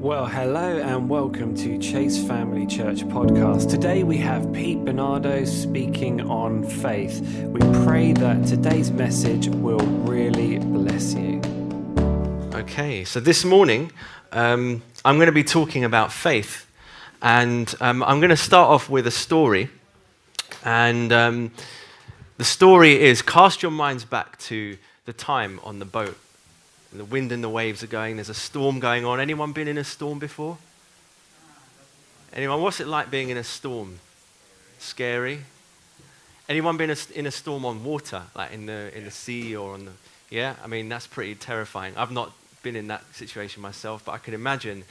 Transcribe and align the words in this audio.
Well, 0.00 0.26
hello 0.26 0.78
and 0.78 1.08
welcome 1.08 1.56
to 1.56 1.76
Chase 1.76 2.24
Family 2.24 2.68
Church 2.68 3.00
podcast. 3.00 3.68
Today 3.68 4.04
we 4.04 4.16
have 4.18 4.52
Pete 4.52 4.84
Bernardo 4.84 5.44
speaking 5.44 6.20
on 6.20 6.62
faith. 6.62 7.20
We 7.42 7.58
pray 7.84 8.12
that 8.12 8.46
today's 8.46 8.92
message 8.92 9.48
will 9.48 9.80
really 9.80 10.60
bless 10.60 11.14
you. 11.14 11.40
Okay, 12.54 13.02
so 13.02 13.18
this 13.18 13.44
morning 13.44 13.90
um, 14.30 14.84
I'm 15.04 15.16
going 15.16 15.26
to 15.26 15.32
be 15.32 15.42
talking 15.42 15.82
about 15.82 16.12
faith. 16.12 16.70
And 17.20 17.74
um, 17.80 18.04
I'm 18.04 18.20
going 18.20 18.30
to 18.30 18.36
start 18.36 18.70
off 18.70 18.88
with 18.88 19.04
a 19.08 19.10
story. 19.10 19.68
And 20.64 21.12
um, 21.12 21.50
the 22.36 22.44
story 22.44 23.02
is 23.02 23.20
cast 23.20 23.64
your 23.64 23.72
minds 23.72 24.04
back 24.04 24.38
to 24.42 24.78
the 25.06 25.12
time 25.12 25.58
on 25.64 25.80
the 25.80 25.84
boat 25.84 26.16
and 26.90 27.00
the 27.00 27.04
wind 27.04 27.32
and 27.32 27.44
the 27.44 27.48
waves 27.48 27.82
are 27.82 27.88
going. 27.88 28.16
There's 28.16 28.28
a 28.28 28.34
storm 28.34 28.80
going 28.80 29.04
on. 29.04 29.20
Anyone 29.20 29.52
been 29.52 29.68
in 29.68 29.78
a 29.78 29.84
storm 29.84 30.18
before? 30.18 30.58
Anyone? 32.32 32.62
What's 32.62 32.80
it 32.80 32.86
like 32.86 33.10
being 33.10 33.28
in 33.28 33.36
a 33.36 33.44
storm? 33.44 33.98
Scary. 34.78 35.40
Anyone 36.48 36.76
been 36.76 36.94
in 37.14 37.26
a 37.26 37.30
storm 37.30 37.66
on 37.66 37.84
water, 37.84 38.22
like 38.34 38.52
in 38.52 38.66
the 38.66 38.96
in 38.96 39.04
the 39.04 39.10
sea 39.10 39.54
or 39.54 39.74
on 39.74 39.86
the? 39.86 39.92
Yeah, 40.30 40.54
I 40.62 40.66
mean 40.66 40.88
that's 40.88 41.06
pretty 41.06 41.34
terrifying. 41.34 41.94
I've 41.96 42.10
not 42.10 42.32
been 42.62 42.76
in 42.76 42.88
that 42.88 43.04
situation 43.14 43.60
myself, 43.62 44.04
but 44.04 44.12
I 44.12 44.18
can 44.18 44.34
imagine 44.34 44.84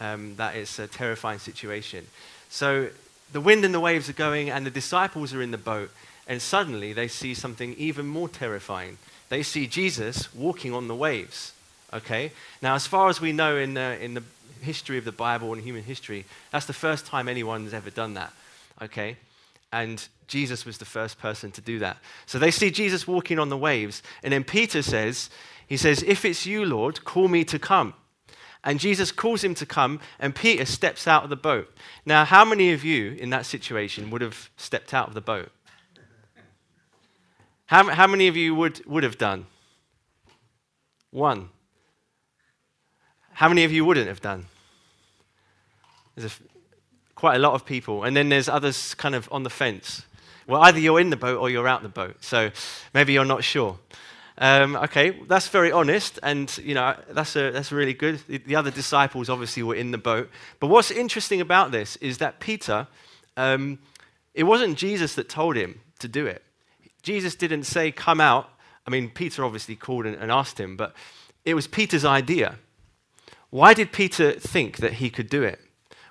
um, 0.00 0.36
that 0.36 0.56
it's 0.56 0.78
a 0.78 0.86
terrifying 0.86 1.38
situation. 1.38 2.06
So 2.48 2.88
the 3.32 3.40
wind 3.40 3.64
and 3.64 3.74
the 3.74 3.80
waves 3.80 4.08
are 4.08 4.14
going, 4.14 4.50
and 4.50 4.64
the 4.64 4.70
disciples 4.70 5.34
are 5.34 5.42
in 5.42 5.50
the 5.50 5.58
boat, 5.58 5.90
and 6.26 6.40
suddenly 6.40 6.92
they 6.92 7.08
see 7.08 7.34
something 7.34 7.74
even 7.74 8.06
more 8.06 8.28
terrifying 8.28 8.98
they 9.28 9.42
see 9.42 9.66
Jesus 9.66 10.32
walking 10.34 10.72
on 10.72 10.88
the 10.88 10.94
waves. 10.94 11.52
Okay? 11.92 12.32
Now, 12.60 12.74
as 12.74 12.86
far 12.86 13.08
as 13.08 13.20
we 13.20 13.32
know 13.32 13.56
in 13.56 13.74
the, 13.74 14.02
in 14.02 14.14
the 14.14 14.22
history 14.60 14.98
of 14.98 15.04
the 15.04 15.12
Bible 15.12 15.52
and 15.52 15.62
human 15.62 15.84
history, 15.84 16.24
that's 16.50 16.66
the 16.66 16.72
first 16.72 17.06
time 17.06 17.28
anyone's 17.28 17.74
ever 17.74 17.90
done 17.90 18.14
that. 18.14 18.32
Okay? 18.82 19.16
And 19.72 20.06
Jesus 20.26 20.64
was 20.64 20.78
the 20.78 20.84
first 20.84 21.18
person 21.18 21.50
to 21.52 21.60
do 21.60 21.78
that. 21.80 21.98
So 22.26 22.38
they 22.38 22.50
see 22.50 22.70
Jesus 22.70 23.06
walking 23.06 23.38
on 23.38 23.48
the 23.48 23.56
waves. 23.56 24.02
And 24.22 24.32
then 24.32 24.44
Peter 24.44 24.82
says, 24.82 25.30
He 25.66 25.76
says, 25.76 26.02
If 26.02 26.24
it's 26.24 26.46
you, 26.46 26.64
Lord, 26.64 27.04
call 27.04 27.28
me 27.28 27.44
to 27.44 27.58
come. 27.58 27.94
And 28.64 28.80
Jesus 28.80 29.12
calls 29.12 29.44
him 29.44 29.54
to 29.56 29.66
come, 29.66 30.00
and 30.18 30.34
Peter 30.34 30.64
steps 30.64 31.06
out 31.06 31.22
of 31.22 31.30
the 31.30 31.36
boat. 31.36 31.70
Now, 32.06 32.24
how 32.24 32.46
many 32.46 32.72
of 32.72 32.82
you 32.82 33.12
in 33.12 33.28
that 33.30 33.44
situation 33.44 34.10
would 34.10 34.22
have 34.22 34.48
stepped 34.56 34.94
out 34.94 35.08
of 35.08 35.14
the 35.14 35.20
boat? 35.20 35.50
How, 37.74 37.82
how 37.88 38.06
many 38.06 38.28
of 38.28 38.36
you 38.36 38.54
would, 38.54 38.86
would 38.86 39.02
have 39.02 39.18
done? 39.18 39.46
One. 41.10 41.48
How 43.32 43.48
many 43.48 43.64
of 43.64 43.72
you 43.72 43.84
wouldn't 43.84 44.06
have 44.06 44.20
done? 44.20 44.46
There's 46.14 46.38
quite 47.16 47.34
a 47.34 47.40
lot 47.40 47.54
of 47.54 47.66
people. 47.66 48.04
And 48.04 48.16
then 48.16 48.28
there's 48.28 48.48
others 48.48 48.94
kind 48.94 49.16
of 49.16 49.28
on 49.32 49.42
the 49.42 49.50
fence. 49.50 50.02
Well, 50.46 50.62
either 50.62 50.78
you're 50.78 51.00
in 51.00 51.10
the 51.10 51.16
boat 51.16 51.40
or 51.40 51.50
you're 51.50 51.66
out 51.66 51.82
the 51.82 51.88
boat. 51.88 52.22
So 52.22 52.52
maybe 52.94 53.12
you're 53.12 53.24
not 53.24 53.42
sure. 53.42 53.80
Um, 54.38 54.76
okay, 54.76 55.10
that's 55.26 55.48
very 55.48 55.72
honest, 55.72 56.20
and 56.22 56.56
you 56.58 56.74
know 56.74 56.96
that's 57.10 57.34
a, 57.36 57.50
that's 57.50 57.70
really 57.70 57.94
good. 57.94 58.20
The, 58.28 58.38
the, 58.38 58.56
other 58.56 58.72
disciples 58.72 59.28
obviously 59.28 59.62
were 59.62 59.76
in 59.76 59.92
the 59.92 59.98
boat, 59.98 60.28
but 60.58 60.66
what's 60.66 60.90
interesting 60.90 61.40
about 61.40 61.70
this 61.70 61.94
is 61.96 62.18
that 62.18 62.40
Peter, 62.40 62.88
um, 63.36 63.78
it 64.34 64.42
wasn't 64.42 64.76
Jesus 64.76 65.14
that 65.14 65.28
told 65.28 65.54
him 65.54 65.80
to 66.00 66.08
do 66.08 66.26
it. 66.26 66.42
Jesus 67.04 67.34
didn't 67.36 67.64
say, 67.64 67.92
Come 67.92 68.20
out. 68.20 68.48
I 68.86 68.90
mean, 68.90 69.10
Peter 69.10 69.44
obviously 69.44 69.76
called 69.76 70.06
and, 70.06 70.32
asked 70.32 70.58
him, 70.58 70.76
but 70.76 70.94
it 71.44 71.54
was 71.54 71.66
Peter's 71.66 72.04
idea. 72.04 72.56
Why 73.50 73.72
did 73.72 73.92
Peter 73.92 74.32
think 74.32 74.78
that 74.78 74.94
he 74.94 75.08
could 75.08 75.30
do 75.30 75.42
it? 75.42 75.60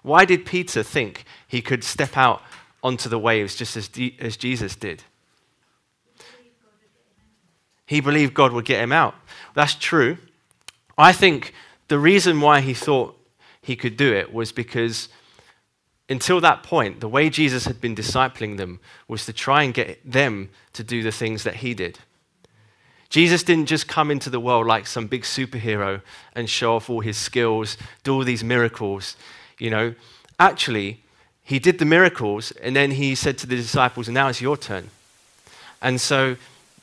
Why 0.02 0.26
did 0.26 0.46
Peter 0.46 0.82
think 0.82 1.26
he 1.48 1.62
could 1.62 1.84
step 1.84 2.18
out 2.18 2.42
onto 2.82 3.10
the 3.10 3.20
waves 3.20 3.56
just 3.56 3.78
as, 3.78 3.88
D- 3.88 4.16
as 4.20 4.38
Jesus 4.38 4.76
did? 4.76 5.04
He 7.86 8.00
believed 8.00 8.34
God 8.34 8.54
would 8.54 8.66
get 8.66 8.82
him 8.82 8.92
out. 8.92 9.14
That's 9.54 9.76
true. 9.76 10.18
I 10.98 11.12
think 11.12 11.54
the 11.90 12.00
reason 12.00 12.42
why 12.42 12.62
he 12.62 12.74
thought 12.74 13.20
he 13.62 13.76
could 13.76 13.98
do 13.98 14.14
it 14.14 14.34
was 14.34 14.52
because 14.52 15.10
until 16.10 16.42
that 16.42 16.64
point, 16.64 17.00
the 17.00 17.08
way 17.08 17.30
Jesus 17.30 17.66
had 17.66 17.80
been 17.80 17.96
discipling 17.96 18.58
them 18.58 18.80
was 19.08 19.26
to 19.26 19.34
try 19.34 19.64
and 19.64 19.74
get 19.74 20.00
them 20.10 20.50
to 20.74 20.84
do 20.84 21.02
the 21.02 21.12
things 21.12 21.44
that 21.44 21.58
he 21.58 21.74
did. 21.74 22.00
Jesus 23.10 23.44
didn't 23.44 23.68
just 23.68 23.88
come 23.88 24.10
into 24.10 24.30
the 24.30 24.40
world 24.40 24.66
like 24.66 24.88
some 24.88 25.08
big 25.08 25.22
superhero 25.22 26.02
and 26.36 26.50
show 26.50 26.76
off 26.76 26.90
all 26.90 27.02
his 27.02 27.18
skills, 27.18 27.78
do 28.04 28.16
all 28.16 28.24
these 28.24 28.44
miracles. 28.44 29.16
You 29.60 29.70
know, 29.70 29.96
actually, 30.40 31.04
he 31.44 31.60
did 31.60 31.78
the 31.78 31.86
miracles 31.86 32.52
and 32.54 32.76
then 32.76 32.92
he 32.92 33.14
said 33.14 33.38
to 33.38 33.48
the 33.48 33.56
disciples, 33.56 34.10
Now 34.10 34.30
it's 34.30 34.42
your 34.42 34.58
turn. 34.58 34.90
And 35.82 36.02
so 36.02 36.38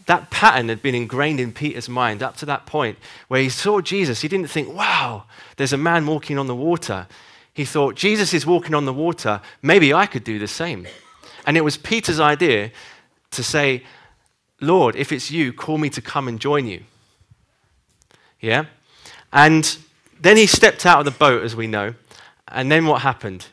that 0.06 0.30
pattern 0.30 0.68
had 0.68 0.82
been 0.82 0.94
ingrained 0.94 1.40
in 1.40 1.52
Peter's 1.52 1.88
mind 1.88 2.22
up 2.22 2.36
to 2.36 2.46
that 2.46 2.64
point 2.64 2.98
where 3.28 3.42
he 3.42 3.48
saw 3.48 3.80
Jesus. 3.80 4.20
He 4.20 4.28
didn't 4.28 4.50
think, 4.50 4.72
Wow, 4.72 5.24
there's 5.56 5.72
a 5.72 5.76
man 5.76 6.06
walking 6.06 6.38
on 6.38 6.46
the 6.46 6.54
water 6.54 7.08
he 7.52 7.64
thought, 7.64 7.94
Jesus 7.96 8.32
is 8.32 8.46
walking 8.46 8.74
on 8.74 8.84
the 8.84 8.92
water. 8.92 9.40
Maybe 9.62 9.92
I 9.92 10.06
could 10.06 10.24
do 10.24 10.38
the 10.38 10.48
same. 10.48 10.86
And 11.46 11.56
it 11.56 11.62
was 11.62 11.76
Peter's 11.76 12.20
idea 12.20 12.70
to 13.32 13.42
say, 13.42 13.82
Lord, 14.60 14.94
if 14.96 15.12
it's 15.12 15.30
you, 15.30 15.52
call 15.52 15.78
me 15.78 15.88
to 15.90 16.02
come 16.02 16.28
and 16.28 16.38
join 16.38 16.66
you. 16.66 16.82
Yeah? 18.40 18.66
And 19.32 19.78
then 20.20 20.36
he 20.36 20.46
stepped 20.46 20.84
out 20.84 21.00
of 21.00 21.04
the 21.04 21.18
boat, 21.18 21.42
as 21.42 21.56
we 21.56 21.66
know. 21.66 21.94
And 22.48 22.70
then 22.70 22.86
what 22.86 23.02
happened? 23.02 23.46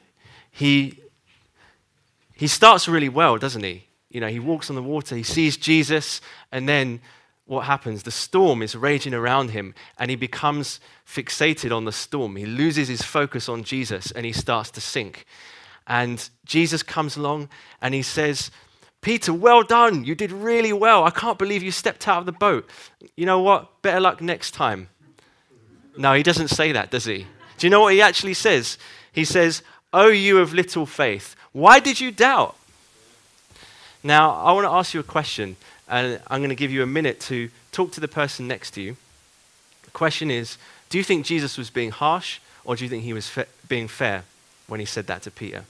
He, 0.51 0.99
he 2.33 2.47
starts 2.47 2.87
really 2.87 3.09
well, 3.09 3.37
doesn't 3.37 3.63
he? 3.63 3.85
You 4.09 4.21
know, 4.21 4.27
he 4.27 4.39
walks 4.39 4.69
on 4.69 4.75
the 4.75 4.83
water, 4.83 5.15
he 5.15 5.23
sees 5.23 5.57
Jesus, 5.57 6.21
and 6.51 6.67
then 6.67 7.01
what 7.47 7.65
happens? 7.65 8.03
The 8.03 8.11
storm 8.11 8.61
is 8.61 8.75
raging 8.75 9.13
around 9.13 9.51
him, 9.51 9.73
and 9.97 10.09
he 10.09 10.15
becomes 10.15 10.79
fixated 11.07 11.75
on 11.75 11.85
the 11.85 11.91
storm. 11.91 12.35
He 12.35 12.45
loses 12.45 12.89
his 12.89 13.01
focus 13.01 13.47
on 13.47 13.63
Jesus 13.63 14.11
and 14.11 14.25
he 14.25 14.33
starts 14.33 14.69
to 14.71 14.81
sink. 14.81 15.25
And 15.87 16.29
Jesus 16.45 16.83
comes 16.83 17.15
along 17.15 17.49
and 17.81 17.93
he 17.93 18.01
says, 18.01 18.51
Peter, 19.01 19.33
well 19.33 19.63
done. 19.63 20.03
You 20.03 20.15
did 20.15 20.31
really 20.31 20.73
well. 20.73 21.05
I 21.05 21.11
can't 21.11 21.39
believe 21.39 21.63
you 21.63 21.71
stepped 21.71 22.07
out 22.07 22.19
of 22.19 22.25
the 22.25 22.33
boat. 22.33 22.69
You 23.15 23.25
know 23.25 23.39
what? 23.39 23.81
Better 23.81 24.01
luck 24.01 24.21
next 24.21 24.51
time. 24.51 24.89
No, 25.95 26.13
he 26.13 26.23
doesn't 26.23 26.49
say 26.49 26.73
that, 26.73 26.91
does 26.91 27.05
he? 27.05 27.25
Do 27.57 27.65
you 27.65 27.71
know 27.71 27.81
what 27.81 27.93
he 27.93 28.01
actually 28.01 28.33
says? 28.33 28.77
He 29.13 29.23
says, 29.23 29.63
Oh, 29.93 30.09
you 30.09 30.39
of 30.39 30.53
little 30.53 30.85
faith, 30.85 31.35
why 31.53 31.79
did 31.79 32.01
you 32.01 32.11
doubt? 32.11 32.57
Now, 34.03 34.31
I 34.31 34.51
want 34.51 34.65
to 34.65 34.71
ask 34.71 34.93
you 34.93 34.99
a 34.99 35.03
question, 35.03 35.55
and 35.87 36.19
I'm 36.27 36.39
going 36.39 36.49
to 36.49 36.55
give 36.55 36.71
you 36.71 36.83
a 36.83 36.87
minute 36.87 37.19
to 37.21 37.49
talk 37.71 37.91
to 37.93 37.99
the 37.99 38.07
person 38.07 38.47
next 38.47 38.71
to 38.71 38.81
you. 38.81 38.97
The 39.83 39.91
question 39.91 40.29
is 40.29 40.57
Do 40.89 40.97
you 40.97 41.03
think 41.03 41.25
Jesus 41.25 41.57
was 41.57 41.69
being 41.69 41.91
harsh, 41.91 42.39
or 42.65 42.75
do 42.75 42.83
you 42.83 42.89
think 42.89 43.03
he 43.03 43.13
was 43.13 43.27
fa- 43.27 43.47
being 43.67 43.87
fair 43.87 44.23
when 44.67 44.79
he 44.79 44.85
said 44.85 45.07
that 45.07 45.21
to 45.23 45.31
Peter? 45.31 45.65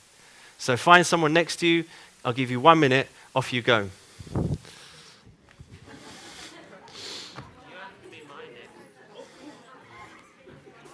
So 0.58 0.76
find 0.76 1.06
someone 1.06 1.34
next 1.34 1.58
to 1.58 1.68
you. 1.68 1.84
I'll 2.26 2.34
give 2.34 2.50
you 2.50 2.60
one 2.60 2.80
minute. 2.80 3.08
Off 3.36 3.54
you 3.54 3.62
go. 3.62 3.90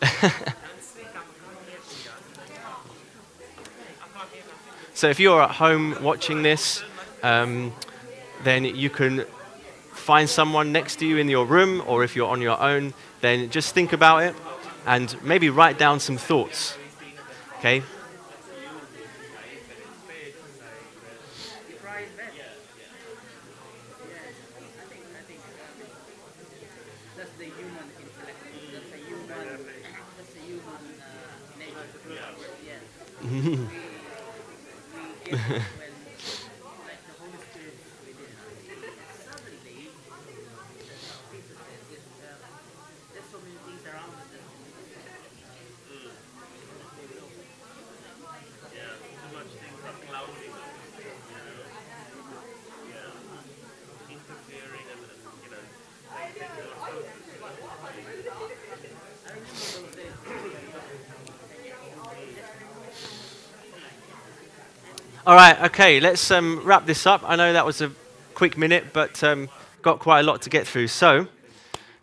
so 4.94 5.10
if 5.10 5.20
you're 5.20 5.42
at 5.42 5.52
home 5.52 5.96
watching 6.02 6.44
this, 6.44 6.84
um, 7.24 7.72
then 8.44 8.66
you 8.66 8.90
can 8.90 9.26
find 9.92 10.30
someone 10.30 10.72
next 10.72 10.98
to 10.98 11.06
you 11.06 11.18
in 11.18 11.30
your 11.30 11.46
room, 11.46 11.82
or 11.88 12.04
if 12.04 12.16
you're 12.16 12.30
on 12.30 12.42
your 12.42 12.60
own, 12.60 12.94
then 13.22 13.50
just 13.50 13.74
think 13.74 13.94
about 13.94 14.24
it 14.24 14.36
and 14.86 15.16
maybe 15.24 15.50
write 15.50 15.78
down 15.78 16.00
some 16.00 16.18
thoughts. 16.18 16.78
Okay? 17.60 17.84
All 65.34 65.40
right, 65.40 65.60
okay, 65.64 66.00
let's 66.00 66.30
um, 66.30 66.62
wrap 66.64 66.86
this 66.86 67.08
up. 67.08 67.24
I 67.26 67.36
know 67.36 67.54
that 67.54 67.66
was 67.66 67.82
a 67.82 67.92
quick 68.36 68.56
minute, 68.56 68.94
but 68.94 69.24
um, 69.24 69.50
got 69.82 69.98
quite 69.98 70.20
a 70.20 70.24
lot 70.24 70.44
to 70.44 70.50
get 70.52 70.68
through. 70.68 70.90
So 70.90 71.28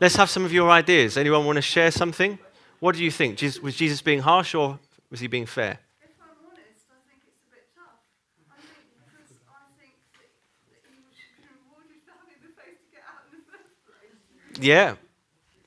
let's 0.01 0.17
have 0.17 0.29
some 0.29 0.45
of 0.45 0.53
your 0.53 0.69
ideas. 0.69 1.17
Anyone 1.17 1.47
want 1.47 1.55
to 1.55 1.63
share 1.63 1.93
something? 1.93 2.41
What 2.81 2.97
do 2.97 3.05
you 3.05 3.11
think? 3.13 3.41
Was 3.63 3.77
Jesus 3.77 4.03
being 4.03 4.19
harsh 4.19 4.57
or 4.57 4.81
was 5.13 5.21
he 5.21 5.29
being 5.29 5.47
fair? 5.47 5.79
If 6.03 6.11
I'm 6.21 6.27
honest, 6.45 6.87
I 6.91 6.99
think 7.07 7.23
it's 7.29 7.39
a 7.47 7.55
bit 7.55 7.69
tough. 7.73 8.03
I 8.51 8.59
think 8.67 8.83
because 8.99 9.39
I 9.47 9.63
think 9.81 9.95
that, 10.11 10.83
that 10.83 10.91
he 10.91 11.15
should 11.15 11.31
be 11.39 11.47
rewarded 11.55 12.03
for 12.03 12.11
having 12.19 12.43
the 12.43 12.51
faith 12.61 12.83
to 12.83 12.91
get 12.91 13.05
out 13.07 13.31
in 13.31 13.39
the 13.39 13.45
first 13.47 13.71
place. 13.87 14.67
Yeah, 14.67 14.97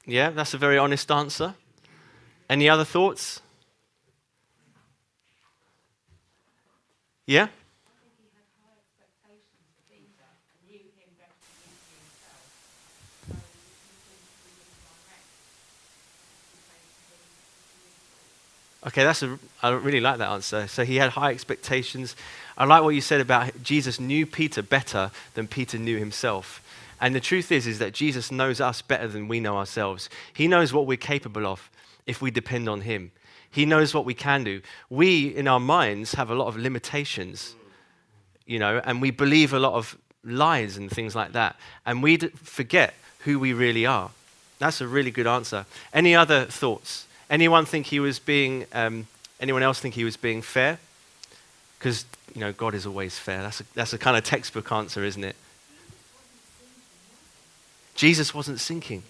yeah, 0.05 0.31
that's 0.31 0.53
a 0.53 0.57
very 0.57 0.77
honest 0.77 1.09
answer. 1.09 1.55
Any 2.49 2.67
other 2.67 2.83
thoughts? 2.83 3.39
Yeah? 7.25 7.47
Okay, 18.85 19.03
that's 19.05 19.23
a. 19.23 19.39
I 19.61 19.69
really 19.69 20.01
like 20.01 20.17
that 20.17 20.29
answer. 20.29 20.67
So 20.67 20.83
he 20.83 20.97
had 20.97 21.11
high 21.11 21.31
expectations. 21.31 22.17
I 22.57 22.65
like 22.65 22.83
what 22.83 22.89
you 22.89 22.99
said 22.99 23.21
about 23.21 23.63
Jesus 23.63 23.99
knew 23.99 24.25
Peter 24.25 24.61
better 24.61 25.09
than 25.35 25.47
Peter 25.47 25.77
knew 25.77 25.97
himself. 25.97 26.61
And 26.99 27.15
the 27.15 27.21
truth 27.21 27.51
is, 27.51 27.65
is 27.65 27.79
that 27.79 27.93
Jesus 27.93 28.31
knows 28.31 28.59
us 28.59 28.81
better 28.81 29.07
than 29.07 29.27
we 29.27 29.39
know 29.39 29.57
ourselves. 29.57 30.09
He 30.33 30.47
knows 30.47 30.73
what 30.73 30.85
we're 30.85 30.97
capable 30.97 31.47
of 31.47 31.69
if 32.05 32.21
we 32.21 32.29
depend 32.29 32.67
on 32.67 32.81
him. 32.81 33.11
He 33.53 33.67
knows 33.67 33.93
what 33.93 34.03
we 34.03 34.15
can 34.15 34.43
do. 34.43 34.61
We, 34.89 35.27
in 35.27 35.47
our 35.47 35.59
minds, 35.59 36.15
have 36.15 36.31
a 36.31 36.35
lot 36.35 36.47
of 36.47 36.57
limitations, 36.57 37.53
you 38.47 38.57
know, 38.57 38.81
and 38.83 38.99
we 38.99 39.11
believe 39.11 39.53
a 39.53 39.59
lot 39.59 39.73
of 39.73 39.95
lies 40.23 40.75
and 40.75 40.89
things 40.89 41.15
like 41.15 41.33
that. 41.33 41.55
And 41.85 42.01
we 42.01 42.17
forget 42.17 42.95
who 43.19 43.37
we 43.37 43.53
really 43.53 43.85
are. 43.85 44.09
That's 44.57 44.81
a 44.81 44.87
really 44.87 45.11
good 45.11 45.27
answer. 45.27 45.67
Any 45.93 46.15
other 46.15 46.45
thoughts? 46.45 47.05
Anyone 47.29 47.65
think 47.65 47.85
he 47.85 47.99
was 47.99 48.17
being, 48.17 48.65
um, 48.73 49.05
anyone 49.39 49.61
else 49.61 49.79
think 49.79 49.93
he 49.93 50.03
was 50.03 50.17
being 50.17 50.41
fair? 50.41 50.79
Because, 51.77 52.05
you 52.33 52.41
know, 52.41 52.53
God 52.53 52.73
is 52.73 52.87
always 52.87 53.19
fair. 53.19 53.43
That's 53.43 53.61
a, 53.61 53.65
that's 53.75 53.93
a 53.93 53.99
kind 53.99 54.17
of 54.17 54.23
textbook 54.23 54.71
answer, 54.71 55.03
isn't 55.03 55.23
it? 55.23 55.35
Jesus 57.93 58.33
wasn't 58.33 58.59
sinking. 58.59 59.03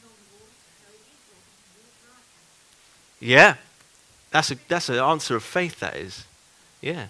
Yeah. 3.21 3.55
That's, 4.33 4.49
a, 4.49 4.57
that's 4.67 4.89
an 4.89 4.95
answer 4.95 5.35
of 5.35 5.43
faith, 5.43 5.79
that 5.79 5.95
is. 5.95 6.25
Yeah. 6.81 7.09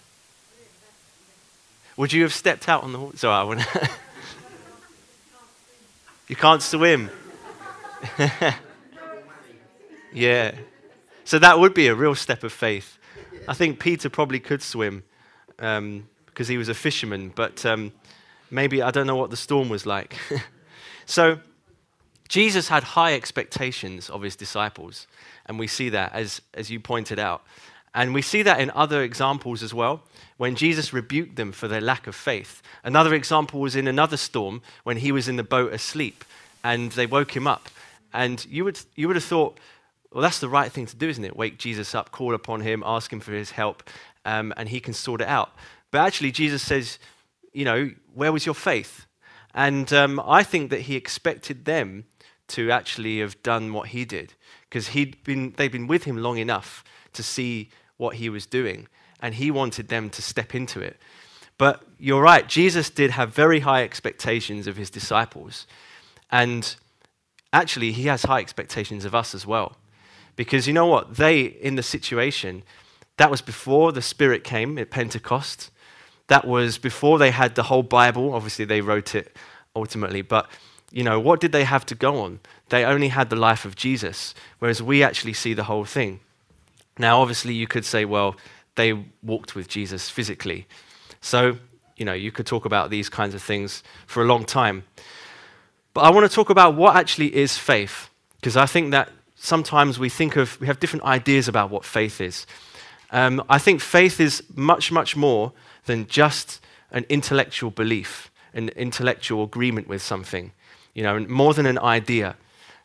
Would 1.95 2.11
you 2.11 2.21
have 2.23 2.33
stepped 2.33 2.67
out 2.67 2.83
on 2.83 2.91
the 2.91 2.99
water? 2.99 3.15
Sorry, 3.15 3.33
I 3.33 3.43
wouldn't. 3.43 3.67
you 6.27 6.35
can't 6.35 6.61
swim. 6.61 7.09
yeah. 10.13 10.53
So 11.23 11.39
that 11.39 11.59
would 11.59 11.73
be 11.73 11.87
a 11.87 11.95
real 11.95 12.13
step 12.13 12.43
of 12.43 12.51
faith. 12.51 12.97
I 13.47 13.53
think 13.53 13.79
Peter 13.79 14.09
probably 14.09 14.41
could 14.41 14.61
swim 14.61 15.03
um, 15.59 16.09
because 16.25 16.49
he 16.49 16.57
was 16.57 16.67
a 16.67 16.73
fisherman, 16.73 17.31
but 17.33 17.65
um, 17.65 17.93
maybe 18.51 18.81
I 18.81 18.91
don't 18.91 19.07
know 19.07 19.15
what 19.15 19.29
the 19.29 19.37
storm 19.37 19.69
was 19.69 19.85
like. 19.85 20.17
so 21.05 21.39
Jesus 22.27 22.67
had 22.67 22.83
high 22.83 23.13
expectations 23.13 24.09
of 24.09 24.21
his 24.21 24.35
disciples, 24.35 25.07
and 25.45 25.59
we 25.59 25.67
see 25.67 25.89
that 25.89 26.13
as, 26.13 26.41
as 26.53 26.71
you 26.71 26.79
pointed 26.79 27.19
out. 27.19 27.43
And 27.93 28.13
we 28.13 28.21
see 28.21 28.41
that 28.41 28.59
in 28.59 28.71
other 28.71 29.03
examples 29.03 29.61
as 29.61 29.73
well, 29.73 30.01
when 30.37 30.55
Jesus 30.55 30.93
rebuked 30.93 31.35
them 31.35 31.51
for 31.51 31.67
their 31.67 31.81
lack 31.81 32.07
of 32.07 32.15
faith. 32.15 32.61
Another 32.83 33.13
example 33.13 33.59
was 33.59 33.75
in 33.75 33.87
another 33.87 34.17
storm 34.17 34.61
when 34.83 34.97
he 34.97 35.11
was 35.11 35.27
in 35.27 35.35
the 35.35 35.43
boat 35.43 35.73
asleep 35.73 36.25
and 36.63 36.91
they 36.93 37.05
woke 37.05 37.35
him 37.35 37.45
up. 37.45 37.69
And 38.13 38.43
you 38.45 38.63
would, 38.63 38.79
you 38.95 39.07
would 39.07 39.15
have 39.15 39.23
thought, 39.23 39.59
well, 40.11 40.21
that's 40.21 40.39
the 40.39 40.49
right 40.49 40.71
thing 40.71 40.85
to 40.87 40.95
do, 40.95 41.09
isn't 41.09 41.23
it? 41.23 41.35
Wake 41.35 41.57
Jesus 41.57 41.93
up, 41.93 42.11
call 42.11 42.33
upon 42.33 42.61
him, 42.61 42.83
ask 42.85 43.11
him 43.11 43.19
for 43.19 43.31
his 43.31 43.51
help, 43.51 43.83
um, 44.25 44.53
and 44.57 44.69
he 44.69 44.79
can 44.79 44.93
sort 44.93 45.21
it 45.21 45.27
out. 45.27 45.51
But 45.91 46.01
actually, 46.01 46.31
Jesus 46.31 46.61
says, 46.61 46.99
you 47.51 47.65
know, 47.65 47.91
where 48.13 48.31
was 48.31 48.45
your 48.45 48.55
faith? 48.55 49.05
And 49.53 49.91
um, 49.93 50.21
I 50.25 50.43
think 50.43 50.71
that 50.71 50.81
he 50.81 50.95
expected 50.95 51.65
them 51.65 52.05
to 52.49 52.71
actually 52.71 53.19
have 53.19 53.41
done 53.43 53.73
what 53.73 53.89
he 53.89 54.05
did 54.05 54.33
because 54.69 54.89
he'd 54.89 55.23
been, 55.23 55.53
they'd 55.57 55.71
been 55.71 55.87
with 55.87 56.03
him 56.03 56.17
long 56.17 56.37
enough 56.37 56.83
to 57.13 57.21
see 57.21 57.69
what 57.97 58.15
he 58.15 58.27
was 58.27 58.45
doing, 58.45 58.87
and 59.21 59.35
he 59.35 59.51
wanted 59.51 59.87
them 59.87 60.09
to 60.09 60.21
step 60.21 60.55
into 60.55 60.79
it. 60.79 60.97
But 61.57 61.83
you're 61.99 62.21
right, 62.21 62.47
Jesus 62.47 62.89
did 62.89 63.11
have 63.11 63.33
very 63.33 63.59
high 63.59 63.83
expectations 63.83 64.67
of 64.67 64.75
his 64.75 64.89
disciples. 64.89 65.67
And 66.31 66.75
actually, 67.53 67.91
he 67.91 68.07
has 68.07 68.23
high 68.23 68.39
expectations 68.39 69.05
of 69.05 69.13
us 69.13 69.35
as 69.35 69.45
well. 69.45 69.77
Because 70.35 70.67
you 70.67 70.73
know 70.73 70.87
what? 70.87 71.15
They, 71.15 71.41
in 71.41 71.75
the 71.75 71.83
situation, 71.83 72.63
that 73.17 73.29
was 73.29 73.41
before 73.41 73.91
the 73.91 74.01
Spirit 74.01 74.43
came 74.43 74.79
at 74.79 74.89
Pentecost. 74.89 75.69
That 76.27 76.47
was 76.47 76.79
before 76.79 77.19
they 77.19 77.29
had 77.29 77.53
the 77.53 77.63
whole 77.63 77.83
Bible. 77.83 78.33
Obviously, 78.33 78.65
they 78.65 78.81
wrote 78.81 79.13
it 79.13 79.37
ultimately. 79.75 80.23
But, 80.23 80.49
you 80.93 81.03
know, 81.03 81.19
what 81.19 81.41
did 81.41 81.51
they 81.51 81.63
have 81.63 81.85
to 81.87 81.95
go 81.95 82.19
on? 82.19 82.39
They 82.69 82.85
only 82.85 83.07
had 83.07 83.31
the 83.31 83.35
life 83.35 83.65
of 83.65 83.75
Jesus, 83.75 84.35
whereas 84.59 84.81
we 84.81 85.03
actually 85.03 85.33
see 85.33 85.55
the 85.55 85.63
whole 85.63 85.85
thing. 85.85 86.19
Now, 86.99 87.19
obviously, 87.19 87.55
you 87.55 87.65
could 87.65 87.83
say, 87.83 88.05
well, 88.05 88.35
they 88.75 89.03
walked 89.23 89.55
with 89.55 89.67
Jesus 89.67 90.09
physically. 90.09 90.67
So, 91.19 91.57
you 91.97 92.05
know, 92.05 92.13
you 92.13 92.31
could 92.31 92.45
talk 92.45 92.65
about 92.65 92.91
these 92.91 93.09
kinds 93.09 93.33
of 93.33 93.41
things 93.41 93.81
for 94.05 94.21
a 94.21 94.25
long 94.25 94.45
time. 94.45 94.83
But 95.95 96.01
I 96.01 96.11
want 96.11 96.29
to 96.29 96.33
talk 96.33 96.51
about 96.51 96.75
what 96.75 96.95
actually 96.95 97.35
is 97.35 97.57
faith, 97.57 98.11
because 98.35 98.55
I 98.55 98.67
think 98.67 98.91
that 98.91 99.09
sometimes 99.35 99.97
we 99.97 100.09
think 100.09 100.35
of, 100.35 100.61
we 100.61 100.67
have 100.67 100.79
different 100.79 101.05
ideas 101.05 101.47
about 101.47 101.71
what 101.71 101.85
faith 101.85 102.21
is. 102.21 102.45
Um, 103.09 103.43
I 103.49 103.57
think 103.57 103.81
faith 103.81 104.19
is 104.19 104.43
much, 104.55 104.91
much 104.91 105.15
more 105.15 105.53
than 105.85 106.05
just 106.05 106.61
an 106.91 107.05
intellectual 107.09 107.71
belief, 107.71 108.31
an 108.53 108.69
intellectual 108.69 109.43
agreement 109.43 109.87
with 109.87 110.03
something, 110.03 110.51
you 110.93 111.03
know, 111.03 111.19
more 111.19 111.53
than 111.53 111.65
an 111.65 111.79
idea. 111.79 112.35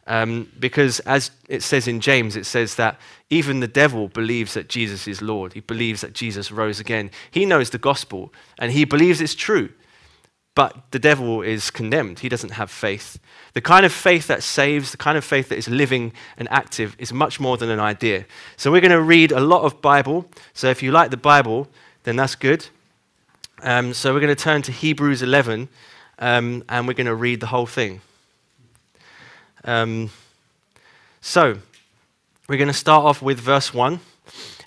Um, 0.07 0.51
because 0.59 1.01
as 1.01 1.31
it 1.49 1.63
says 1.63 1.87
in 1.87 2.01
James, 2.01 2.35
it 2.35 2.47
says 2.47 2.77
that 2.77 2.99
even 3.29 3.61
the 3.61 3.69
devil 3.69 4.09
believes 4.09 4.55
that 4.55 4.69
Jesus 4.69 5.07
is 5.07 5.21
Lord. 5.21 5.53
He 5.53 5.61
believes 5.61 6.01
that 6.01 6.15
Jesus 6.15 6.51
rose 6.51 6.81
again. 6.81 7.11
He 7.31 7.45
knows 7.45 7.71
the 7.71 7.79
gospel 7.79 8.33
and 8.59 8.73
he 8.73 8.85
believes 8.87 9.21
it's 9.21 9.35
true. 9.35 9.69
But 10.55 10.91
the 10.91 10.99
devil 10.99 11.43
is 11.43 11.71
condemned. 11.71 12.21
He 12.21 12.29
doesn't 12.29 12.53
have 12.53 12.71
faith. 12.71 13.21
The 13.53 13.61
kind 13.61 13.85
of 13.85 13.93
faith 13.93 14.27
that 14.29 14.43
saves, 14.43 14.91
the 14.91 14.97
kind 14.97 15.19
of 15.19 15.25
faith 15.25 15.51
that 15.51 15.59
is 15.59 15.69
living 15.69 16.13
and 16.37 16.49
active, 16.51 16.97
is 16.99 17.13
much 17.13 17.39
more 17.39 17.57
than 17.59 17.71
an 17.71 17.79
idea. 17.79 18.25
So 18.57 18.73
we're 18.73 18.81
going 18.81 18.91
to 18.91 19.01
read 19.01 19.31
a 19.31 19.41
lot 19.41 19.63
of 19.63 19.81
Bible. 19.83 20.27
So 20.55 20.69
if 20.69 20.83
you 20.83 20.91
like 20.91 21.11
the 21.11 21.17
Bible, 21.17 21.69
then 22.05 22.17
that's 22.17 22.35
good. 22.35 22.67
Um, 23.63 23.93
so 23.93 24.13
we're 24.13 24.21
going 24.21 24.35
to 24.35 24.43
turn 24.43 24.63
to 24.63 24.73
Hebrews 24.73 25.23
11 25.23 25.69
um, 26.19 26.65
and 26.69 26.87
we're 26.87 26.95
going 26.95 27.07
to 27.07 27.15
read 27.15 27.41
the 27.41 27.47
whole 27.47 27.67
thing. 27.67 28.01
Um, 29.65 30.11
so 31.21 31.59
we're 32.49 32.59
going 32.59 32.69
to 32.69 32.75
start 32.75 33.05
off 33.05 33.21
with 33.21 33.39
verse 33.39 33.75
1. 33.75 34.01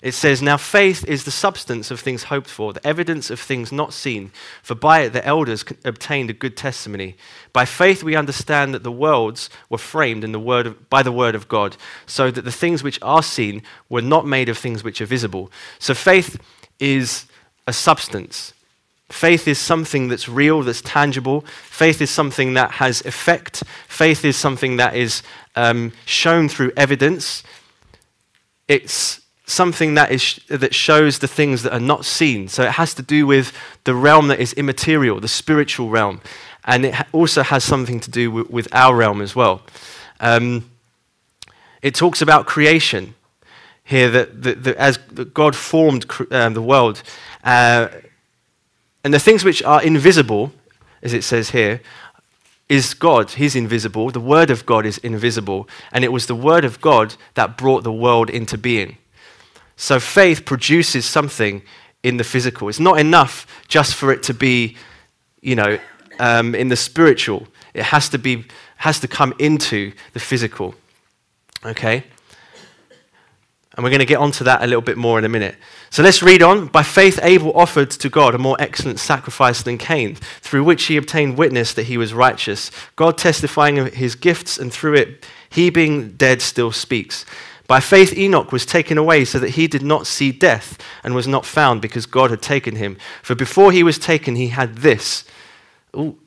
It 0.02 0.12
says, 0.12 0.42
Now 0.42 0.56
faith 0.56 1.04
is 1.06 1.24
the 1.24 1.30
substance 1.30 1.92
of 1.92 2.00
things 2.00 2.24
hoped 2.24 2.50
for, 2.50 2.72
the 2.72 2.84
evidence 2.86 3.30
of 3.30 3.38
things 3.38 3.70
not 3.70 3.92
seen, 3.92 4.32
for 4.62 4.74
by 4.74 5.02
it 5.02 5.10
the 5.10 5.24
elders 5.24 5.64
obtained 5.84 6.28
a 6.28 6.34
good 6.34 6.56
testimony. 6.56 7.16
By 7.52 7.64
faith 7.64 8.02
we 8.02 8.16
understand 8.16 8.74
that 8.74 8.82
the 8.82 8.90
worlds 8.90 9.48
were 9.68 9.78
framed 9.78 10.24
in 10.24 10.32
the 10.32 10.40
word 10.40 10.66
of, 10.66 10.90
by 10.90 11.04
the 11.04 11.12
word 11.12 11.36
of 11.36 11.48
God, 11.48 11.76
so 12.04 12.32
that 12.32 12.42
the 12.42 12.50
things 12.50 12.82
which 12.82 12.98
are 13.00 13.22
seen 13.22 13.62
were 13.88 14.02
not 14.02 14.26
made 14.26 14.48
of 14.48 14.58
things 14.58 14.82
which 14.82 15.00
are 15.00 15.06
visible. 15.06 15.52
So 15.78 15.94
faith 15.94 16.40
is 16.80 17.26
a 17.68 17.72
substance. 17.72 18.54
Faith 19.12 19.46
is 19.46 19.58
something 19.58 20.08
that's 20.08 20.26
real, 20.26 20.62
that's 20.62 20.80
tangible. 20.80 21.42
Faith 21.42 22.00
is 22.00 22.10
something 22.10 22.54
that 22.54 22.72
has 22.72 23.02
effect. 23.02 23.62
Faith 23.86 24.24
is 24.24 24.38
something 24.38 24.78
that 24.78 24.96
is 24.96 25.22
um, 25.54 25.92
shown 26.06 26.48
through 26.48 26.72
evidence. 26.78 27.42
It's 28.68 29.20
something 29.44 29.94
that, 29.94 30.10
is, 30.10 30.40
that 30.48 30.74
shows 30.74 31.18
the 31.18 31.28
things 31.28 31.62
that 31.62 31.74
are 31.74 31.78
not 31.78 32.06
seen. 32.06 32.48
So 32.48 32.62
it 32.62 32.72
has 32.72 32.94
to 32.94 33.02
do 33.02 33.26
with 33.26 33.52
the 33.84 33.94
realm 33.94 34.28
that 34.28 34.40
is 34.40 34.54
immaterial, 34.54 35.20
the 35.20 35.28
spiritual 35.28 35.90
realm. 35.90 36.22
And 36.64 36.86
it 36.86 36.94
also 37.12 37.42
has 37.42 37.64
something 37.64 38.00
to 38.00 38.10
do 38.10 38.30
with, 38.30 38.48
with 38.48 38.68
our 38.72 38.96
realm 38.96 39.20
as 39.20 39.36
well. 39.36 39.60
Um, 40.20 40.70
it 41.82 41.94
talks 41.94 42.22
about 42.22 42.46
creation 42.46 43.14
here, 43.84 44.10
that, 44.10 44.42
that, 44.42 44.64
that 44.64 44.76
as 44.76 44.96
God 44.96 45.54
formed 45.54 46.06
um, 46.30 46.54
the 46.54 46.62
world. 46.62 47.02
Uh, 47.44 47.88
and 49.04 49.12
the 49.12 49.18
things 49.18 49.44
which 49.44 49.62
are 49.62 49.82
invisible, 49.82 50.52
as 51.02 51.12
it 51.12 51.24
says 51.24 51.50
here, 51.50 51.80
is 52.68 52.94
God. 52.94 53.32
He's 53.32 53.56
invisible. 53.56 54.10
The 54.10 54.20
Word 54.20 54.50
of 54.50 54.64
God 54.64 54.86
is 54.86 54.98
invisible. 54.98 55.68
And 55.92 56.04
it 56.04 56.12
was 56.12 56.26
the 56.26 56.34
Word 56.34 56.64
of 56.64 56.80
God 56.80 57.14
that 57.34 57.58
brought 57.58 57.84
the 57.84 57.92
world 57.92 58.30
into 58.30 58.56
being. 58.56 58.96
So 59.76 59.98
faith 59.98 60.44
produces 60.44 61.04
something 61.04 61.62
in 62.02 62.16
the 62.16 62.24
physical. 62.24 62.68
It's 62.68 62.80
not 62.80 62.98
enough 62.98 63.46
just 63.68 63.94
for 63.94 64.12
it 64.12 64.22
to 64.24 64.34
be, 64.34 64.76
you 65.40 65.56
know, 65.56 65.78
um, 66.18 66.54
in 66.54 66.68
the 66.68 66.76
spiritual. 66.76 67.46
It 67.74 67.84
has 67.84 68.08
to 68.10 68.18
be 68.18 68.44
has 68.76 68.98
to 69.00 69.08
come 69.08 69.32
into 69.38 69.92
the 70.12 70.20
physical. 70.20 70.74
Okay? 71.64 72.04
And 73.74 73.82
we're 73.82 73.90
going 73.90 74.00
to 74.00 74.06
get 74.06 74.18
onto 74.18 74.44
that 74.44 74.62
a 74.62 74.66
little 74.66 74.82
bit 74.82 74.98
more 74.98 75.18
in 75.18 75.24
a 75.24 75.30
minute. 75.30 75.56
So 75.88 76.02
let's 76.02 76.22
read 76.22 76.42
on. 76.42 76.66
By 76.66 76.82
faith, 76.82 77.18
Abel 77.22 77.52
offered 77.56 77.90
to 77.90 78.08
God 78.10 78.34
a 78.34 78.38
more 78.38 78.56
excellent 78.58 78.98
sacrifice 78.98 79.62
than 79.62 79.78
Cain, 79.78 80.16
through 80.16 80.64
which 80.64 80.84
he 80.84 80.96
obtained 80.96 81.38
witness 81.38 81.72
that 81.74 81.84
he 81.84 81.96
was 81.96 82.12
righteous, 82.12 82.70
God 82.96 83.16
testifying 83.16 83.78
of 83.78 83.94
his 83.94 84.14
gifts, 84.14 84.58
and 84.58 84.72
through 84.72 84.94
it, 84.94 85.26
he 85.48 85.70
being 85.70 86.12
dead 86.12 86.42
still 86.42 86.70
speaks. 86.72 87.24
By 87.66 87.80
faith, 87.80 88.16
Enoch 88.16 88.52
was 88.52 88.66
taken 88.66 88.98
away 88.98 89.24
so 89.24 89.38
that 89.38 89.50
he 89.50 89.66
did 89.66 89.82
not 89.82 90.06
see 90.06 90.32
death 90.32 90.78
and 91.02 91.14
was 91.14 91.26
not 91.26 91.46
found 91.46 91.80
because 91.80 92.04
God 92.04 92.30
had 92.30 92.42
taken 92.42 92.76
him. 92.76 92.98
For 93.22 93.34
before 93.34 93.72
he 93.72 93.82
was 93.82 93.98
taken, 93.98 94.36
he 94.36 94.48
had 94.48 94.76
this. 94.76 95.24
Ooh, 95.96 96.18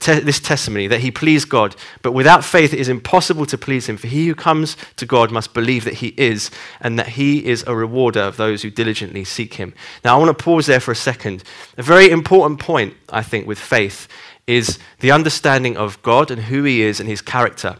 te- 0.00 0.20
this 0.20 0.40
testimony 0.40 0.86
that 0.86 1.00
he 1.00 1.10
pleased 1.10 1.48
God. 1.48 1.76
But 2.02 2.12
without 2.12 2.44
faith, 2.44 2.72
it 2.72 2.80
is 2.80 2.88
impossible 2.88 3.46
to 3.46 3.58
please 3.58 3.88
him. 3.88 3.96
For 3.96 4.06
he 4.06 4.26
who 4.26 4.34
comes 4.34 4.76
to 4.96 5.06
God 5.06 5.30
must 5.30 5.54
believe 5.54 5.84
that 5.84 5.94
he 5.94 6.08
is, 6.16 6.50
and 6.80 6.98
that 6.98 7.08
he 7.08 7.44
is 7.44 7.64
a 7.66 7.74
rewarder 7.74 8.20
of 8.20 8.36
those 8.36 8.62
who 8.62 8.70
diligently 8.70 9.24
seek 9.24 9.54
him. 9.54 9.74
Now, 10.04 10.16
I 10.16 10.18
want 10.18 10.36
to 10.36 10.44
pause 10.44 10.66
there 10.66 10.80
for 10.80 10.92
a 10.92 10.96
second. 10.96 11.44
A 11.78 11.82
very 11.82 12.10
important 12.10 12.60
point, 12.60 12.94
I 13.10 13.22
think, 13.22 13.46
with 13.46 13.58
faith 13.58 14.08
is 14.46 14.78
the 15.00 15.10
understanding 15.10 15.76
of 15.76 16.00
God 16.02 16.30
and 16.30 16.42
who 16.42 16.64
he 16.64 16.82
is 16.82 17.00
and 17.00 17.08
his 17.08 17.22
character. 17.22 17.76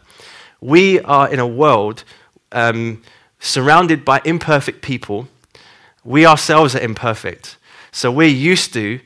We 0.61 1.01
are 1.01 1.31
in 1.31 1.39
a 1.39 1.47
world 1.47 2.05
um, 2.53 3.03
surrounded 3.39 4.05
by 4.05 4.23
imperfect 4.25 4.81
people. 4.81 5.29
We 6.05 6.25
ourselves 6.25 6.75
are 6.75 6.81
imperfect. 6.81 7.59
So 7.93 8.11
we're 8.11 8.29
used 8.29 8.73
to 8.73 9.01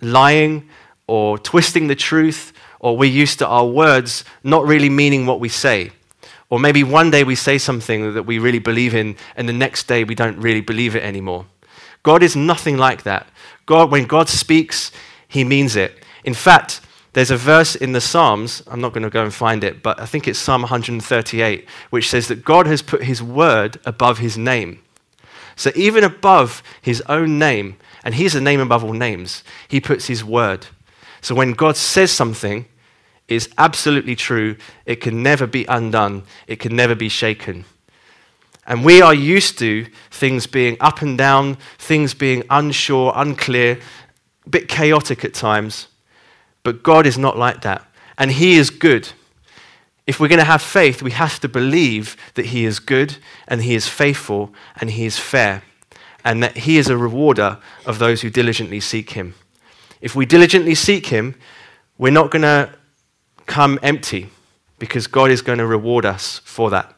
lying 0.00 0.68
or 1.10 1.36
twisting 1.38 1.88
the 1.88 1.96
truth, 1.96 2.52
or 2.78 2.96
we're 2.96 3.10
used 3.10 3.40
to 3.40 3.46
our 3.48 3.66
words 3.66 4.24
not 4.44 4.64
really 4.64 4.88
meaning 4.88 5.26
what 5.26 5.40
we 5.40 5.48
say. 5.48 5.90
Or 6.50 6.60
maybe 6.60 6.84
one 6.84 7.10
day 7.10 7.24
we 7.24 7.34
say 7.34 7.58
something 7.58 8.14
that 8.14 8.22
we 8.22 8.38
really 8.38 8.60
believe 8.60 8.94
in, 8.94 9.16
and 9.34 9.48
the 9.48 9.52
next 9.52 9.88
day 9.88 10.04
we 10.04 10.14
don't 10.14 10.38
really 10.38 10.60
believe 10.60 10.94
it 10.94 11.02
anymore. 11.02 11.46
God 12.04 12.22
is 12.22 12.36
nothing 12.36 12.76
like 12.76 13.02
that. 13.02 13.26
God, 13.66 13.90
when 13.90 14.04
God 14.06 14.28
speaks, 14.28 14.92
he 15.26 15.42
means 15.42 15.74
it. 15.74 16.04
In 16.22 16.32
fact, 16.32 16.80
there's 17.12 17.32
a 17.32 17.36
verse 17.36 17.74
in 17.74 17.90
the 17.90 18.00
Psalms, 18.00 18.62
I'm 18.68 18.80
not 18.80 18.92
going 18.92 19.02
to 19.02 19.10
go 19.10 19.24
and 19.24 19.34
find 19.34 19.64
it, 19.64 19.82
but 19.82 20.00
I 20.00 20.06
think 20.06 20.28
it's 20.28 20.38
Psalm 20.38 20.62
138, 20.62 21.68
which 21.90 22.08
says 22.08 22.28
that 22.28 22.44
God 22.44 22.68
has 22.68 22.82
put 22.82 23.02
his 23.02 23.20
word 23.20 23.80
above 23.84 24.18
his 24.18 24.38
name. 24.38 24.80
So 25.56 25.72
even 25.74 26.04
above 26.04 26.62
his 26.80 27.02
own 27.08 27.36
name, 27.36 27.78
and 28.04 28.14
he's 28.14 28.36
a 28.36 28.40
name 28.40 28.60
above 28.60 28.84
all 28.84 28.92
names, 28.92 29.42
he 29.66 29.80
puts 29.80 30.06
his 30.06 30.24
word. 30.24 30.68
So 31.20 31.34
when 31.34 31.52
God 31.52 31.76
says 31.76 32.10
something, 32.10 32.66
is 33.30 33.48
absolutely 33.56 34.16
true. 34.16 34.56
It 34.84 34.96
can 34.96 35.22
never 35.22 35.46
be 35.46 35.64
undone. 35.66 36.24
It 36.46 36.56
can 36.56 36.76
never 36.76 36.94
be 36.94 37.08
shaken. 37.08 37.64
And 38.66 38.84
we 38.84 39.00
are 39.00 39.14
used 39.14 39.58
to 39.60 39.86
things 40.10 40.46
being 40.46 40.76
up 40.80 41.00
and 41.00 41.16
down, 41.16 41.56
things 41.78 42.12
being 42.12 42.42
unsure, 42.50 43.12
unclear, 43.14 43.78
a 44.44 44.48
bit 44.50 44.68
chaotic 44.68 45.24
at 45.24 45.32
times. 45.32 45.86
But 46.62 46.82
God 46.82 47.06
is 47.06 47.16
not 47.16 47.38
like 47.38 47.62
that. 47.62 47.86
And 48.18 48.32
He 48.32 48.56
is 48.56 48.68
good. 48.68 49.10
If 50.06 50.18
we're 50.18 50.28
going 50.28 50.40
to 50.40 50.44
have 50.44 50.60
faith, 50.60 51.02
we 51.02 51.12
have 51.12 51.38
to 51.40 51.48
believe 51.48 52.16
that 52.34 52.46
He 52.46 52.64
is 52.64 52.80
good 52.80 53.16
and 53.46 53.62
He 53.62 53.74
is 53.74 53.88
faithful 53.88 54.52
and 54.80 54.90
He 54.90 55.06
is 55.06 55.18
fair 55.18 55.62
and 56.24 56.42
that 56.42 56.58
He 56.58 56.78
is 56.78 56.88
a 56.88 56.96
rewarder 56.98 57.58
of 57.86 57.98
those 57.98 58.22
who 58.22 58.30
diligently 58.30 58.80
seek 58.80 59.10
Him. 59.10 59.34
If 60.00 60.14
we 60.14 60.26
diligently 60.26 60.74
seek 60.74 61.06
Him, 61.06 61.34
we're 61.98 62.12
not 62.12 62.30
going 62.30 62.42
to 62.42 62.72
come 63.46 63.78
empty 63.82 64.30
because 64.78 65.06
God 65.06 65.30
is 65.30 65.42
going 65.42 65.58
to 65.58 65.66
reward 65.66 66.06
us 66.06 66.40
for 66.44 66.70
that. 66.70 66.94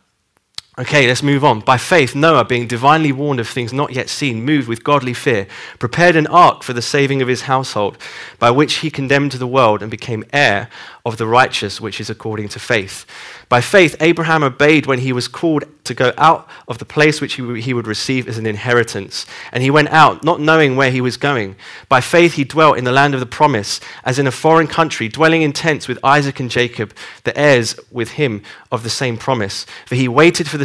Okay, 0.78 1.06
let's 1.06 1.22
move 1.22 1.44
on. 1.44 1.60
By 1.60 1.76
faith, 1.76 2.14
Noah, 2.14 2.46
being 2.46 2.66
divinely 2.66 3.12
warned 3.12 3.40
of 3.40 3.46
things 3.46 3.74
not 3.74 3.92
yet 3.92 4.08
seen, 4.08 4.42
moved 4.42 4.68
with 4.68 4.82
godly 4.82 5.12
fear, 5.12 5.46
prepared 5.78 6.16
an 6.16 6.26
ark 6.28 6.62
for 6.62 6.72
the 6.72 6.80
saving 6.80 7.20
of 7.20 7.28
his 7.28 7.42
household, 7.42 7.98
by 8.38 8.50
which 8.50 8.76
he 8.76 8.90
condemned 8.90 9.32
the 9.32 9.46
world 9.46 9.82
and 9.82 9.90
became 9.90 10.24
heir 10.32 10.70
of 11.04 11.18
the 11.18 11.26
righteous, 11.26 11.78
which 11.78 12.00
is 12.00 12.08
according 12.08 12.48
to 12.48 12.58
faith. 12.58 13.04
By 13.50 13.60
faith, 13.60 13.96
Abraham 14.00 14.42
obeyed 14.42 14.86
when 14.86 15.00
he 15.00 15.12
was 15.12 15.28
called 15.28 15.64
to 15.84 15.94
go 15.94 16.14
out 16.16 16.48
of 16.68 16.78
the 16.78 16.84
place 16.84 17.20
which 17.20 17.34
he 17.34 17.74
would 17.74 17.88
receive 17.88 18.28
as 18.28 18.38
an 18.38 18.46
inheritance. 18.46 19.26
And 19.50 19.62
he 19.62 19.70
went 19.70 19.88
out, 19.88 20.24
not 20.24 20.40
knowing 20.40 20.76
where 20.76 20.92
he 20.92 21.00
was 21.00 21.16
going. 21.16 21.56
By 21.88 22.00
faith, 22.00 22.34
he 22.34 22.44
dwelt 22.44 22.78
in 22.78 22.84
the 22.84 22.92
land 22.92 23.14
of 23.14 23.20
the 23.20 23.26
promise, 23.26 23.80
as 24.04 24.18
in 24.18 24.28
a 24.28 24.32
foreign 24.32 24.68
country, 24.68 25.08
dwelling 25.08 25.42
in 25.42 25.52
tents 25.52 25.88
with 25.88 25.98
Isaac 26.04 26.38
and 26.40 26.50
Jacob, 26.50 26.94
the 27.24 27.36
heirs 27.36 27.78
with 27.90 28.12
him 28.12 28.42
of 28.70 28.84
the 28.84 28.90
same 28.90 29.18
promise. 29.18 29.66
For 29.86 29.96
he 29.96 30.08
waited 30.08 30.48
for 30.48 30.56
the 30.56 30.64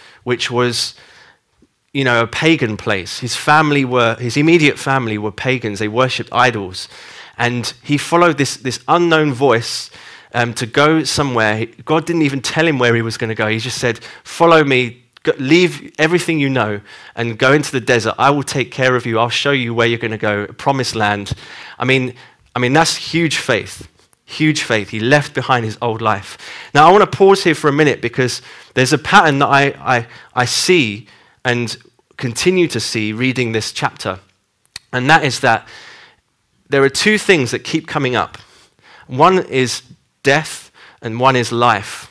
which 0.23 0.51
was 0.51 0.95
you 1.93 2.03
know, 2.05 2.23
a 2.23 2.27
pagan 2.27 2.77
place. 2.77 3.19
His 3.19 3.35
family 3.35 3.83
were, 3.83 4.15
his 4.15 4.37
immediate 4.37 4.79
family 4.79 5.17
were 5.17 5.31
pagans. 5.31 5.79
They 5.79 5.87
worshipped 5.87 6.31
idols. 6.31 6.87
And 7.37 7.73
he 7.83 7.97
followed 7.97 8.37
this, 8.37 8.57
this 8.57 8.79
unknown 8.87 9.33
voice 9.33 9.89
um, 10.33 10.53
to 10.53 10.65
go 10.65 11.03
somewhere. 11.03 11.65
God 11.83 12.05
didn't 12.05 12.21
even 12.21 12.41
tell 12.41 12.65
him 12.65 12.79
where 12.79 12.95
he 12.95 13.01
was 13.01 13.17
going 13.17 13.29
to 13.29 13.35
go. 13.35 13.47
He 13.47 13.59
just 13.59 13.77
said, 13.77 13.99
Follow 14.23 14.63
me, 14.63 15.03
go, 15.23 15.33
leave 15.37 15.91
everything 15.99 16.39
you 16.39 16.49
know, 16.49 16.79
and 17.15 17.37
go 17.37 17.51
into 17.51 17.71
the 17.71 17.81
desert. 17.81 18.15
I 18.17 18.29
will 18.29 18.43
take 18.43 18.71
care 18.71 18.95
of 18.95 19.05
you. 19.05 19.19
I'll 19.19 19.29
show 19.29 19.51
you 19.51 19.73
where 19.73 19.87
you're 19.87 19.99
going 19.99 20.11
to 20.11 20.17
go, 20.17 20.47
promised 20.47 20.95
land. 20.95 21.33
I 21.77 21.85
mean, 21.85 22.13
I 22.55 22.59
mean, 22.59 22.73
that's 22.73 22.95
huge 22.95 23.37
faith. 23.37 23.87
Huge 24.31 24.63
faith. 24.63 24.89
He 24.89 24.99
left 24.99 25.33
behind 25.33 25.65
his 25.65 25.77
old 25.81 26.01
life. 26.01 26.37
Now, 26.73 26.87
I 26.87 26.91
want 26.91 27.09
to 27.09 27.17
pause 27.17 27.43
here 27.43 27.55
for 27.55 27.67
a 27.67 27.73
minute 27.73 28.01
because 28.01 28.41
there's 28.73 28.93
a 28.93 28.97
pattern 28.97 29.39
that 29.39 29.49
I, 29.49 29.63
I, 29.79 30.07
I 30.33 30.45
see 30.45 31.07
and 31.43 31.75
continue 32.17 32.67
to 32.69 32.79
see 32.79 33.11
reading 33.11 33.51
this 33.51 33.71
chapter. 33.71 34.19
And 34.93 35.09
that 35.09 35.23
is 35.25 35.41
that 35.41 35.67
there 36.69 36.83
are 36.83 36.89
two 36.89 37.17
things 37.17 37.51
that 37.51 37.65
keep 37.65 37.87
coming 37.87 38.15
up 38.15 38.37
one 39.07 39.39
is 39.39 39.83
death, 40.23 40.71
and 41.01 41.19
one 41.19 41.35
is 41.35 41.51
life. 41.51 42.07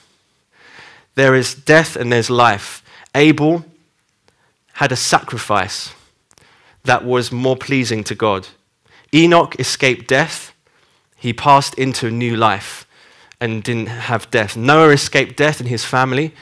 There 1.14 1.34
is 1.34 1.54
death 1.54 1.96
and 1.96 2.12
there's 2.12 2.28
life. 2.28 2.82
Abel 3.14 3.64
had 4.74 4.92
a 4.92 4.96
sacrifice 4.96 5.94
that 6.84 7.04
was 7.04 7.32
more 7.32 7.56
pleasing 7.56 8.04
to 8.04 8.14
God. 8.14 8.48
Enoch 9.14 9.58
escaped 9.58 10.08
death, 10.08 10.52
he 11.20 11.32
passed 11.32 11.74
into 11.74 12.08
a 12.08 12.10
new 12.10 12.34
life 12.34 12.86
and 13.40 13.62
didn't 13.62 13.86
have 13.86 14.30
death. 14.30 14.56
Noah 14.56 14.90
escaped 14.90 15.36
death 15.36 15.60
in 15.60 15.66
his 15.66 15.84
family 15.84 16.34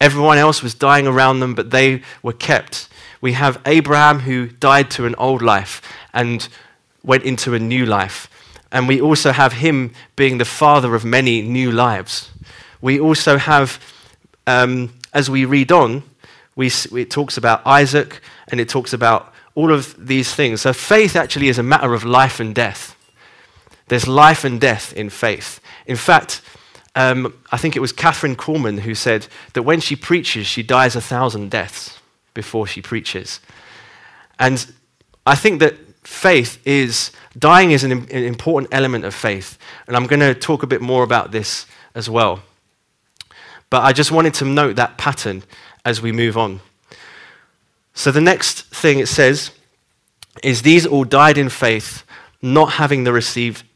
Everyone 0.00 0.36
else 0.36 0.62
was 0.62 0.74
dying 0.74 1.06
around 1.06 1.40
them, 1.40 1.54
but 1.54 1.70
they 1.70 2.02
were 2.22 2.34
kept. 2.34 2.88
We 3.20 3.32
have 3.32 3.60
Abraham 3.64 4.20
who 4.20 4.48
died 4.48 4.90
to 4.92 5.06
an 5.06 5.14
old 5.16 5.40
life 5.40 5.80
and 6.12 6.46
went 7.02 7.22
into 7.22 7.54
a 7.54 7.58
new 7.58 7.86
life. 7.86 8.28
And 8.70 8.88
we 8.88 9.00
also 9.00 9.32
have 9.32 9.54
him 9.54 9.92
being 10.14 10.38
the 10.38 10.44
father 10.44 10.94
of 10.94 11.04
many 11.04 11.40
new 11.40 11.72
lives. 11.72 12.30
We 12.82 13.00
also 13.00 13.38
have, 13.38 13.80
um, 14.46 14.92
as 15.14 15.30
we 15.30 15.46
read 15.46 15.72
on, 15.72 16.02
we, 16.56 16.70
it 16.94 17.10
talks 17.10 17.38
about 17.38 17.66
Isaac 17.66 18.20
and 18.48 18.60
it 18.60 18.68
talks 18.68 18.92
about 18.92 19.32
all 19.54 19.72
of 19.72 19.94
these 20.06 20.34
things. 20.34 20.60
So 20.60 20.74
faith 20.74 21.16
actually 21.16 21.48
is 21.48 21.58
a 21.58 21.62
matter 21.62 21.94
of 21.94 22.04
life 22.04 22.38
and 22.38 22.54
death. 22.54 22.95
There's 23.88 24.08
life 24.08 24.44
and 24.44 24.60
death 24.60 24.92
in 24.92 25.10
faith. 25.10 25.60
In 25.86 25.96
fact, 25.96 26.42
um, 26.94 27.34
I 27.52 27.56
think 27.56 27.76
it 27.76 27.80
was 27.80 27.92
Kathryn 27.92 28.36
Kuhlman 28.36 28.80
who 28.80 28.94
said 28.94 29.26
that 29.52 29.62
when 29.62 29.80
she 29.80 29.94
preaches, 29.96 30.46
she 30.46 30.62
dies 30.62 30.96
a 30.96 31.00
thousand 31.00 31.50
deaths 31.50 31.98
before 32.34 32.66
she 32.66 32.82
preaches. 32.82 33.40
And 34.38 34.66
I 35.26 35.34
think 35.34 35.60
that 35.60 35.74
faith 36.06 36.60
is, 36.66 37.10
dying 37.38 37.72
is 37.72 37.84
an, 37.84 37.92
an 37.92 38.24
important 38.24 38.72
element 38.72 39.04
of 39.04 39.14
faith. 39.14 39.58
And 39.86 39.96
I'm 39.96 40.06
going 40.06 40.20
to 40.20 40.34
talk 40.34 40.62
a 40.62 40.66
bit 40.66 40.80
more 40.80 41.02
about 41.02 41.32
this 41.32 41.66
as 41.94 42.08
well. 42.08 42.42
But 43.68 43.82
I 43.82 43.92
just 43.92 44.12
wanted 44.12 44.34
to 44.34 44.44
note 44.44 44.76
that 44.76 44.96
pattern 44.96 45.42
as 45.84 46.00
we 46.00 46.12
move 46.12 46.36
on. 46.38 46.60
So 47.94 48.10
the 48.10 48.20
next 48.20 48.62
thing 48.66 48.98
it 48.98 49.08
says 49.08 49.50
is 50.42 50.62
these 50.62 50.86
all 50.86 51.04
died 51.04 51.38
in 51.38 51.48
faith, 51.48 52.04
not 52.42 52.72
having 52.72 53.04
the 53.04 53.12
received 53.12 53.64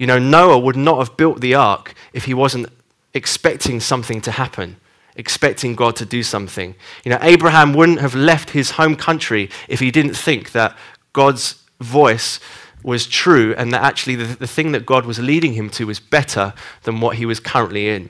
You 0.00 0.06
know, 0.06 0.18
Noah 0.18 0.58
would 0.58 0.76
not 0.76 0.96
have 0.96 1.18
built 1.18 1.42
the 1.42 1.54
ark 1.54 1.92
if 2.14 2.24
he 2.24 2.32
wasn't 2.32 2.70
expecting 3.12 3.80
something 3.80 4.22
to 4.22 4.30
happen, 4.30 4.78
expecting 5.14 5.74
God 5.74 5.94
to 5.96 6.06
do 6.06 6.22
something. 6.22 6.74
You 7.04 7.10
know, 7.10 7.18
Abraham 7.20 7.74
wouldn't 7.74 8.00
have 8.00 8.14
left 8.14 8.50
his 8.50 8.70
home 8.72 8.96
country 8.96 9.50
if 9.68 9.78
he 9.78 9.90
didn't 9.90 10.14
think 10.14 10.52
that 10.52 10.74
God's 11.12 11.62
voice 11.80 12.40
was 12.82 13.06
true 13.06 13.54
and 13.58 13.74
that 13.74 13.82
actually 13.82 14.14
the, 14.14 14.24
the 14.24 14.46
thing 14.46 14.72
that 14.72 14.86
God 14.86 15.04
was 15.04 15.18
leading 15.18 15.52
him 15.52 15.68
to 15.68 15.86
was 15.86 16.00
better 16.00 16.54
than 16.84 17.02
what 17.02 17.16
he 17.16 17.26
was 17.26 17.38
currently 17.38 17.90
in. 17.90 18.08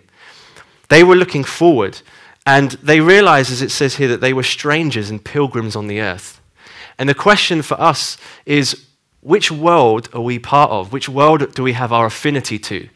They 0.90 1.02
were 1.02 1.16
looking 1.16 1.42
forward 1.42 2.02
and 2.46 2.70
they 2.70 3.00
realized, 3.00 3.50
as 3.50 3.62
it 3.62 3.72
says 3.72 3.96
here, 3.96 4.06
that 4.06 4.20
they 4.20 4.32
were 4.32 4.44
strangers 4.44 5.10
and 5.10 5.24
pilgrims 5.24 5.74
on 5.74 5.88
the 5.88 6.00
earth. 6.00 6.40
And 6.98 7.08
the 7.08 7.14
question 7.14 7.62
for 7.62 7.80
us 7.80 8.16
is 8.46 8.86
which 9.20 9.50
world 9.50 10.08
are 10.12 10.20
we 10.20 10.38
part 10.38 10.70
of? 10.70 10.92
Which 10.92 11.08
world 11.08 11.54
do 11.54 11.62
we 11.62 11.72
have 11.72 11.92
our 11.92 12.06
affinity 12.06 12.58
to? 12.58 12.88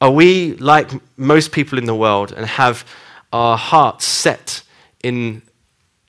Are 0.00 0.10
we 0.10 0.54
like 0.56 0.90
most 1.16 1.52
people 1.52 1.78
in 1.78 1.86
the 1.86 1.94
world 1.94 2.32
and 2.32 2.46
have 2.46 2.84
our 3.32 3.56
hearts 3.56 4.04
set 4.04 4.62
in 5.02 5.42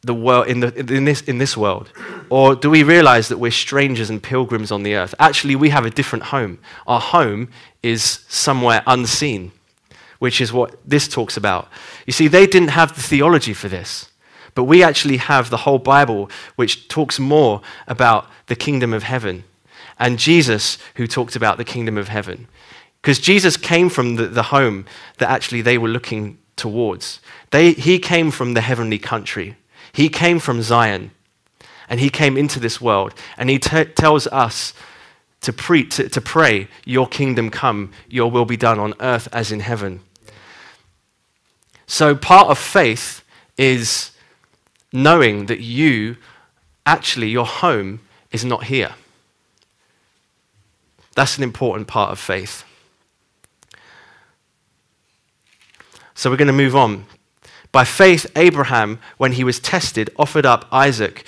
the 0.04 0.14
world 0.14 0.48
in, 0.48 0.60
the, 0.60 0.76
in, 0.94 1.06
this, 1.06 1.22
in 1.22 1.38
this 1.38 1.56
world? 1.56 1.92
Or 2.30 2.56
do 2.56 2.70
we 2.70 2.84
realize 2.84 3.30
that 3.30 3.38
we're 3.38 3.52
strangers 3.52 4.10
and 4.10 4.22
pilgrims 4.22 4.72
on 4.72 4.84
the 4.84 4.96
earth? 4.96 5.16
Actually, 5.20 5.56
we 5.56 5.70
have 5.70 5.86
a 5.86 5.90
different 5.90 6.26
home. 6.26 6.60
Our 6.88 7.00
home 7.00 7.50
is 7.82 8.26
somewhere 8.28 8.84
unseen, 8.86 9.52
which 10.20 10.42
is 10.42 10.52
what 10.52 10.76
this 10.86 11.08
talks 11.08 11.38
about. 11.38 11.70
You 12.06 12.14
see, 12.14 12.28
they 12.28 12.46
didn't 12.46 12.70
have 12.70 12.96
the 12.96 13.02
theology 13.02 13.54
for 13.54 13.68
this, 13.70 14.10
but 14.56 14.64
we 14.64 14.82
actually 14.82 15.18
have 15.18 15.50
the 15.50 15.58
whole 15.58 15.78
Bible, 15.78 16.30
which 16.56 16.88
talks 16.88 17.20
more 17.20 17.62
about 17.88 18.28
the 18.48 18.56
kingdom 18.56 18.94
of 18.94 19.04
heaven, 19.04 19.44
and 20.00 20.18
Jesus, 20.18 20.78
who 20.96 21.06
talked 21.06 21.36
about 21.36 21.58
the 21.58 21.64
kingdom 21.64 21.98
of 21.98 22.08
heaven. 22.08 22.48
Because 23.02 23.20
Jesus 23.20 23.56
came 23.56 23.90
from 23.90 24.16
the, 24.16 24.28
the 24.28 24.44
home 24.44 24.86
that 25.20 25.30
actually 25.30 25.62
they 25.62 25.78
were 25.78 25.88
looking 25.88 26.40
towards. 26.56 27.20
They, 27.52 27.74
he 27.74 28.00
came 28.00 28.32
from 28.32 28.56
the 28.56 28.62
heavenly 28.62 28.98
country. 28.98 29.58
He 29.94 30.10
came 30.10 30.40
from 30.40 30.64
Zion 30.64 31.12
and 31.88 32.00
he 32.00 32.10
came 32.10 32.36
into 32.36 32.60
this 32.60 32.82
world 32.82 33.14
and 33.38 33.50
he 33.50 33.60
t- 33.60 33.86
tells 33.86 34.26
us 34.28 34.74
to, 35.42 35.54
pre- 35.54 35.86
to, 35.86 36.10
to 36.10 36.20
pray, 36.20 36.68
Your 36.84 37.08
kingdom 37.08 37.52
come, 37.52 37.92
your 38.10 38.32
will 38.32 38.46
be 38.46 38.58
done 38.58 38.80
on 38.80 38.96
earth 39.00 39.28
as 39.32 39.52
in 39.52 39.60
heaven. 39.60 40.02
So, 41.86 42.16
part 42.16 42.48
of 42.48 42.58
faith 42.58 43.24
is 43.58 44.12
knowing 44.96 45.46
that 45.46 45.60
you, 45.60 46.18
actually, 46.86 47.30
your 47.30 47.46
home 47.46 48.00
is 48.32 48.44
not 48.44 48.64
here. 48.66 48.94
That's 51.16 51.38
an 51.38 51.44
important 51.44 51.88
part 51.88 52.12
of 52.12 52.20
faith. 52.20 52.64
So, 56.14 56.30
we're 56.30 56.38
going 56.38 56.48
to 56.48 56.54
move 56.54 56.76
on 56.76 57.06
by 57.72 57.84
faith, 57.84 58.26
Abraham, 58.38 59.00
when 59.18 59.34
he 59.34 59.44
was 59.44 59.60
tested, 59.60 60.10
offered 60.18 60.46
up 60.46 60.66
Isaac, 60.72 61.26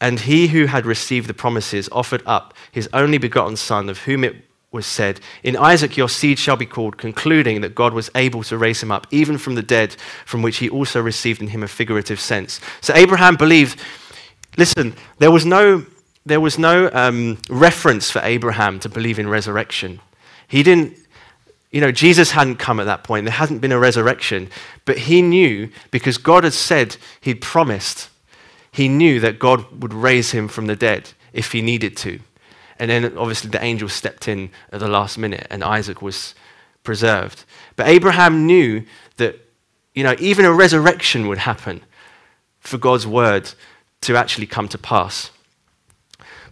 and 0.00 0.18
he 0.18 0.48
who 0.48 0.66
had 0.66 0.84
received 0.84 1.28
the 1.28 1.34
promises 1.34 1.88
offered 1.92 2.22
up 2.26 2.52
his 2.72 2.88
only 2.92 3.16
begotten 3.16 3.54
son, 3.54 3.88
of 3.88 3.98
whom 3.98 4.24
it 4.24 4.44
was 4.74 4.84
said, 4.84 5.20
In 5.42 5.56
Isaac 5.56 5.96
your 5.96 6.10
seed 6.10 6.38
shall 6.38 6.56
be 6.56 6.66
called, 6.66 6.98
concluding 6.98 7.62
that 7.62 7.74
God 7.74 7.94
was 7.94 8.10
able 8.14 8.42
to 8.42 8.58
raise 8.58 8.82
him 8.82 8.90
up, 8.90 9.06
even 9.10 9.38
from 9.38 9.54
the 9.54 9.62
dead, 9.62 9.96
from 10.26 10.42
which 10.42 10.58
he 10.58 10.68
also 10.68 11.00
received 11.00 11.40
in 11.40 11.48
him 11.48 11.62
a 11.62 11.68
figurative 11.68 12.20
sense. 12.20 12.60
So 12.82 12.92
Abraham 12.94 13.36
believed, 13.36 13.80
listen, 14.58 14.94
there 15.18 15.30
was 15.30 15.46
no, 15.46 15.86
there 16.26 16.40
was 16.40 16.58
no 16.58 16.90
um, 16.92 17.38
reference 17.48 18.10
for 18.10 18.20
Abraham 18.22 18.78
to 18.80 18.90
believe 18.90 19.18
in 19.18 19.28
resurrection. 19.28 20.00
He 20.46 20.62
didn't 20.62 20.98
you 21.70 21.80
know, 21.80 21.90
Jesus 21.90 22.30
hadn't 22.30 22.58
come 22.58 22.78
at 22.78 22.84
that 22.84 23.02
point. 23.02 23.24
There 23.24 23.32
hadn't 23.32 23.58
been 23.58 23.72
a 23.72 23.78
resurrection. 23.80 24.48
But 24.84 24.96
he 24.96 25.22
knew, 25.22 25.70
because 25.90 26.18
God 26.18 26.44
had 26.44 26.52
said, 26.52 26.96
he'd 27.20 27.40
promised, 27.40 28.10
he 28.70 28.88
knew 28.88 29.18
that 29.18 29.40
God 29.40 29.82
would 29.82 29.92
raise 29.92 30.30
him 30.30 30.46
from 30.46 30.68
the 30.68 30.76
dead 30.76 31.10
if 31.32 31.50
he 31.50 31.62
needed 31.62 31.96
to. 31.96 32.20
And 32.78 32.90
then 32.90 33.16
obviously 33.16 33.50
the 33.50 33.62
angel 33.62 33.88
stepped 33.88 34.28
in 34.28 34.50
at 34.72 34.80
the 34.80 34.88
last 34.88 35.18
minute 35.18 35.46
and 35.50 35.62
Isaac 35.62 36.02
was 36.02 36.34
preserved. 36.82 37.44
But 37.76 37.88
Abraham 37.88 38.46
knew 38.46 38.84
that, 39.16 39.36
you 39.94 40.04
know, 40.04 40.14
even 40.18 40.44
a 40.44 40.52
resurrection 40.52 41.28
would 41.28 41.38
happen 41.38 41.82
for 42.60 42.78
God's 42.78 43.06
word 43.06 43.52
to 44.02 44.16
actually 44.16 44.46
come 44.46 44.68
to 44.68 44.78
pass. 44.78 45.30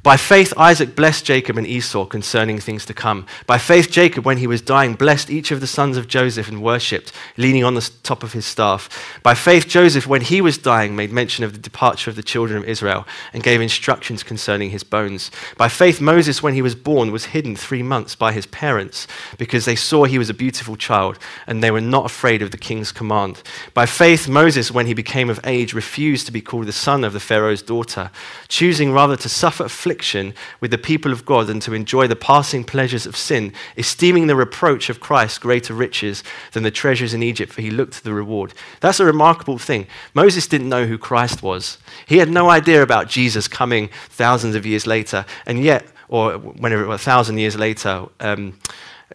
By 0.03 0.17
faith, 0.17 0.53
Isaac 0.57 0.97
blessed 0.97 1.25
Jacob 1.25 1.57
and 1.57 1.65
Esau 1.65 2.07
concerning 2.07 2.59
things 2.59 2.85
to 2.87 2.95
come. 2.95 3.25
By 3.47 3.59
faith, 3.59 3.89
Jacob, 3.89 4.25
when 4.25 4.39
he 4.39 4.49
was 4.49 4.61
dying, 4.61 4.95
blessed 4.95 5.31
each 5.31 5.53
of 5.53 5.61
the 5.61 5.67
sons 5.69 5.97
of 5.97 6.09
Joseph 6.09 6.49
and 6.49 6.61
worshipped, 6.61 7.13
leaning 7.37 7.63
on 7.63 7.75
the 7.75 7.89
top 8.03 8.25
of 8.25 8.33
his 8.33 8.45
staff. 8.45 8.89
By 9.23 9.35
faith, 9.35 9.69
Joseph, 9.69 10.09
when 10.09 10.23
he 10.23 10.41
was 10.41 10.59
dying, 10.59 10.97
made 10.97 11.13
mention 11.13 11.45
of 11.45 11.53
the 11.53 11.61
departure 11.61 12.11
of 12.11 12.17
the 12.17 12.23
children 12.25 12.59
of 12.59 12.69
Israel 12.69 13.07
and 13.33 13.45
gave 13.45 13.61
instructions 13.61 14.25
concerning 14.25 14.71
his 14.71 14.83
bones. 14.83 15.31
By 15.57 15.69
faith, 15.69 16.01
Moses, 16.01 16.43
when 16.43 16.55
he 16.55 16.63
was 16.63 16.75
born, 16.75 17.13
was 17.13 17.27
hidden 17.27 17.55
three 17.55 17.85
months 17.85 18.17
by 18.17 18.33
his 18.33 18.47
parents 18.47 19.07
because 19.39 19.67
they 19.67 19.77
saw 19.77 20.03
he 20.03 20.19
was 20.19 20.29
a 20.29 20.35
beautiful 20.35 20.75
child 20.75 21.17
and 21.47 21.63
they 21.63 21.71
were 21.71 21.81
not 21.81 22.07
afraid 22.07 22.43
of 22.43 22.51
the 22.51 22.59
king's 22.59 22.91
command. 22.91 23.41
By 23.73 23.87
faith, 23.87 24.27
Moses, 24.27 24.73
when 24.73 24.89
he 24.89 24.95
became 24.95 25.31
of 25.31 25.39
age, 25.45 25.75
refused 25.75 26.27
to 26.27 26.33
be 26.33 26.41
called 26.41 26.67
the 26.67 26.73
son 26.73 27.05
of 27.05 27.13
the 27.13 27.21
Pharaoh's 27.21 27.63
daughter, 27.63 28.11
choosing 28.49 28.93
rather 28.93 29.17
to 29.17 29.29
suffer 29.29 29.67
affliction 29.67 29.92
affliction 29.93 30.33
with 30.61 30.71
the 30.71 30.79
people 30.79 31.13
of 31.13 31.27
God 31.27 31.51
and 31.51 31.61
to 31.61 31.75
enjoy 31.75 32.07
the 32.07 32.17
passing 32.17 32.65
pleasures 32.65 33.05
of 33.05 33.15
sin, 33.15 33.53
esteeming 33.77 34.27
the 34.27 34.35
reproach 34.35 34.89
of 34.89 35.01
Christ 35.01 35.43
greater 35.43 35.75
riches 35.75 36.25
than 36.53 36.63
the 36.63 36.71
treasures 36.71 37.13
in 37.13 37.23
Egypt, 37.23 37.53
for 37.53 37.61
he 37.61 37.71
looked 37.71 37.95
to 37.95 38.05
the 38.05 38.15
reward. 38.15 38.55
That's 38.81 39.01
a 39.01 39.05
remarkable 39.05 39.59
thing. 39.59 39.87
Moses 40.15 40.47
didn't 40.47 40.71
know 40.71 40.87
who 40.87 40.97
Christ 40.97 41.43
was, 41.43 41.79
he 42.07 42.19
had 42.19 42.31
no 42.31 42.49
idea 42.49 42.83
about 42.83 43.11
Jesus 43.11 43.49
coming 43.49 43.91
thousands 44.09 44.55
of 44.57 44.65
years 44.65 44.87
later, 44.87 45.27
and 45.47 45.63
yet, 45.63 45.85
or 46.09 46.39
whenever, 46.39 46.85
it 46.85 46.89
was 46.89 47.01
a 47.03 47.05
thousand 47.05 47.37
years 47.39 47.57
later, 47.57 48.07
um, 48.21 48.59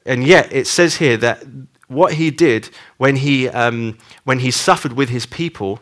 and 0.05 0.23
yet 0.23 0.53
it 0.53 0.67
says 0.67 0.97
here 0.97 1.17
that 1.17 1.43
what 1.87 2.13
he 2.13 2.29
did 2.29 2.69
when 2.97 3.15
he, 3.15 3.49
um, 3.49 3.97
when 4.25 4.39
he 4.39 4.51
suffered 4.51 4.93
with 4.93 5.09
his 5.09 5.25
people, 5.25 5.79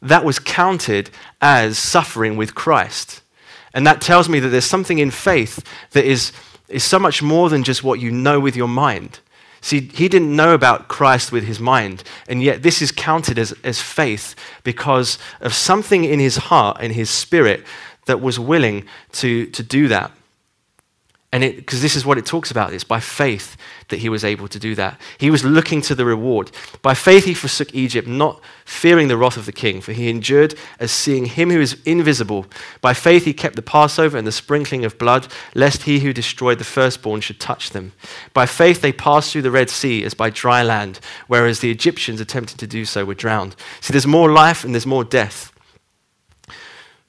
that 0.00 0.24
was 0.24 0.40
counted 0.40 1.10
as 1.40 1.78
suffering 1.78 2.36
with 2.36 2.54
Christ. 2.54 3.21
And 3.74 3.86
that 3.86 4.00
tells 4.00 4.28
me 4.28 4.40
that 4.40 4.48
there's 4.48 4.64
something 4.64 4.98
in 4.98 5.10
faith 5.10 5.64
that 5.92 6.04
is, 6.04 6.32
is 6.68 6.84
so 6.84 6.98
much 6.98 7.22
more 7.22 7.48
than 7.48 7.62
just 7.62 7.82
what 7.82 8.00
you 8.00 8.10
know 8.10 8.38
with 8.38 8.56
your 8.56 8.68
mind. 8.68 9.20
See, 9.60 9.80
he 9.80 10.08
didn't 10.08 10.34
know 10.34 10.54
about 10.54 10.88
Christ 10.88 11.30
with 11.30 11.44
his 11.44 11.60
mind, 11.60 12.02
and 12.28 12.42
yet 12.42 12.64
this 12.64 12.82
is 12.82 12.90
counted 12.90 13.38
as, 13.38 13.54
as 13.62 13.80
faith 13.80 14.34
because 14.64 15.18
of 15.40 15.54
something 15.54 16.04
in 16.04 16.18
his 16.18 16.36
heart 16.36 16.78
and 16.80 16.92
his 16.92 17.08
spirit 17.08 17.64
that 18.06 18.20
was 18.20 18.40
willing 18.40 18.84
to, 19.12 19.46
to 19.46 19.62
do 19.62 19.86
that. 19.88 20.10
And 21.32 21.42
it, 21.42 21.56
because 21.56 21.80
this 21.80 21.96
is 21.96 22.04
what 22.04 22.18
it 22.18 22.26
talks 22.26 22.50
about, 22.50 22.74
it's 22.74 22.84
by 22.84 23.00
faith 23.00 23.56
that 23.88 24.00
he 24.00 24.10
was 24.10 24.22
able 24.22 24.48
to 24.48 24.58
do 24.58 24.74
that. 24.74 25.00
He 25.16 25.30
was 25.30 25.44
looking 25.44 25.80
to 25.82 25.94
the 25.94 26.04
reward. 26.04 26.50
By 26.82 26.92
faith 26.92 27.24
he 27.24 27.32
forsook 27.32 27.74
Egypt, 27.74 28.06
not 28.06 28.42
fearing 28.66 29.08
the 29.08 29.16
wrath 29.16 29.38
of 29.38 29.46
the 29.46 29.52
king, 29.52 29.80
for 29.80 29.92
he 29.92 30.10
endured 30.10 30.54
as 30.78 30.92
seeing 30.92 31.24
him 31.24 31.50
who 31.50 31.60
is 31.60 31.80
invisible. 31.86 32.44
By 32.82 32.92
faith 32.92 33.24
he 33.24 33.32
kept 33.32 33.56
the 33.56 33.62
Passover 33.62 34.18
and 34.18 34.26
the 34.26 34.32
sprinkling 34.32 34.84
of 34.84 34.98
blood, 34.98 35.26
lest 35.54 35.84
he 35.84 36.00
who 36.00 36.12
destroyed 36.12 36.58
the 36.58 36.64
firstborn 36.64 37.22
should 37.22 37.40
touch 37.40 37.70
them. 37.70 37.92
By 38.34 38.44
faith 38.44 38.82
they 38.82 38.92
passed 38.92 39.32
through 39.32 39.42
the 39.42 39.50
Red 39.50 39.70
Sea 39.70 40.04
as 40.04 40.12
by 40.12 40.28
dry 40.28 40.62
land, 40.62 41.00
whereas 41.28 41.60
the 41.60 41.70
Egyptians 41.70 42.20
attempting 42.20 42.58
to 42.58 42.66
do 42.66 42.84
so 42.84 43.06
were 43.06 43.14
drowned. 43.14 43.56
See, 43.80 43.92
there's 43.92 44.06
more 44.06 44.30
life 44.30 44.64
and 44.64 44.74
there's 44.74 44.86
more 44.86 45.04
death. 45.04 45.51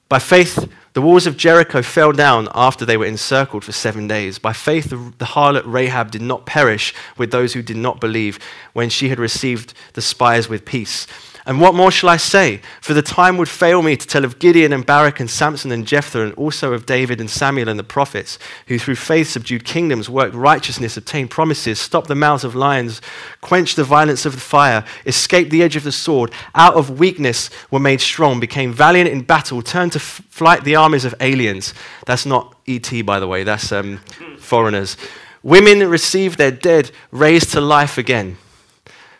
By 0.08 0.18
faith, 0.18 0.68
the 0.92 1.02
walls 1.02 1.26
of 1.26 1.36
Jericho 1.36 1.82
fell 1.82 2.12
down 2.12 2.48
after 2.54 2.84
they 2.84 2.96
were 2.96 3.06
encircled 3.06 3.64
for 3.64 3.72
seven 3.72 4.06
days. 4.06 4.38
By 4.38 4.52
faith, 4.52 4.90
the, 4.90 5.24
harlot 5.24 5.64
Rahab 5.66 6.10
did 6.10 6.22
not 6.22 6.46
perish 6.46 6.94
with 7.16 7.30
those 7.30 7.52
who 7.52 7.62
did 7.62 7.76
not 7.76 8.00
believe 8.00 8.38
when 8.74 8.90
she 8.90 9.08
had 9.08 9.18
received 9.18 9.74
the 9.94 10.02
spies 10.02 10.48
with 10.48 10.64
peace. 10.64 11.06
And 11.46 11.60
what 11.60 11.74
more 11.74 11.90
shall 11.90 12.08
I 12.08 12.16
say? 12.16 12.62
For 12.80 12.94
the 12.94 13.02
time 13.02 13.36
would 13.36 13.50
fail 13.50 13.82
me 13.82 13.96
to 13.98 14.06
tell 14.06 14.24
of 14.24 14.38
Gideon 14.38 14.72
and 14.72 14.86
Barak 14.86 15.20
and 15.20 15.28
Samson 15.28 15.70
and 15.72 15.86
Jephthah, 15.86 16.22
and 16.22 16.32
also 16.34 16.72
of 16.72 16.86
David 16.86 17.20
and 17.20 17.28
Samuel 17.28 17.68
and 17.68 17.78
the 17.78 17.84
prophets, 17.84 18.38
who 18.66 18.78
through 18.78 18.96
faith 18.96 19.28
subdued 19.28 19.64
kingdoms, 19.64 20.08
worked 20.08 20.34
righteousness, 20.34 20.96
obtained 20.96 21.30
promises, 21.30 21.78
stopped 21.78 22.08
the 22.08 22.14
mouths 22.14 22.44
of 22.44 22.54
lions, 22.54 23.02
quenched 23.42 23.76
the 23.76 23.84
violence 23.84 24.24
of 24.24 24.32
the 24.32 24.40
fire, 24.40 24.84
escaped 25.04 25.50
the 25.50 25.62
edge 25.62 25.76
of 25.76 25.84
the 25.84 25.92
sword, 25.92 26.32
out 26.54 26.74
of 26.74 26.98
weakness 26.98 27.50
were 27.70 27.78
made 27.78 28.00
strong, 28.00 28.40
became 28.40 28.72
valiant 28.72 29.10
in 29.10 29.20
battle, 29.20 29.60
turned 29.60 29.92
to 29.92 29.98
f- 29.98 30.22
flight 30.30 30.64
the 30.64 30.76
armies 30.76 31.04
of 31.04 31.14
aliens. 31.20 31.74
That's 32.06 32.24
not 32.24 32.56
E.T., 32.64 33.02
by 33.02 33.20
the 33.20 33.28
way, 33.28 33.44
that's 33.44 33.70
um, 33.70 33.98
foreigners. 34.38 34.96
Women 35.42 35.90
received 35.90 36.38
their 36.38 36.50
dead 36.50 36.90
raised 37.10 37.52
to 37.52 37.60
life 37.60 37.98
again. 37.98 38.38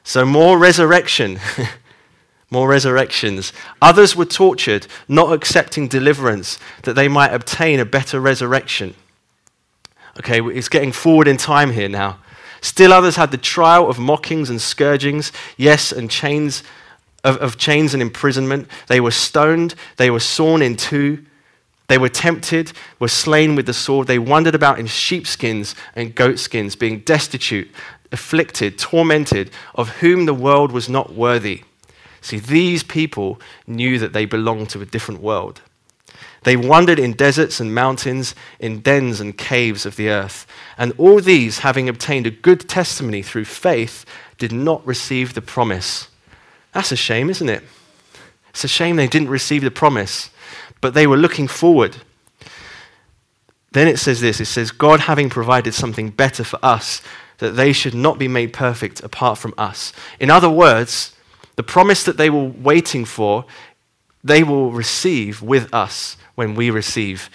So 0.05 0.25
more 0.25 0.59
resurrection. 0.59 1.39
more 2.50 2.68
resurrections. 2.68 3.52
Others 3.83 4.14
were 4.14 4.24
tortured, 4.24 4.87
not 5.09 5.33
accepting 5.33 5.88
deliverance, 5.88 6.59
that 6.83 6.94
they 6.94 7.09
might 7.09 7.33
obtain 7.33 7.80
a 7.80 7.85
better 7.85 8.20
resurrection. 8.20 8.94
Okay, 10.18 10.40
it's 10.40 10.68
getting 10.68 10.92
forward 10.92 11.26
in 11.26 11.37
time 11.37 11.72
here 11.72 11.88
now. 11.88 12.18
Still 12.61 12.92
others 12.92 13.16
had 13.16 13.30
the 13.30 13.37
trial 13.37 13.88
of 13.90 13.98
mockings 13.98 14.48
and 14.48 14.61
scourgings, 14.61 15.33
yes, 15.57 15.92
and 15.92 16.11
chains 16.11 16.62
of, 17.24 17.37
of 17.38 17.57
chains 17.59 17.94
and 17.94 18.02
imprisonment. 18.02 18.68
They 18.87 19.00
were 19.00 19.11
stoned, 19.11 19.74
they 19.96 20.11
were 20.11 20.20
sawn 20.20 20.62
in 20.62 20.76
two. 20.76 21.24
They 21.87 21.98
were 21.98 22.09
tempted, 22.09 22.72
were 22.98 23.09
slain 23.09 23.57
with 23.57 23.66
the 23.66 23.74
sword. 23.74 24.07
They 24.07 24.18
wandered 24.18 24.54
about 24.54 24.78
in 24.78 24.87
sheepskins 24.87 25.74
and 25.94 26.14
goatskins, 26.14 26.76
being 26.76 27.00
destitute, 27.00 27.70
afflicted, 28.11 28.78
tormented, 28.78 29.50
of 29.74 29.96
whom 29.96 30.24
the 30.24 30.33
world 30.33 30.72
was 30.72 30.88
not 30.88 31.12
worthy. 31.12 31.64
See, 32.25 32.39
these 32.39 32.83
people 32.83 33.39
knew 33.67 33.99
that 33.99 34.15
they 34.15 34.25
belonged 34.25 34.71
to 34.71 34.81
a 34.81 34.87
different 34.87 35.21
world. 35.21 35.61
They 36.45 36.57
wandered 36.57 36.99
in 36.99 37.13
deserts 37.13 37.61
and 37.61 37.75
mountains, 37.75 38.35
in 38.59 38.81
dens 38.81 39.21
and 39.21 39.37
caves 39.37 39.85
of 39.85 39.97
the 39.97 40.09
earth. 40.09 40.47
And 40.79 40.95
all 40.97 41.21
these, 41.21 41.59
having 41.59 41.87
obtained 41.87 42.27
a 42.27 42.31
good 42.31 42.67
testimony 42.67 43.21
through 43.21 43.45
faith, 43.45 44.07
did 44.39 44.53
not 44.53 44.87
receive 44.87 45.35
the 45.35 45.43
promise. 45.43 46.09
That's 46.73 46.93
a 46.93 46.97
shame, 46.97 47.29
isn't 47.29 47.49
it? 47.51 47.63
It's 48.49 48.65
a 48.65 48.69
shame 48.69 48.97
they 48.97 49.07
didn't 49.07 49.29
receive 49.29 49.61
the 49.61 49.71
promise, 49.71 50.31
but 50.81 50.95
they 50.95 51.07
were 51.07 51.19
looking 51.19 51.47
forward. 51.47 51.99
Then 53.73 53.87
it 53.87 53.99
says 53.99 54.23
this 54.23 54.41
it 54.41 54.47
says, 54.47 54.71
God 54.71 55.01
having 55.01 55.29
provided 55.29 55.75
something 55.75 56.09
better 56.09 56.43
for 56.43 56.59
us, 56.63 57.03
that 57.37 57.51
they 57.51 57.75
should 57.75 57.95
not 57.95 58.19
be 58.19 58.29
made 58.29 58.55
perfect 58.55 59.03
apart 59.03 59.37
from 59.37 59.53
us. 59.59 59.93
In 60.19 60.31
other 60.31 60.49
words, 60.49 61.13
the 61.57 61.62
promise 61.62 62.05
that 62.05 62.17
they 62.17 62.31
were 62.31 62.45
waiting 62.45 63.05
for, 63.05 63.45
they 64.23 64.43
will 64.43 64.73
receive 64.73 65.43
with 65.43 65.73
us 65.73 66.17
when 66.35 66.55
we 66.55 66.71
receive 66.71 67.31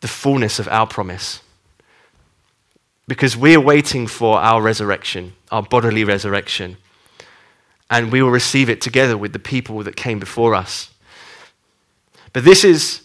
the 0.00 0.08
fullness 0.08 0.58
of 0.58 0.68
our 0.68 0.86
promise. 0.86 1.40
Because 3.08 3.36
we 3.36 3.54
are 3.56 3.60
waiting 3.60 4.06
for 4.06 4.38
our 4.38 4.60
resurrection, 4.60 5.32
our 5.50 5.62
bodily 5.62 6.04
resurrection. 6.04 6.76
And 7.88 8.12
we 8.12 8.22
will 8.22 8.30
receive 8.30 8.68
it 8.68 8.80
together 8.80 9.16
with 9.16 9.32
the 9.32 9.38
people 9.38 9.82
that 9.84 9.96
came 9.96 10.18
before 10.18 10.54
us. 10.54 10.90
But 12.32 12.44
this 12.44 12.64
is 12.64 13.02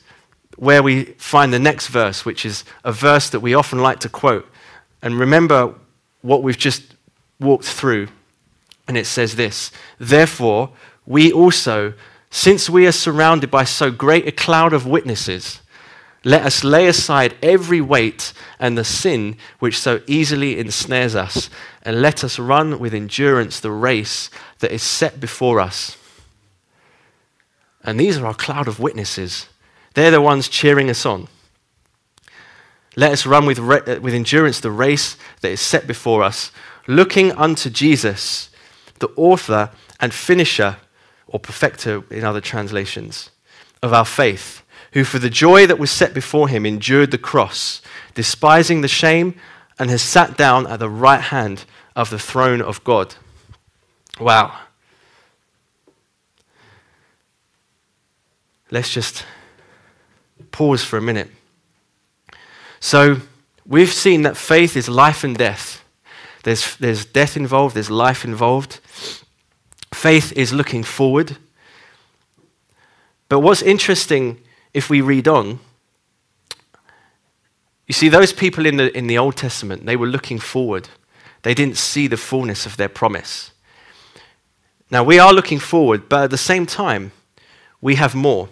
where 0.57 0.83
we 0.83 1.05
find 1.17 1.53
the 1.53 1.59
next 1.59 1.87
verse, 1.87 2.25
which 2.25 2.45
is 2.45 2.63
a 2.83 2.91
verse 2.91 3.29
that 3.29 3.39
we 3.39 3.53
often 3.53 3.79
like 3.79 3.99
to 3.99 4.09
quote. 4.09 4.47
And 5.01 5.19
remember 5.19 5.73
what 6.21 6.43
we've 6.43 6.57
just 6.57 6.95
walked 7.39 7.65
through 7.65 8.07
and 8.87 8.97
it 8.97 9.05
says 9.05 9.35
this 9.35 9.71
Therefore, 9.99 10.71
we 11.05 11.31
also, 11.31 11.93
since 12.29 12.69
we 12.69 12.87
are 12.87 12.91
surrounded 12.91 13.51
by 13.51 13.63
so 13.63 13.91
great 13.91 14.27
a 14.27 14.31
cloud 14.31 14.73
of 14.73 14.85
witnesses, 14.85 15.61
let 16.23 16.43
us 16.43 16.63
lay 16.63 16.87
aside 16.87 17.35
every 17.41 17.81
weight 17.81 18.31
and 18.59 18.77
the 18.77 18.83
sin 18.83 19.37
which 19.59 19.79
so 19.79 20.01
easily 20.05 20.59
ensnares 20.59 21.15
us, 21.15 21.49
and 21.81 22.01
let 22.01 22.23
us 22.23 22.37
run 22.37 22.79
with 22.79 22.93
endurance 22.93 23.59
the 23.59 23.71
race 23.71 24.29
that 24.59 24.71
is 24.71 24.83
set 24.83 25.19
before 25.19 25.59
us. 25.59 25.97
And 27.83 27.99
these 27.99 28.17
are 28.17 28.27
our 28.27 28.35
cloud 28.35 28.67
of 28.67 28.79
witnesses. 28.79 29.47
They're 29.95 30.11
the 30.11 30.21
ones 30.21 30.47
cheering 30.47 30.91
us 30.91 31.05
on. 31.05 31.27
Let 32.95 33.11
us 33.11 33.25
run 33.25 33.45
with, 33.47 33.57
re- 33.57 33.81
uh, 33.87 33.99
with 33.99 34.13
endurance 34.13 34.59
the 34.59 34.69
race 34.69 35.17
that 35.41 35.49
is 35.49 35.61
set 35.61 35.87
before 35.87 36.21
us, 36.21 36.51
looking 36.87 37.31
unto 37.31 37.69
Jesus 37.71 38.50
the 39.01 39.11
author 39.15 39.69
and 39.99 40.13
finisher, 40.13 40.77
or 41.27 41.39
perfecter 41.39 42.03
in 42.09 42.23
other 42.23 42.41
translations, 42.41 43.29
of 43.83 43.93
our 43.93 44.05
faith, 44.05 44.63
who 44.93 45.03
for 45.03 45.19
the 45.19 45.29
joy 45.29 45.67
that 45.67 45.79
was 45.79 45.91
set 45.91 46.13
before 46.13 46.47
him 46.47 46.65
endured 46.65 47.11
the 47.11 47.17
cross, 47.17 47.81
despising 48.13 48.81
the 48.81 48.87
shame, 48.87 49.35
and 49.77 49.89
has 49.89 50.01
sat 50.01 50.37
down 50.37 50.67
at 50.67 50.79
the 50.79 50.89
right 50.89 51.21
hand 51.21 51.65
of 51.95 52.09
the 52.09 52.19
throne 52.19 52.61
of 52.61 52.83
God. 52.83 53.15
Wow. 54.19 54.57
Let's 58.69 58.93
just 58.93 59.25
pause 60.51 60.83
for 60.83 60.97
a 60.97 61.01
minute. 61.01 61.29
So, 62.79 63.17
we've 63.65 63.91
seen 63.91 64.23
that 64.23 64.37
faith 64.37 64.75
is 64.75 64.89
life 64.89 65.23
and 65.23 65.37
death. 65.37 65.83
There's, 66.43 66.75
there's 66.77 67.05
death 67.05 67.37
involved, 67.37 67.75
there's 67.75 67.91
life 67.91 68.25
involved. 68.25 68.79
Faith 69.93 70.33
is 70.33 70.53
looking 70.53 70.83
forward. 70.83 71.37
But 73.29 73.39
what's 73.39 73.61
interesting 73.61 74.41
if 74.73 74.89
we 74.89 75.01
read 75.01 75.27
on, 75.27 75.59
you 77.87 77.93
see, 77.93 78.09
those 78.09 78.31
people 78.31 78.65
in 78.65 78.77
the, 78.77 78.95
in 78.97 79.07
the 79.07 79.17
Old 79.17 79.35
Testament, 79.35 79.85
they 79.85 79.97
were 79.97 80.07
looking 80.07 80.39
forward. 80.39 80.89
They 81.41 81.53
didn't 81.53 81.77
see 81.77 82.07
the 82.07 82.17
fullness 82.17 82.65
of 82.65 82.77
their 82.77 82.87
promise. 82.87 83.51
Now, 84.89 85.03
we 85.03 85.19
are 85.19 85.33
looking 85.33 85.59
forward, 85.59 86.07
but 86.07 86.25
at 86.25 86.29
the 86.29 86.37
same 86.37 86.65
time, 86.65 87.11
we 87.81 87.95
have 87.95 88.15
more. 88.15 88.49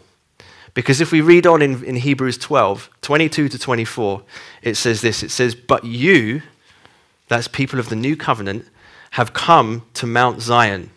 Because 0.73 1.02
if 1.02 1.12
we 1.12 1.21
read 1.21 1.45
on 1.45 1.62
in, 1.62 1.84
in 1.84 1.95
Hebrews 1.97 2.38
12, 2.38 2.89
22 3.02 3.49
to 3.49 3.60
24, 3.60 4.23
it 4.62 4.75
says 4.75 5.02
this 5.02 5.23
it 5.23 5.32
says, 5.32 5.56
But 5.56 5.84
you, 5.84 6.41
that's 7.28 7.47
people 7.47 7.80
of 7.80 7.89
the 7.89 7.95
new 7.95 8.15
covenant, 8.15 8.65
have 9.12 9.34
come 9.34 9.86
to 9.95 10.08
Mount 10.08 10.41
Zion. 10.41 10.91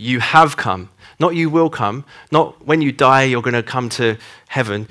You 0.00 0.20
have 0.20 0.56
come. 0.56 0.90
Not 1.18 1.34
you 1.34 1.50
will 1.50 1.68
come. 1.68 2.04
Not 2.30 2.64
when 2.64 2.80
you 2.80 2.92
die, 2.92 3.24
you're 3.24 3.42
going 3.42 3.54
to 3.54 3.64
come 3.64 3.88
to 3.88 4.16
heaven. 4.46 4.86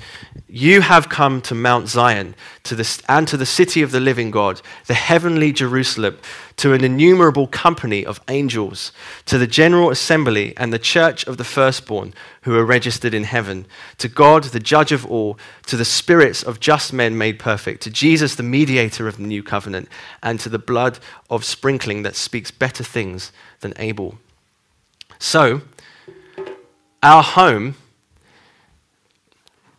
You 0.46 0.82
have 0.82 1.08
come 1.08 1.40
to 1.42 1.54
Mount 1.54 1.88
Zion 1.88 2.34
to 2.64 2.74
the, 2.74 3.02
and 3.08 3.26
to 3.26 3.38
the 3.38 3.46
city 3.46 3.80
of 3.80 3.90
the 3.90 4.00
living 4.00 4.30
God, 4.30 4.60
the 4.86 4.92
heavenly 4.92 5.50
Jerusalem, 5.50 6.18
to 6.56 6.74
an 6.74 6.84
innumerable 6.84 7.46
company 7.46 8.04
of 8.04 8.20
angels, 8.28 8.92
to 9.24 9.38
the 9.38 9.46
general 9.46 9.88
assembly 9.88 10.52
and 10.58 10.74
the 10.74 10.78
church 10.78 11.26
of 11.26 11.38
the 11.38 11.44
firstborn 11.44 12.12
who 12.42 12.54
are 12.54 12.66
registered 12.66 13.14
in 13.14 13.24
heaven, 13.24 13.64
to 13.96 14.08
God, 14.08 14.44
the 14.44 14.60
judge 14.60 14.92
of 14.92 15.06
all, 15.06 15.38
to 15.68 15.78
the 15.78 15.86
spirits 15.86 16.42
of 16.42 16.60
just 16.60 16.92
men 16.92 17.16
made 17.16 17.38
perfect, 17.38 17.82
to 17.84 17.90
Jesus, 17.90 18.34
the 18.34 18.42
mediator 18.42 19.08
of 19.08 19.16
the 19.16 19.22
new 19.22 19.42
covenant, 19.42 19.88
and 20.22 20.38
to 20.40 20.50
the 20.50 20.58
blood 20.58 20.98
of 21.30 21.46
sprinkling 21.46 22.02
that 22.02 22.14
speaks 22.14 22.50
better 22.50 22.84
things 22.84 23.32
than 23.60 23.72
Abel. 23.78 24.18
So, 25.18 25.62
our 27.02 27.22
home, 27.22 27.74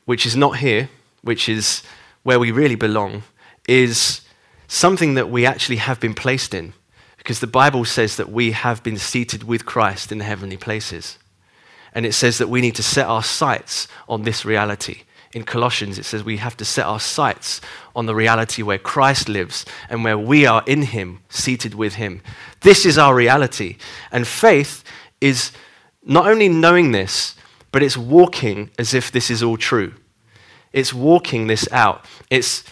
which 0.05 0.25
is 0.25 0.35
not 0.35 0.57
here, 0.57 0.89
which 1.21 1.47
is 1.47 1.83
where 2.23 2.39
we 2.39 2.51
really 2.51 2.75
belong, 2.75 3.23
is 3.67 4.21
something 4.67 5.13
that 5.15 5.29
we 5.29 5.45
actually 5.45 5.77
have 5.77 5.99
been 5.99 6.13
placed 6.13 6.53
in. 6.53 6.73
Because 7.17 7.39
the 7.39 7.47
Bible 7.47 7.85
says 7.85 8.15
that 8.15 8.31
we 8.31 8.51
have 8.51 8.81
been 8.81 8.97
seated 8.97 9.43
with 9.43 9.65
Christ 9.65 10.11
in 10.11 10.17
the 10.17 10.23
heavenly 10.23 10.57
places. 10.57 11.17
And 11.93 12.05
it 12.05 12.13
says 12.13 12.37
that 12.37 12.49
we 12.49 12.61
need 12.61 12.75
to 12.75 12.83
set 12.83 13.07
our 13.07 13.23
sights 13.23 13.87
on 14.07 14.23
this 14.23 14.45
reality. 14.45 15.03
In 15.33 15.43
Colossians, 15.43 15.99
it 15.99 16.05
says 16.05 16.23
we 16.23 16.37
have 16.37 16.57
to 16.57 16.65
set 16.65 16.85
our 16.85 16.99
sights 16.99 17.61
on 17.95 18.07
the 18.07 18.15
reality 18.15 18.63
where 18.63 18.79
Christ 18.79 19.29
lives 19.29 19.65
and 19.89 20.03
where 20.03 20.17
we 20.17 20.45
are 20.45 20.63
in 20.65 20.81
Him, 20.81 21.19
seated 21.29 21.75
with 21.75 21.95
Him. 21.95 22.21
This 22.61 22.85
is 22.85 22.97
our 22.97 23.13
reality. 23.13 23.77
And 24.11 24.27
faith 24.27 24.83
is 25.21 25.51
not 26.03 26.27
only 26.27 26.49
knowing 26.49 26.91
this, 26.91 27.35
but 27.71 27.83
it's 27.83 27.97
walking 27.97 28.71
as 28.79 28.93
if 28.93 29.11
this 29.11 29.29
is 29.29 29.43
all 29.43 29.57
true. 29.57 29.93
It's 30.73 30.93
walking 30.93 31.47
this 31.47 31.67
out. 31.71 32.05
It's 32.29 32.63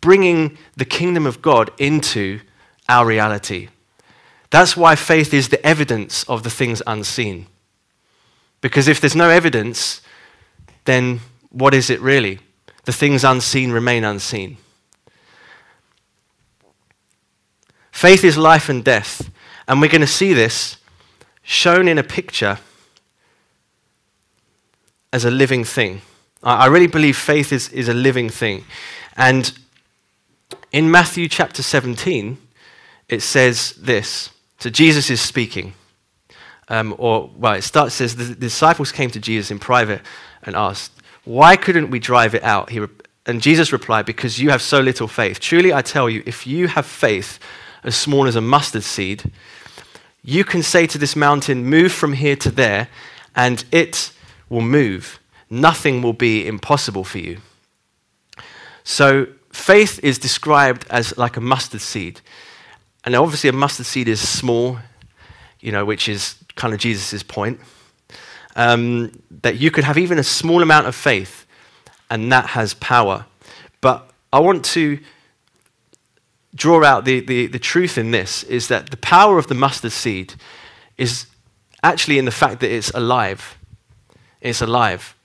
bringing 0.00 0.58
the 0.76 0.84
kingdom 0.84 1.26
of 1.26 1.40
God 1.40 1.70
into 1.78 2.40
our 2.88 3.06
reality. 3.06 3.68
That's 4.50 4.76
why 4.76 4.96
faith 4.96 5.32
is 5.32 5.48
the 5.48 5.64
evidence 5.66 6.24
of 6.24 6.42
the 6.42 6.50
things 6.50 6.82
unseen. 6.86 7.46
Because 8.60 8.88
if 8.88 9.00
there's 9.00 9.16
no 9.16 9.30
evidence, 9.30 10.00
then 10.84 11.20
what 11.50 11.74
is 11.74 11.90
it 11.90 12.00
really? 12.00 12.40
The 12.84 12.92
things 12.92 13.24
unseen 13.24 13.72
remain 13.72 14.04
unseen. 14.04 14.58
Faith 17.90 18.24
is 18.24 18.36
life 18.36 18.68
and 18.68 18.84
death. 18.84 19.30
And 19.66 19.80
we're 19.80 19.90
going 19.90 20.00
to 20.02 20.06
see 20.06 20.34
this 20.34 20.76
shown 21.44 21.86
in 21.86 21.98
a 21.98 22.02
picture 22.02 22.58
as 25.12 25.24
a 25.24 25.30
living 25.30 25.62
thing. 25.64 26.00
I, 26.42 26.66
really 26.66 26.88
believe 26.88 27.16
faith 27.16 27.52
is, 27.52 27.68
is 27.70 27.88
a 27.88 27.94
living 27.94 28.28
thing. 28.28 28.64
And 29.16 29.56
in 30.72 30.90
Matthew 30.90 31.28
chapter 31.28 31.62
17, 31.62 32.36
it 33.08 33.20
says 33.20 33.72
this. 33.74 34.30
So 34.58 34.70
Jesus 34.70 35.10
is 35.10 35.20
speaking. 35.20 35.74
Um, 36.68 36.94
or, 36.98 37.30
well, 37.36 37.54
it 37.54 37.62
starts, 37.62 37.94
says, 37.94 38.16
the, 38.16 38.34
disciples 38.34 38.90
came 38.90 39.10
to 39.10 39.20
Jesus 39.20 39.50
in 39.50 39.58
private 39.58 40.00
and 40.42 40.56
asked, 40.56 40.92
Why 41.24 41.56
couldn't 41.56 41.90
we 41.90 41.98
drive 41.98 42.34
it 42.34 42.42
out? 42.42 42.70
He, 42.70 42.84
and 43.26 43.40
Jesus 43.40 43.72
replied, 43.72 44.06
Because 44.06 44.38
you 44.38 44.50
have 44.50 44.62
so 44.62 44.80
little 44.80 45.08
faith. 45.08 45.40
Truly, 45.40 45.72
I 45.72 45.82
tell 45.82 46.10
you, 46.10 46.22
if 46.26 46.46
you 46.46 46.68
have 46.68 46.86
faith 46.86 47.38
as 47.82 47.94
small 47.96 48.26
as 48.26 48.36
a 48.36 48.40
mustard 48.40 48.82
seed, 48.82 49.30
you 50.24 50.42
can 50.42 50.62
say 50.62 50.86
to 50.86 50.98
this 50.98 51.14
mountain, 51.14 51.66
Move 51.66 51.92
from 51.92 52.14
here 52.14 52.34
to 52.36 52.50
there, 52.50 52.88
and 53.36 53.64
it 53.70 54.10
will 54.48 54.62
move. 54.62 55.20
Nothing 55.50 56.00
will 56.00 56.14
be 56.14 56.46
impossible 56.46 57.04
for 57.04 57.18
you. 57.18 57.38
So, 58.82 59.26
faith 59.52 60.00
is 60.02 60.18
described 60.18 60.86
as 60.90 61.16
like 61.18 61.36
a 61.36 61.40
mustard 61.40 61.82
seed. 61.82 62.22
And 63.04 63.14
obviously, 63.14 63.50
a 63.50 63.52
mustard 63.52 63.86
seed 63.86 64.08
is 64.08 64.26
small, 64.26 64.78
you 65.60 65.70
know, 65.70 65.84
which 65.84 66.08
is 66.08 66.36
kind 66.56 66.72
of 66.72 66.80
Jesus' 66.80 67.22
point. 67.22 67.60
Um, 68.56 69.12
that 69.42 69.56
you 69.58 69.70
could 69.70 69.84
have 69.84 69.98
even 69.98 70.18
a 70.18 70.22
small 70.22 70.62
amount 70.62 70.86
of 70.86 70.94
faith, 70.94 71.44
and 72.08 72.32
that 72.32 72.46
has 72.46 72.72
power. 72.74 73.26
But 73.82 74.08
I 74.32 74.40
want 74.40 74.64
to 74.66 74.98
draw 76.54 76.84
out 76.84 77.04
the, 77.04 77.20
the, 77.20 77.46
the 77.46 77.58
truth 77.58 77.98
in 77.98 78.10
this 78.10 78.42
is 78.44 78.68
that 78.68 78.90
the 78.90 78.96
power 78.96 79.38
of 79.38 79.48
the 79.48 79.54
mustard 79.54 79.92
seed 79.92 80.34
is 80.96 81.26
actually 81.82 82.18
in 82.18 82.24
the 82.24 82.30
fact 82.30 82.60
that 82.60 82.70
it's 82.70 82.90
alive. 82.90 83.58
It's 84.40 84.62
alive. 84.62 85.16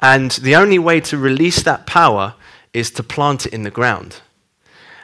And 0.00 0.32
the 0.32 0.56
only 0.56 0.78
way 0.78 1.00
to 1.00 1.16
release 1.16 1.62
that 1.62 1.86
power 1.86 2.34
is 2.72 2.90
to 2.92 3.02
plant 3.02 3.46
it 3.46 3.52
in 3.52 3.62
the 3.62 3.70
ground. 3.70 4.20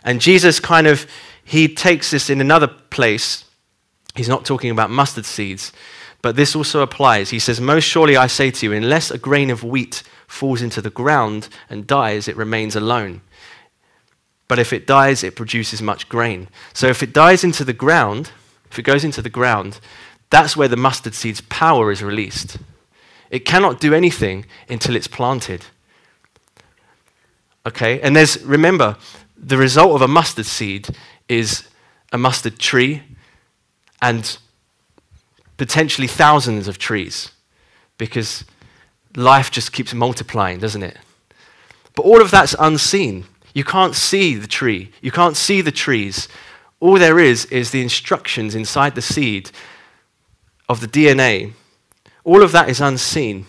And 0.02 0.20
Jesus 0.20 0.58
kind 0.58 0.86
of, 0.86 1.06
he 1.44 1.72
takes 1.72 2.10
this 2.10 2.30
in 2.30 2.40
another 2.40 2.66
place. 2.66 3.44
He's 4.14 4.28
not 4.28 4.44
talking 4.44 4.70
about 4.70 4.90
mustard 4.90 5.24
seeds, 5.24 5.72
but 6.22 6.34
this 6.34 6.56
also 6.56 6.80
applies. 6.80 7.30
He 7.30 7.38
says, 7.38 7.60
Most 7.60 7.84
surely 7.84 8.16
I 8.16 8.26
say 8.26 8.50
to 8.50 8.66
you, 8.66 8.72
unless 8.72 9.10
a 9.10 9.18
grain 9.18 9.50
of 9.50 9.62
wheat 9.62 10.02
falls 10.26 10.62
into 10.62 10.80
the 10.80 10.90
ground 10.90 11.48
and 11.70 11.86
dies, 11.86 12.26
it 12.26 12.36
remains 12.36 12.74
alone. 12.74 13.20
But 14.48 14.58
if 14.58 14.72
it 14.72 14.86
dies, 14.86 15.22
it 15.22 15.36
produces 15.36 15.82
much 15.82 16.08
grain. 16.08 16.48
So 16.72 16.86
if 16.88 17.02
it 17.02 17.12
dies 17.12 17.44
into 17.44 17.64
the 17.64 17.72
ground, 17.74 18.32
if 18.70 18.78
it 18.78 18.82
goes 18.82 19.04
into 19.04 19.22
the 19.22 19.30
ground, 19.30 19.78
that's 20.30 20.56
where 20.56 20.68
the 20.68 20.76
mustard 20.76 21.14
seed's 21.14 21.42
power 21.42 21.92
is 21.92 22.02
released. 22.02 22.58
It 23.30 23.40
cannot 23.40 23.80
do 23.80 23.94
anything 23.94 24.46
until 24.68 24.96
it's 24.96 25.08
planted. 25.08 25.66
Okay? 27.66 28.00
And 28.00 28.16
there's, 28.16 28.42
remember, 28.42 28.96
the 29.36 29.58
result 29.58 29.94
of 29.94 30.02
a 30.02 30.08
mustard 30.08 30.46
seed 30.46 30.88
is 31.28 31.68
a 32.12 32.18
mustard 32.18 32.58
tree 32.58 33.02
and 34.00 34.38
potentially 35.56 36.06
thousands 36.06 36.68
of 36.68 36.78
trees 36.78 37.32
because 37.98 38.44
life 39.16 39.50
just 39.50 39.72
keeps 39.72 39.92
multiplying, 39.92 40.58
doesn't 40.58 40.82
it? 40.82 40.96
But 41.94 42.04
all 42.04 42.22
of 42.22 42.30
that's 42.30 42.54
unseen. 42.58 43.24
You 43.54 43.64
can't 43.64 43.94
see 43.94 44.34
the 44.34 44.46
tree, 44.46 44.92
you 45.00 45.10
can't 45.10 45.36
see 45.36 45.60
the 45.60 45.72
trees. 45.72 46.28
All 46.80 46.98
there 46.98 47.18
is 47.18 47.44
is 47.46 47.70
the 47.70 47.82
instructions 47.82 48.54
inside 48.54 48.94
the 48.94 49.02
seed 49.02 49.50
of 50.68 50.80
the 50.80 50.86
DNA. 50.86 51.54
All 52.24 52.42
of 52.42 52.52
that 52.52 52.68
is 52.68 52.80
unseen, 52.80 53.46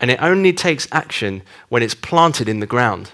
and 0.00 0.10
it 0.10 0.20
only 0.20 0.52
takes 0.52 0.88
action 0.90 1.42
when 1.68 1.82
it's 1.82 1.94
planted 1.94 2.48
in 2.48 2.60
the 2.60 2.66
ground. 2.66 3.10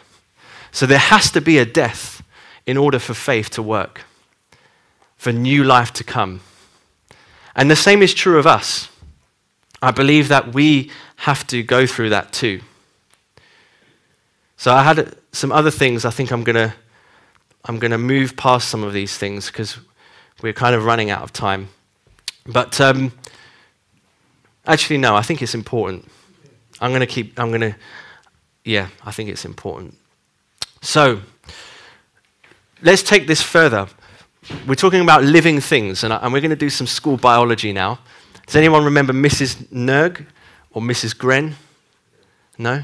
So 0.71 0.87
there 0.87 0.99
has 0.99 1.31
to 1.33 1.41
be 1.41 1.59
a 1.59 1.67
death 1.67 2.23
in 2.67 2.77
order 2.77 2.99
for 2.99 3.15
faith 3.15 3.51
to 3.51 3.63
work, 3.63 4.03
for 5.17 5.33
new 5.33 5.65
life 5.65 5.93
to 5.95 6.05
come. 6.05 6.41
And 7.55 7.71
the 7.71 7.77
same 7.77 8.03
is 8.03 8.15
true 8.15 8.39
of 8.39 8.47
us. 8.47 8.89
I 9.83 9.91
believe 9.91 10.29
that 10.29 10.55
we 10.55 10.91
have 11.17 11.47
to 11.49 11.63
go 11.63 11.87
through 11.87 12.11
that 12.11 12.33
too. 12.33 12.61
So 14.57 14.73
I 14.73 14.83
had 14.83 15.18
some 15.33 15.53
other 15.53 15.71
things 15.71 16.05
I 16.05 16.11
think 16.11 16.31
I'm 16.33 16.45
going 16.45 16.57
to 16.57 16.75
I'm 17.65 17.79
going 17.79 17.91
to 17.91 17.99
move 17.99 18.37
past 18.37 18.69
some 18.69 18.83
of 18.83 18.93
these 18.93 19.17
things 19.19 19.49
because 19.49 19.79
we're 20.43 20.53
kind 20.53 20.75
of 20.75 20.85
running 20.85 21.11
out 21.11 21.23
of 21.23 21.33
time. 21.33 21.69
But 22.47 22.81
um, 22.81 23.13
actually, 24.67 24.99
no, 24.99 25.15
I 25.15 25.23
think 25.23 25.43
it's 25.43 25.55
important. 25.55 26.09
I'm 26.81 26.91
going 26.91 27.01
to 27.01 27.07
keep, 27.07 27.39
I'm 27.39 27.49
going 27.49 27.61
to, 27.61 27.77
yeah, 28.65 28.89
I 29.05 29.11
think 29.11 29.29
it's 29.29 29.45
important. 29.45 29.97
So, 30.81 31.21
let's 32.83 33.03
take 33.03 33.27
this 33.27 33.43
further. 33.43 33.89
We're 34.67 34.77
talking 34.77 35.01
about 35.01 35.25
living 35.25 35.61
things, 35.61 36.05
and, 36.05 36.13
and 36.13 36.33
we're 36.33 36.41
going 36.41 36.51
to 36.51 36.57
do 36.57 36.71
some 36.71 36.87
school 36.87 37.17
biology 37.17 37.73
now. 37.73 37.99
Does 38.47 38.57
anyone 38.57 38.85
remember 38.85 39.13
Mrs. 39.13 39.57
Nerg 39.67 40.25
or 40.71 40.81
Mrs. 40.81 41.17
Gren? 41.19 41.57
No? 42.57 42.83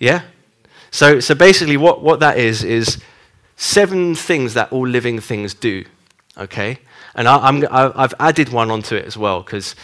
Yeah? 0.00 0.22
So, 0.90 1.20
so 1.20 1.34
basically, 1.34 1.76
what, 1.76 2.02
what 2.02 2.20
that 2.20 2.38
is, 2.38 2.64
is 2.64 2.98
seven 3.56 4.14
things 4.14 4.54
that 4.54 4.72
all 4.72 4.86
living 4.86 5.20
things 5.20 5.54
do. 5.54 5.84
Okay? 6.36 6.78
And 7.14 7.26
I, 7.26 7.48
am 7.48 7.64
I've 7.70 8.14
added 8.20 8.50
one 8.50 8.70
onto 8.70 8.94
it 8.94 9.04
as 9.04 9.16
well, 9.16 9.42
because 9.42 9.74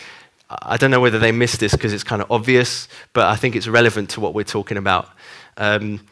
I 0.48 0.76
don't 0.76 0.90
know 0.90 1.00
whether 1.00 1.18
they 1.18 1.32
missed 1.32 1.60
this 1.60 1.72
because 1.72 1.92
it's 1.92 2.04
kind 2.04 2.22
of 2.22 2.30
obvious, 2.30 2.88
but 3.12 3.26
I 3.26 3.36
think 3.36 3.56
it's 3.56 3.66
relevant 3.66 4.10
to 4.10 4.20
what 4.20 4.34
we're 4.34 4.44
talking 4.44 4.76
about. 4.76 5.08
Um, 5.56 6.06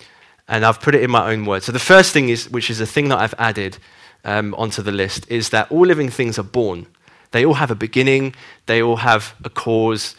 and 0.49 0.65
I've 0.65 0.81
put 0.81 0.95
it 0.95 1.03
in 1.03 1.11
my 1.11 1.31
own 1.33 1.45
words. 1.45 1.67
So 1.67 1.73
the 1.73 1.79
first 1.79 2.13
thing 2.13 2.29
is, 2.29 2.51
which 2.51 2.71
is 2.71 2.81
a 2.81 2.87
thing 2.87 3.09
that 3.09 3.19
I've 3.19 3.35
added 3.39 3.79
um, 4.25 4.55
onto 4.55 4.83
the 4.83 4.93
list, 4.93 5.31
is 5.31 5.51
that 5.51 5.71
all 5.71 5.87
living 5.87 6.09
things 6.09 6.39
are 6.39 6.45
born. 6.45 6.87
They 7.31 7.47
all 7.47 7.55
have 7.55 7.71
a 7.71 7.75
beginning, 7.75 8.35
they 8.67 8.83
all 8.83 8.97
have 8.97 9.35
a 9.45 9.51
cause, 9.51 10.17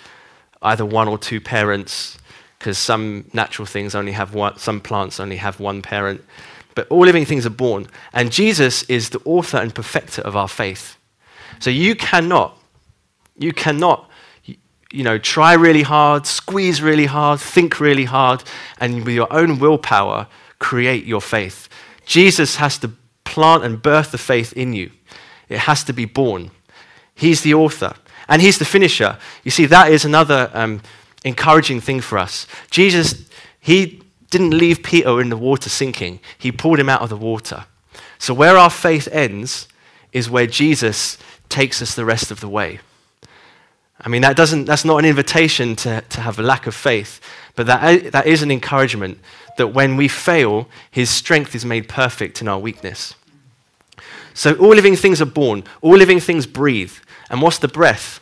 either 0.61 0.85
one 0.85 1.07
or 1.07 1.17
two 1.17 1.39
parents, 1.41 2.17
because 2.63 2.77
some 2.77 3.25
natural 3.33 3.65
things 3.65 3.93
only 3.93 4.13
have 4.13 4.33
one, 4.33 4.57
some 4.57 4.79
plants 4.79 5.19
only 5.19 5.35
have 5.35 5.59
one 5.59 5.81
parent. 5.81 6.23
But 6.75 6.87
all 6.87 7.01
living 7.01 7.25
things 7.25 7.45
are 7.45 7.49
born. 7.49 7.87
And 8.13 8.31
Jesus 8.31 8.83
is 8.83 9.09
the 9.09 9.19
author 9.25 9.57
and 9.57 9.75
perfecter 9.75 10.21
of 10.21 10.37
our 10.37 10.47
faith. 10.47 10.97
So 11.59 11.69
you 11.69 11.93
cannot, 11.93 12.57
you 13.37 13.51
cannot, 13.51 14.09
you 14.45 15.03
know, 15.03 15.17
try 15.17 15.51
really 15.55 15.81
hard, 15.81 16.25
squeeze 16.25 16.81
really 16.81 17.05
hard, 17.05 17.41
think 17.41 17.81
really 17.81 18.05
hard, 18.05 18.45
and 18.79 19.03
with 19.03 19.13
your 19.13 19.31
own 19.33 19.59
willpower, 19.59 20.27
create 20.59 21.03
your 21.03 21.21
faith. 21.21 21.67
Jesus 22.05 22.55
has 22.55 22.77
to 22.77 22.93
plant 23.25 23.65
and 23.65 23.81
birth 23.81 24.11
the 24.11 24.17
faith 24.17 24.53
in 24.53 24.71
you. 24.71 24.89
It 25.49 25.59
has 25.59 25.83
to 25.83 25.91
be 25.91 26.05
born. 26.05 26.51
He's 27.13 27.41
the 27.41 27.55
author. 27.55 27.95
And 28.29 28.41
he's 28.41 28.57
the 28.57 28.65
finisher. 28.65 29.17
You 29.43 29.51
see, 29.51 29.65
that 29.65 29.91
is 29.91 30.05
another 30.05 30.49
um, 30.53 30.81
encouraging 31.23 31.81
thing 31.81 32.01
for 32.01 32.17
us. 32.17 32.47
Jesus, 32.69 33.27
he 33.59 34.01
didn't 34.29 34.51
leave 34.51 34.83
Peter 34.83 35.21
in 35.21 35.29
the 35.29 35.37
water 35.37 35.69
sinking, 35.69 36.19
he 36.37 36.51
pulled 36.51 36.79
him 36.79 36.89
out 36.89 37.01
of 37.01 37.09
the 37.09 37.17
water. 37.17 37.65
So, 38.17 38.33
where 38.33 38.57
our 38.57 38.69
faith 38.69 39.07
ends 39.11 39.67
is 40.11 40.29
where 40.29 40.47
Jesus 40.47 41.17
takes 41.49 41.81
us 41.81 41.95
the 41.95 42.05
rest 42.05 42.31
of 42.31 42.39
the 42.39 42.49
way. 42.49 42.79
I 43.99 44.09
mean, 44.09 44.21
that 44.21 44.35
doesn't, 44.35 44.65
that's 44.65 44.85
not 44.85 44.97
an 44.97 45.05
invitation 45.05 45.75
to, 45.77 46.01
to 46.01 46.21
have 46.21 46.39
a 46.39 46.43
lack 46.43 46.67
of 46.67 46.75
faith, 46.75 47.21
but 47.55 47.67
that, 47.67 48.11
that 48.11 48.25
is 48.25 48.41
an 48.41 48.51
encouragement 48.51 49.19
that 49.57 49.67
when 49.67 49.95
we 49.95 50.07
fail, 50.07 50.67
his 50.89 51.09
strength 51.09 51.55
is 51.55 51.63
made 51.63 51.87
perfect 51.87 52.41
in 52.41 52.47
our 52.47 52.59
weakness. 52.59 53.15
So, 54.33 54.55
all 54.55 54.73
living 54.73 54.95
things 54.95 55.21
are 55.21 55.25
born, 55.25 55.63
all 55.81 55.95
living 55.95 56.19
things 56.19 56.47
breathe. 56.47 56.93
And 57.29 57.41
what's 57.41 57.59
the 57.59 57.67
breath? 57.67 58.19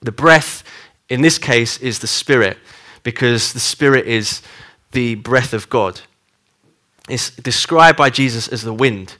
The 0.00 0.12
breath 0.12 0.62
in 1.08 1.22
this 1.22 1.38
case 1.38 1.78
is 1.78 1.98
the 1.98 2.06
Spirit, 2.06 2.58
because 3.02 3.52
the 3.52 3.60
Spirit 3.60 4.06
is 4.06 4.42
the 4.92 5.16
breath 5.16 5.52
of 5.52 5.68
God. 5.68 6.00
It's 7.08 7.30
described 7.30 7.98
by 7.98 8.10
Jesus 8.10 8.48
as 8.48 8.62
the 8.62 8.72
wind. 8.72 9.16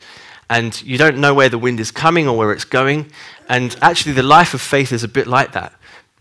And 0.49 0.81
you 0.83 0.99
don't 0.99 1.19
know 1.19 1.35
where 1.35 1.49
the 1.49 1.59
wind 1.59 1.81
is 1.81 1.91
coming 1.91 2.29
or 2.29 2.37
where 2.37 2.53
it's 2.53 2.65
going. 2.65 3.11
And 3.49 3.77
actually, 3.83 4.13
the 4.13 4.23
life 4.23 4.55
of 4.55 4.61
faith 4.61 4.93
is 4.93 5.03
a 5.03 5.09
bit 5.09 5.27
like 5.27 5.53
that. 5.53 5.75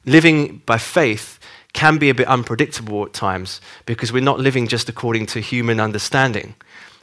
Living 0.06 0.62
by 0.66 0.78
faith 0.78 1.40
can 1.72 1.98
be 1.98 2.10
a 2.10 2.16
bit 2.16 2.28
unpredictable 2.28 3.06
at 3.06 3.14
times 3.14 3.60
because 3.86 4.14
we're 4.14 4.22
not 4.22 4.40
living 4.40 4.68
just 4.68 4.90
according 4.90 5.26
to 5.28 5.40
human 5.40 5.80
understanding. 5.80 6.56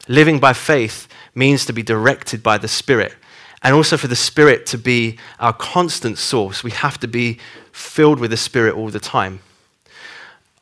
Living 0.08 0.38
by 0.38 0.52
faith 0.52 1.08
means 1.34 1.64
to 1.64 1.72
be 1.72 1.82
directed 1.82 2.42
by 2.42 2.58
the 2.58 2.68
Spirit 2.68 3.14
and 3.62 3.74
also 3.74 3.96
for 3.96 4.08
the 4.08 4.16
Spirit 4.16 4.66
to 4.66 4.78
be 4.78 5.18
our 5.38 5.52
constant 5.52 6.18
source. 6.18 6.64
We 6.64 6.70
have 6.70 6.98
to 7.00 7.08
be 7.08 7.38
filled 7.72 8.18
with 8.18 8.30
the 8.30 8.36
Spirit 8.36 8.74
all 8.74 8.88
the 8.88 9.00
time. 9.00 9.40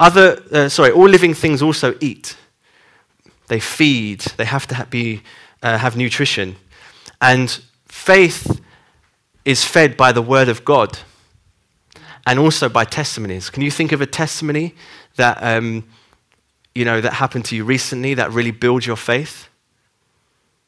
Other, 0.01 0.43
uh, 0.53 0.69
sorry, 0.69 0.93
all 0.93 1.09
living 1.09 1.35
things 1.35 1.63
also 1.63 1.97
eat. 2.01 2.37
They 3.47 3.61
feed. 3.61 4.21
They 4.37 4.45
have 4.45 4.67
to 4.69 4.87
be, 4.91 5.23
uh, 5.63 5.79
have 5.79 5.97
nutrition. 5.97 6.57
And 7.21 7.61
faith 7.87 8.61
is 9.45 9.65
fed 9.65 9.97
by 9.97 10.13
the 10.13 10.23
Word 10.23 10.49
of 10.49 10.65
God. 10.65 10.99
and 12.27 12.39
also 12.39 12.69
by 12.69 12.85
testimonies. 12.85 13.49
Can 13.49 13.63
you 13.63 13.71
think 13.71 13.91
of 13.91 14.03
a 14.03 14.07
testimony 14.07 14.75
that, 15.17 15.39
um, 15.41 15.85
you 16.75 16.85
know, 16.85 17.01
that 17.01 17.15
happened 17.15 17.47
to 17.47 17.57
you 17.57 17.65
recently 17.65 18.13
that 18.13 18.31
really 18.33 18.51
builds 18.51 18.87
your 18.87 18.97
faith? 18.97 19.49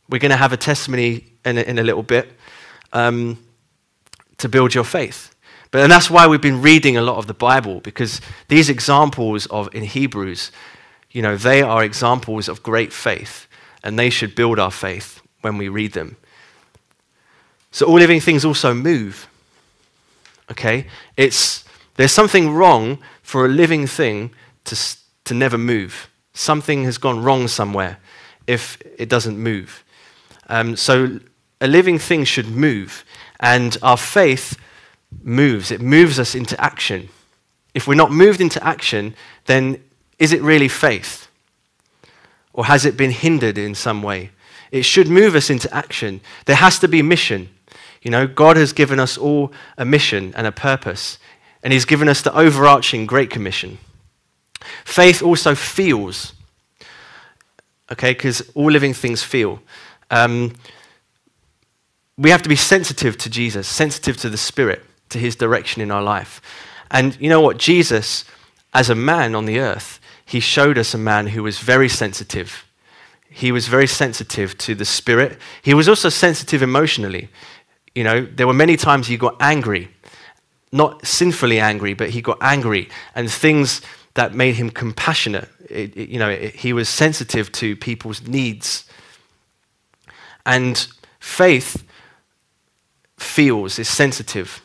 We're 0.09 0.21
going 0.21 0.31
to 0.31 0.38
have 0.38 0.55
a 0.55 0.57
testimony 0.57 1.30
in 1.44 1.59
a, 1.59 1.62
in 1.62 1.79
a 1.79 1.83
little 1.83 2.03
bit 2.03 2.33
um, 2.92 3.38
to 4.38 4.48
build 4.48 4.74
your 4.74 4.85
faith. 4.85 5.35
But 5.70 5.83
and 5.83 5.92
that's 5.92 6.11
why 6.11 6.26
we've 6.26 6.40
been 6.40 6.62
reading 6.62 6.96
a 6.96 7.03
lot 7.03 7.16
of 7.16 7.26
the 7.26 7.35
Bible 7.35 7.81
because 7.81 8.20
these 8.48 8.68
examples 8.68 9.46
of 9.46 9.72
in 9.74 9.85
Hebrews, 9.85 10.50
you 11.11 11.22
know, 11.22 11.37
they 11.37 11.62
are 11.62 11.85
examples 11.85 12.48
of 12.48 12.62
great 12.62 12.92
faith, 12.92 13.46
and 13.83 13.98
they 13.98 14.11
should 14.11 14.35
build 14.35 14.59
our 14.59 14.70
faith 14.70 15.22
when 15.40 15.59
we 15.59 15.68
read 15.68 15.92
them. 15.92 16.16
So 17.70 17.87
all 17.87 17.98
living 17.98 18.20
things 18.20 18.44
also 18.44 18.74
move. 18.74 19.29
Okay? 20.50 20.87
It's, 21.16 21.64
there's 21.94 22.12
something 22.12 22.53
wrong 22.53 22.98
for 23.22 23.46
a 23.46 23.48
living 23.48 23.87
thing 23.87 24.33
to, 24.64 24.96
to 25.24 25.35
never 25.35 25.57
move. 25.57 26.11
Something 26.35 26.85
has 26.85 26.98
gone 26.98 27.22
wrong 27.22 27.46
somewhere 27.48 27.98
if 28.46 28.81
it 28.98 29.09
doesn't 29.09 29.38
move. 29.38 29.85
Um, 30.48 30.74
so 30.74 31.20
a 31.61 31.66
living 31.66 31.99
thing 31.99 32.25
should 32.25 32.49
move, 32.49 33.05
and 33.38 33.77
our 33.83 33.96
faith 33.96 34.59
moves. 35.23 35.70
It 35.70 35.81
moves 35.81 36.18
us 36.18 36.35
into 36.35 36.61
action. 36.61 37.09
If 37.75 37.87
we're 37.87 37.94
not 37.94 38.11
moved 38.11 38.40
into 38.40 38.62
action, 38.64 39.14
then 39.46 39.83
is 40.18 40.33
it 40.33 40.42
really 40.42 40.68
faith? 40.68 41.29
Or 42.53 42.66
has 42.66 42.85
it 42.85 42.96
been 42.96 43.11
hindered 43.11 43.59
in 43.59 43.75
some 43.75 44.03
way? 44.03 44.31
It 44.70 44.83
should 44.85 45.09
move 45.09 45.35
us 45.35 45.51
into 45.51 45.73
action. 45.75 46.20
There 46.46 46.57
has 46.57 46.79
to 46.81 46.88
be 46.88 47.03
mission. 47.03 47.49
You 48.03 48.11
know, 48.11 48.27
God 48.27 48.57
has 48.57 48.73
given 48.73 48.99
us 48.99 49.18
all 49.18 49.53
a 49.77 49.85
mission 49.85 50.33
and 50.37 50.46
a 50.46 50.53
purpose, 50.53 51.18
and 51.62 51.73
He's 51.73 51.85
given 51.85 52.09
us 52.09 52.23
the 52.23 52.35
overarching 52.37 53.07
Great 53.07 53.31
Commission. 53.31 53.79
Faith 54.85 55.23
also 55.23 55.55
feels, 55.55 56.33
okay, 57.90 58.12
because 58.12 58.42
all 58.55 58.70
living 58.70 58.94
things 58.94 59.23
feel. 59.23 59.61
Um, 60.11 60.55
we 62.20 62.28
have 62.28 62.42
to 62.42 62.50
be 62.50 62.56
sensitive 62.56 63.16
to 63.16 63.30
Jesus, 63.30 63.66
sensitive 63.66 64.18
to 64.18 64.28
the 64.28 64.37
Spirit, 64.37 64.85
to 65.09 65.18
His 65.18 65.37
direction 65.37 65.80
in 65.80 65.90
our 65.90 66.02
life. 66.02 66.42
And 66.90 67.18
you 67.18 67.30
know 67.30 67.40
what? 67.40 67.56
Jesus, 67.56 68.26
as 68.74 68.90
a 68.90 68.94
man 68.94 69.35
on 69.35 69.46
the 69.46 69.59
earth, 69.59 69.98
He 70.26 70.38
showed 70.38 70.76
us 70.76 70.92
a 70.92 70.98
man 70.98 71.28
who 71.28 71.42
was 71.42 71.59
very 71.59 71.88
sensitive. 71.88 72.66
He 73.30 73.50
was 73.52 73.68
very 73.68 73.87
sensitive 73.87 74.59
to 74.59 74.74
the 74.74 74.85
Spirit. 74.85 75.38
He 75.62 75.72
was 75.72 75.88
also 75.88 76.11
sensitive 76.11 76.62
emotionally. 76.62 77.30
You 77.94 78.04
know, 78.04 78.26
there 78.26 78.46
were 78.46 78.52
many 78.52 78.76
times 78.76 79.06
he 79.06 79.16
got 79.16 79.37
angry, 79.40 79.88
not 80.72 81.06
sinfully 81.06 81.59
angry, 81.59 81.94
but 81.94 82.11
he 82.11 82.20
got 82.20 82.38
angry, 82.42 82.90
and 83.14 83.30
things 83.30 83.80
that 84.14 84.35
made 84.35 84.56
him 84.56 84.68
compassionate. 84.68 85.48
It, 85.70 85.96
it, 85.96 86.09
you 86.11 86.18
know, 86.18 86.28
it, 86.28 86.54
he 86.54 86.74
was 86.74 86.88
sensitive 86.88 87.50
to 87.52 87.76
people's 87.76 88.26
needs. 88.26 88.85
And 90.44 90.87
faith 91.18 91.85
feels, 93.31 93.79
is 93.79 93.88
sensitive. 93.88 94.61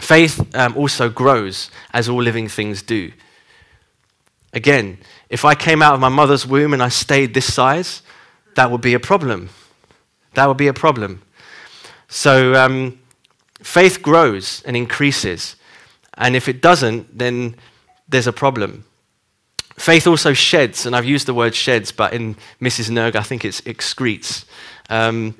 Faith 0.00 0.54
um, 0.54 0.76
also 0.76 1.08
grows, 1.08 1.70
as 1.92 2.08
all 2.08 2.22
living 2.22 2.48
things 2.48 2.82
do. 2.82 3.12
Again, 4.52 4.98
if 5.28 5.44
I 5.44 5.54
came 5.54 5.82
out 5.82 5.94
of 5.94 6.00
my 6.00 6.08
mother's 6.08 6.46
womb 6.46 6.72
and 6.72 6.82
I 6.82 6.88
stayed 6.88 7.34
this 7.34 7.52
size, 7.52 8.02
that 8.54 8.70
would 8.70 8.80
be 8.80 8.94
a 8.94 9.00
problem. 9.00 9.50
That 10.34 10.46
would 10.46 10.56
be 10.56 10.68
a 10.68 10.72
problem. 10.74 11.22
So 12.08 12.54
um, 12.54 12.98
faith 13.62 14.02
grows 14.02 14.62
and 14.64 14.76
increases. 14.76 15.56
And 16.14 16.34
if 16.34 16.48
it 16.48 16.60
doesn't, 16.62 17.16
then 17.16 17.56
there's 18.08 18.26
a 18.26 18.32
problem. 18.32 18.84
Faith 19.76 20.06
also 20.06 20.32
sheds, 20.32 20.86
and 20.86 20.96
I've 20.96 21.04
used 21.04 21.26
the 21.26 21.34
word 21.34 21.54
sheds, 21.54 21.92
but 21.92 22.12
in 22.12 22.34
Mrs. 22.60 22.90
Nerg, 22.90 23.14
I 23.14 23.22
think 23.22 23.44
it's 23.44 23.60
excretes. 23.60 24.44
Um, 24.90 25.36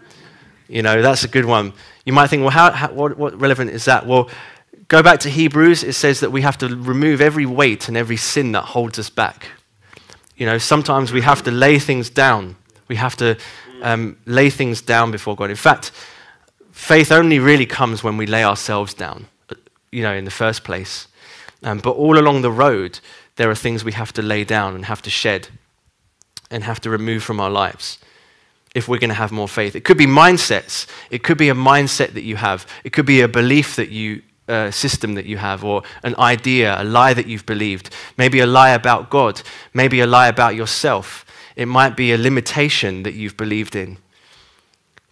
you 0.69 0.83
know, 0.83 1.03
that's 1.03 1.25
a 1.25 1.29
good 1.29 1.47
one. 1.47 1.73
You 2.09 2.15
might 2.15 2.29
think, 2.29 2.41
well, 2.41 2.49
how, 2.53 2.71
how, 2.71 2.91
what, 2.91 3.19
what 3.19 3.39
relevant 3.39 3.71
is 3.71 3.85
that? 3.85 4.07
Well, 4.07 4.31
go 4.89 5.03
back 5.03 5.21
to 5.21 5.29
Hebrews. 5.29 5.85
It 5.85 5.93
says 5.93 6.21
that 6.21 6.33
we 6.33 6.41
have 6.41 6.57
to 6.57 6.69
remove 6.75 7.21
every 7.21 7.45
weight 7.45 7.87
and 7.87 7.99
every 7.99 8.17
sin 8.17 8.53
that 8.53 8.63
holds 8.63 8.99
us 8.99 9.11
back. 9.11 9.49
You 10.35 10.47
know, 10.47 10.57
sometimes 10.57 11.13
we 11.13 11.21
have 11.21 11.43
to 11.43 11.51
lay 11.51 11.79
things 11.79 12.09
down. 12.09 12.57
We 12.89 12.97
have 12.97 13.15
to 13.17 13.37
um, 13.83 14.17
lay 14.25 14.49
things 14.49 14.81
down 14.81 15.11
before 15.11 15.37
God. 15.37 15.51
In 15.51 15.57
fact, 15.57 15.93
faith 16.73 17.13
only 17.13 17.41
really 17.41 17.67
comes 17.67 18.03
when 18.03 18.17
we 18.17 18.25
lay 18.25 18.43
ourselves 18.43 18.95
down, 18.95 19.27
you 19.93 20.03
know, 20.03 20.15
in 20.15 20.25
the 20.25 20.31
first 20.31 20.65
place. 20.65 21.09
Um, 21.63 21.77
but 21.77 21.91
all 21.91 22.19
along 22.19 22.41
the 22.41 22.51
road, 22.51 23.01
there 23.37 23.51
are 23.51 23.55
things 23.55 23.85
we 23.85 23.93
have 23.93 24.15
to 24.15 24.23
lay 24.23 24.45
down 24.45 24.75
and 24.75 24.87
have 24.87 25.03
to 25.03 25.11
shed 25.11 25.49
and 26.51 26.65
have 26.65 26.81
to 26.81 26.89
remove 26.89 27.23
from 27.23 27.39
our 27.39 27.51
lives 27.51 27.99
if 28.79 28.89
we're 28.89 28.99
going 28.99 29.11
to 29.11 29.15
have 29.15 29.33
more 29.33 29.49
faith. 29.49 29.77
It 29.77 29.85
could 29.85 29.99
be 29.99 30.07
mindsets. 30.07 30.87
It 31.11 31.23
could 31.23 31.37
be 31.37 31.51
a 31.51 31.55
mindset 31.55 32.15
that 32.15 32.23
you 32.23 32.37
have. 32.37 32.67
It 32.85 32.93
could 32.93 33.07
be 33.07 33.21
a 33.21 33.29
belief 33.29 33.77
that 33.77 33.91
you, 33.91 34.23
uh, 34.49 34.71
system 34.71 35.15
that 35.15 35.27
you 35.27 35.37
have, 35.37 35.65
or 35.65 35.83
an 36.03 36.15
idea, 36.17 36.81
a 36.81 36.85
lie 36.85 37.13
that 37.13 37.27
you've 37.27 37.45
believed. 37.45 37.91
Maybe 38.17 38.41
a 38.41 38.47
lie 38.47 38.71
about 38.71 39.11
God. 39.11 39.43
Maybe 39.75 40.01
a 40.01 40.07
lie 40.07 40.29
about 40.29 40.55
yourself. 40.55 41.27
It 41.57 41.67
might 41.67 41.97
be 41.97 42.13
a 42.13 42.19
limitation 42.19 43.03
that 43.03 43.15
you've 43.15 43.37
believed 43.37 43.77
in. 43.77 43.99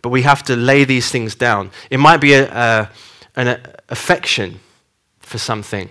But 0.01 0.11
we 0.11 0.23
have 0.23 0.43
to 0.45 0.57
lay 0.57 0.85
these 0.85 1.11
things 1.11 1.35
down. 1.35 1.73
It 1.91 1.99
might 1.99 2.19
be 2.21 2.33
a, 2.35 2.49
a, 2.49 2.91
an 3.35 3.49
a, 3.49 3.61
affection 3.89 4.61
for 5.19 5.39
something. 5.39 5.91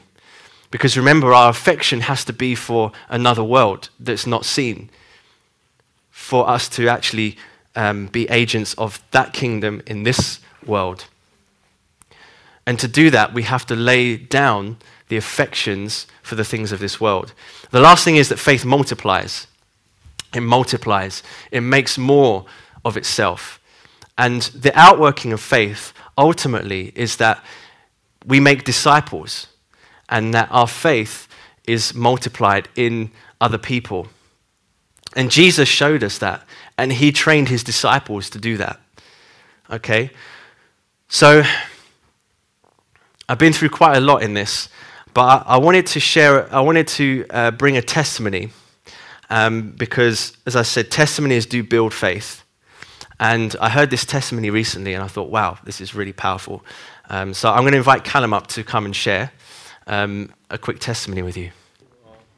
Because 0.71 0.97
remember, 0.97 1.33
our 1.33 1.49
affection 1.49 2.01
has 2.01 2.25
to 2.25 2.33
be 2.33 2.55
for 2.55 2.91
another 3.09 3.43
world 3.43 3.89
that's 3.99 4.25
not 4.25 4.45
seen. 4.45 4.89
For 6.09 6.49
us 6.49 6.69
to 6.69 6.87
actually 6.87 7.37
um, 7.75 8.07
be 8.07 8.29
agents 8.29 8.73
of 8.75 9.01
that 9.11 9.33
kingdom 9.33 9.81
in 9.85 10.03
this 10.03 10.39
world. 10.65 11.05
And 12.65 12.79
to 12.79 12.87
do 12.87 13.09
that, 13.11 13.33
we 13.33 13.43
have 13.43 13.65
to 13.67 13.75
lay 13.75 14.17
down 14.17 14.77
the 15.07 15.17
affections 15.17 16.07
for 16.23 16.35
the 16.35 16.43
things 16.43 16.71
of 16.71 16.79
this 16.79 16.99
world. 16.99 17.33
The 17.71 17.79
last 17.79 18.03
thing 18.03 18.15
is 18.15 18.29
that 18.29 18.39
faith 18.39 18.65
multiplies. 18.65 19.47
It 20.33 20.41
multiplies, 20.41 21.23
it 21.51 21.61
makes 21.61 21.97
more 21.97 22.45
of 22.83 22.97
itself. 22.97 23.59
And 24.17 24.41
the 24.41 24.77
outworking 24.77 25.31
of 25.31 25.39
faith 25.39 25.93
ultimately 26.17 26.91
is 26.95 27.17
that 27.17 27.43
we 28.25 28.39
make 28.39 28.63
disciples 28.63 29.47
and 30.09 30.33
that 30.33 30.49
our 30.51 30.67
faith 30.67 31.27
is 31.67 31.93
multiplied 31.93 32.69
in 32.75 33.11
other 33.39 33.57
people. 33.57 34.07
And 35.15 35.31
Jesus 35.31 35.69
showed 35.69 36.03
us 36.03 36.17
that, 36.19 36.45
and 36.77 36.91
he 36.93 37.11
trained 37.11 37.49
his 37.49 37.63
disciples 37.63 38.29
to 38.31 38.39
do 38.39 38.57
that. 38.57 38.79
Okay? 39.69 40.11
So, 41.07 41.43
I've 43.27 43.39
been 43.39 43.53
through 43.53 43.69
quite 43.69 43.97
a 43.97 43.99
lot 43.99 44.21
in 44.21 44.33
this, 44.33 44.69
but 45.13 45.45
I, 45.47 45.57
wanted 45.57 45.87
to 45.87 45.99
share, 45.99 46.53
I 46.53 46.59
wanted 46.59 46.87
to 46.89 47.25
uh, 47.29 47.51
bring 47.51 47.77
a 47.77 47.81
testimony 47.81 48.49
um, 49.29 49.71
because, 49.71 50.37
as 50.45 50.55
I 50.55 50.61
said, 50.61 50.91
testimonies 50.91 51.45
do 51.45 51.63
build 51.63 51.93
faith. 51.93 52.43
And 53.19 53.55
I 53.61 53.69
heard 53.69 53.89
this 53.89 54.05
testimony 54.05 54.49
recently 54.49 54.93
and 54.93 55.03
I 55.03 55.07
thought, 55.07 55.29
wow, 55.29 55.57
this 55.63 55.81
is 55.81 55.95
really 55.95 56.13
powerful. 56.13 56.63
Um, 57.09 57.33
so 57.33 57.49
I'm 57.49 57.61
going 57.61 57.71
to 57.71 57.77
invite 57.77 58.03
Callum 58.03 58.33
up 58.33 58.47
to 58.47 58.63
come 58.63 58.85
and 58.85 58.95
share 58.95 59.31
um, 59.87 60.31
a 60.49 60.57
quick 60.57 60.79
testimony 60.79 61.21
with 61.21 61.37
you. 61.37 61.51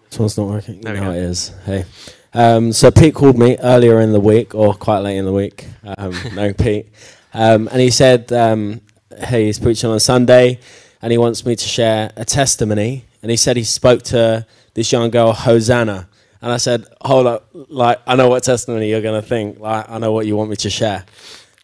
This 0.10 0.19
one's 0.19 0.38
not 0.38 0.47
working. 0.47 0.82
There 0.82 0.95
no, 0.95 1.12
it 1.12 1.17
is. 1.17 1.50
Hey. 1.65 1.86
Um, 2.34 2.72
so 2.72 2.92
Pete 2.92 3.16
called 3.16 3.38
me 3.38 3.58
earlier 3.58 4.00
in 4.00 4.12
the 4.12 4.20
week, 4.20 4.54
or 4.54 4.74
quite 4.74 5.00
late 5.00 5.18
in 5.18 5.26
the 5.26 5.34
week. 5.34 5.68
Um, 5.84 6.13
no, 6.36 6.54
Pete. 6.58 6.88
Um, 7.34 7.68
and 7.72 7.82
he 7.82 7.90
said, 7.90 8.32
um, 8.32 8.82
hey, 9.18 9.46
he's 9.46 9.60
preaching 9.60 9.89
on 9.89 9.99
Sunday 9.99 10.60
and 11.01 11.12
he 11.12 11.18
wants 11.18 11.45
me 11.45 11.56
to 11.56 11.68
share 11.68 12.12
a 12.16 12.26
testimony. 12.26 13.06
And 13.22 13.32
he 13.32 13.38
said 13.38 13.58
he 13.58 13.64
spoke 13.64 14.04
to 14.04 14.45
this 14.74 14.91
young 14.91 15.10
girl, 15.10 15.34
Hosanna. 15.34 16.08
And 16.41 16.51
I 16.51 16.58
said, 16.58 16.86
hold 17.01 17.28
up, 17.28 17.49
like, 17.54 17.99
I 18.06 18.16
know 18.16 18.30
what 18.30 18.43
testimony 18.43 18.89
you're 18.89 19.01
going 19.01 19.20
to 19.20 19.28
think. 19.28 19.60
Like, 19.60 19.89
I 19.89 19.97
know 19.97 20.12
what 20.12 20.26
you 20.26 20.36
want 20.36 20.49
me 20.49 20.56
to 20.58 20.70
share. 20.70 21.06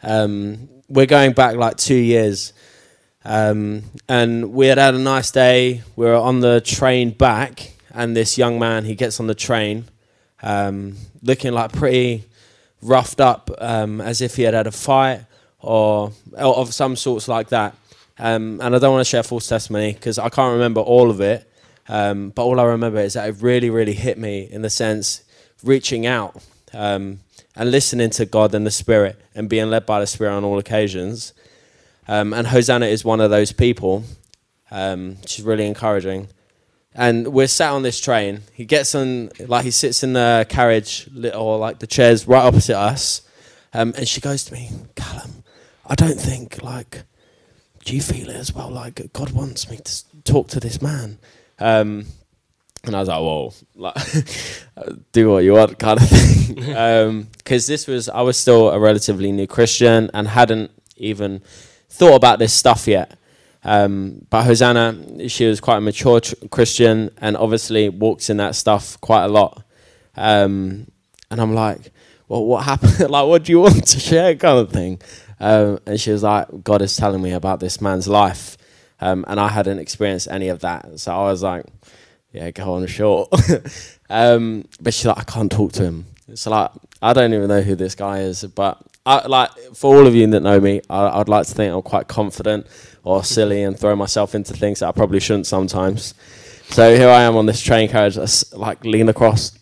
Um, 0.01 0.67
we're 0.89 1.05
going 1.05 1.33
back 1.33 1.55
like 1.55 1.77
two 1.77 1.95
years. 1.95 2.53
Um, 3.23 3.83
and 4.09 4.53
we 4.53 4.67
had 4.67 4.77
had 4.77 4.95
a 4.95 4.99
nice 4.99 5.31
day. 5.31 5.83
We 5.95 6.05
were 6.05 6.15
on 6.15 6.39
the 6.39 6.59
train 6.59 7.11
back, 7.11 7.73
and 7.91 8.15
this 8.17 8.37
young 8.37 8.59
man, 8.59 8.83
he 8.85 8.95
gets 8.95 9.19
on 9.19 9.27
the 9.27 9.35
train, 9.35 9.85
um, 10.43 10.95
looking 11.23 11.53
like 11.53 11.71
pretty 11.71 12.25
roughed 12.81 13.21
up, 13.21 13.49
um, 13.59 14.01
as 14.01 14.21
if 14.21 14.35
he 14.35 14.43
had 14.43 14.53
had 14.53 14.67
a 14.67 14.71
fight 14.71 15.21
or, 15.59 16.11
or 16.33 16.57
of 16.57 16.73
some 16.73 16.95
sorts 16.95 17.27
like 17.27 17.49
that. 17.49 17.75
Um, 18.19 18.59
and 18.61 18.75
I 18.75 18.79
don't 18.79 18.93
want 18.93 19.05
to 19.05 19.09
share 19.09 19.23
false 19.23 19.47
testimony 19.47 19.93
because 19.93 20.19
I 20.19 20.29
can't 20.29 20.53
remember 20.53 20.81
all 20.81 21.09
of 21.09 21.21
it. 21.21 21.49
Um, 21.87 22.29
but 22.29 22.43
all 22.43 22.59
I 22.59 22.65
remember 22.65 22.99
is 22.99 23.13
that 23.13 23.27
it 23.27 23.35
really, 23.41 23.69
really 23.69 23.93
hit 23.93 24.17
me 24.17 24.47
in 24.49 24.61
the 24.61 24.69
sense 24.69 25.23
reaching 25.63 26.05
out 26.05 26.41
um, 26.73 27.19
and 27.55 27.71
listening 27.71 28.09
to 28.11 28.25
God 28.25 28.53
and 28.53 28.65
the 28.65 28.71
Spirit 28.71 29.19
and 29.33 29.49
being 29.49 29.69
led 29.69 29.85
by 29.85 29.99
the 29.99 30.07
Spirit 30.07 30.33
on 30.33 30.43
all 30.43 30.59
occasions. 30.59 31.33
Um, 32.07 32.33
and 32.33 32.47
Hosanna 32.47 32.85
is 32.85 33.05
one 33.05 33.21
of 33.21 33.31
those 33.31 33.51
people. 33.53 34.03
She's 35.25 35.43
really 35.43 35.65
encouraging. 35.65 36.27
And 36.95 37.29
we're 37.29 37.47
sat 37.47 37.71
on 37.71 37.81
this 37.81 37.99
train. 37.99 38.41
He 38.53 38.65
gets 38.65 38.93
on, 38.93 39.29
like, 39.39 39.65
he 39.65 39.71
sits 39.71 40.03
in 40.03 40.13
the 40.13 40.45
carriage 40.47 41.09
or 41.33 41.57
like 41.57 41.79
the 41.79 41.87
chairs 41.87 42.27
right 42.27 42.43
opposite 42.43 42.77
us. 42.77 43.21
Um, 43.73 43.93
and 43.97 44.07
she 44.07 44.21
goes 44.21 44.43
to 44.45 44.53
me, 44.53 44.69
Callum, 44.95 45.43
I 45.85 45.95
don't 45.95 46.19
think, 46.19 46.61
like, 46.61 47.03
do 47.83 47.95
you 47.95 48.01
feel 48.01 48.29
it 48.29 48.35
as 48.35 48.53
well? 48.53 48.69
Like, 48.69 49.11
God 49.13 49.31
wants 49.31 49.69
me 49.69 49.77
to 49.77 50.21
talk 50.23 50.47
to 50.49 50.59
this 50.59 50.81
man. 50.81 51.17
Um, 51.59 52.05
and 52.85 52.95
I 52.95 52.99
was 52.99 53.07
like, 53.07 53.19
whoa, 53.19 53.53
like, 53.75 53.95
do 55.11 55.31
what 55.31 55.43
you 55.43 55.53
want, 55.53 55.79
kind 55.79 55.99
of 56.01 56.07
thing. 56.07 57.27
Because 57.37 57.67
this 57.67 57.87
was, 57.87 58.09
I 58.09 58.21
was 58.21 58.37
still 58.37 58.69
a 58.69 58.79
relatively 58.79 59.31
new 59.31 59.47
Christian 59.47 60.11
and 60.13 60.27
hadn't 60.27 60.71
even 60.97 61.41
thought 61.89 62.15
about 62.15 62.39
this 62.39 62.53
stuff 62.53 62.87
yet. 62.87 63.17
Um, 63.63 64.25
but 64.29 64.43
Hosanna, 64.43 65.29
she 65.29 65.45
was 65.45 65.59
quite 65.61 65.77
a 65.77 65.81
mature 65.81 66.19
tr- 66.19 66.35
Christian 66.51 67.11
and 67.19 67.37
obviously 67.37 67.89
walks 67.89 68.29
in 68.29 68.37
that 68.37 68.55
stuff 68.55 68.99
quite 69.01 69.25
a 69.25 69.29
lot. 69.29 69.63
Um, 70.15 70.87
and 71.31 71.41
I'm 71.41 71.53
like, 71.53 71.91
well, 72.27 72.45
what 72.45 72.65
happened? 72.65 72.99
like, 73.09 73.27
what 73.27 73.43
do 73.43 73.51
you 73.51 73.59
want 73.59 73.87
to 73.87 73.99
share, 73.99 74.35
kind 74.35 74.59
of 74.59 74.71
thing. 74.71 75.01
Um, 75.39 75.79
and 75.85 75.99
she 75.99 76.11
was 76.11 76.23
like, 76.23 76.47
God 76.63 76.81
is 76.81 76.95
telling 76.95 77.21
me 77.21 77.31
about 77.31 77.59
this 77.59 77.81
man's 77.81 78.07
life. 78.07 78.57
Um, 79.01 79.25
and 79.27 79.39
I 79.39 79.49
hadn't 79.49 79.79
experienced 79.79 80.27
any 80.29 80.47
of 80.49 80.61
that. 80.61 80.99
So 80.99 81.13
I 81.13 81.23
was 81.23 81.43
like, 81.43 81.65
yeah, 82.31 82.51
go 82.51 82.73
on 82.73 82.85
short. 82.87 83.29
um, 84.09 84.65
but 84.79 84.93
she's 84.93 85.05
like, 85.05 85.19
I 85.19 85.23
can't 85.23 85.51
talk 85.51 85.73
to 85.73 85.83
him. 85.83 86.05
So 86.35 86.51
like, 86.51 86.71
I 87.01 87.13
don't 87.13 87.33
even 87.33 87.47
know 87.47 87.61
who 87.61 87.75
this 87.75 87.95
guy 87.95 88.19
is, 88.19 88.43
but 88.43 88.81
I, 89.05 89.27
like 89.27 89.51
for 89.73 89.95
all 89.95 90.07
of 90.07 90.15
you 90.15 90.25
that 90.27 90.39
know 90.39 90.59
me, 90.59 90.81
I, 90.89 91.19
I'd 91.19 91.29
like 91.29 91.45
to 91.47 91.53
think 91.53 91.73
I'm 91.73 91.81
quite 91.81 92.07
confident 92.07 92.67
or 93.03 93.23
silly 93.23 93.63
and 93.63 93.77
throw 93.77 93.95
myself 93.95 94.33
into 94.33 94.53
things 94.53 94.79
that 94.79 94.87
I 94.87 94.91
probably 94.91 95.19
shouldn't 95.19 95.47
sometimes. 95.47 96.13
So 96.69 96.95
here 96.95 97.09
I 97.09 97.23
am 97.23 97.35
on 97.35 97.45
this 97.45 97.61
train 97.61 97.89
carriage, 97.89 98.17
I 98.17 98.25
like 98.57 98.83
lean 98.85 99.09
across, 99.09 99.57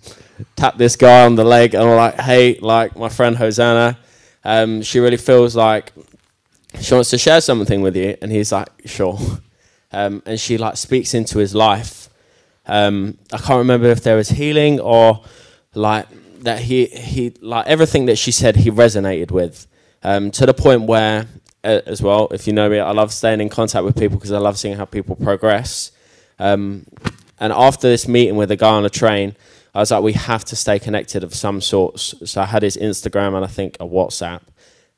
tap 0.55 0.77
this 0.77 0.95
guy 0.95 1.25
on 1.25 1.35
the 1.35 1.43
leg, 1.43 1.73
and 1.73 1.83
I'm 1.83 1.97
like, 1.97 2.19
hey, 2.19 2.59
like 2.59 2.95
my 2.95 3.09
friend 3.09 3.35
Hosanna, 3.35 3.97
um, 4.43 4.81
she 4.81 4.99
really 4.99 5.17
feels 5.17 5.55
like 5.55 5.91
she 6.79 6.93
wants 6.93 7.09
to 7.09 7.17
share 7.17 7.41
something 7.41 7.81
with 7.81 7.95
you, 7.95 8.15
and 8.21 8.31
he's 8.31 8.51
like, 8.51 8.69
sure. 8.85 9.19
Um, 9.91 10.21
and 10.25 10.39
she 10.39 10.57
like 10.57 10.77
speaks 10.77 11.13
into 11.13 11.39
his 11.39 11.53
life. 11.53 12.09
Um, 12.65 13.17
I 13.33 13.37
can't 13.39 13.57
remember 13.57 13.87
if 13.87 14.03
there 14.03 14.15
was 14.15 14.29
healing 14.29 14.79
or 14.79 15.23
like 15.73 16.07
that 16.41 16.59
he 16.59 16.85
he 16.87 17.33
like 17.41 17.67
everything 17.67 18.05
that 18.07 18.17
she 18.17 18.31
said 18.31 18.55
he 18.55 18.71
resonated 18.71 19.31
with 19.31 19.67
um, 20.03 20.31
to 20.31 20.45
the 20.45 20.53
point 20.53 20.83
where 20.83 21.27
uh, 21.63 21.81
as 21.85 22.01
well 22.01 22.27
if 22.31 22.47
you 22.47 22.53
know 22.53 22.69
me 22.69 22.79
I 22.79 22.91
love 22.91 23.13
staying 23.13 23.41
in 23.41 23.49
contact 23.49 23.85
with 23.85 23.97
people 23.97 24.17
because 24.17 24.31
I 24.31 24.39
love 24.39 24.57
seeing 24.57 24.75
how 24.75 24.85
people 24.85 25.15
progress. 25.15 25.91
Um, 26.39 26.87
and 27.39 27.53
after 27.53 27.87
this 27.87 28.07
meeting 28.07 28.35
with 28.35 28.49
the 28.49 28.55
guy 28.55 28.71
on 28.71 28.83
the 28.83 28.89
train 28.89 29.35
I 29.73 29.79
was 29.79 29.91
like 29.91 30.03
we 30.03 30.13
have 30.13 30.43
to 30.45 30.55
stay 30.55 30.79
connected 30.79 31.23
of 31.23 31.33
some 31.33 31.61
sorts. 31.61 32.15
So 32.25 32.41
I 32.41 32.45
had 32.45 32.63
his 32.63 32.77
Instagram 32.77 33.35
and 33.35 33.45
I 33.45 33.47
think 33.47 33.77
a 33.79 33.85
WhatsApp. 33.85 34.41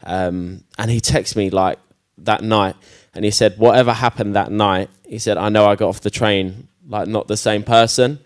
Um, 0.04 0.64
and 0.78 0.90
he 0.90 1.00
texted 1.00 1.36
me 1.36 1.50
like 1.50 1.80
that 2.20 2.42
night 2.42 2.76
and 3.14 3.26
he 3.26 3.32
said 3.32 3.58
whatever 3.58 3.94
happened 3.94 4.36
that 4.36 4.52
night 4.52 4.90
he 5.06 5.20
said 5.20 5.38
I 5.38 5.50
know 5.50 5.66
I 5.66 5.76
got 5.76 5.90
off 5.90 6.02
the 6.02 6.10
train 6.10 6.68
like 6.88 7.08
not 7.08 7.28
the 7.28 7.38
same 7.38 7.64
person. 7.64 8.20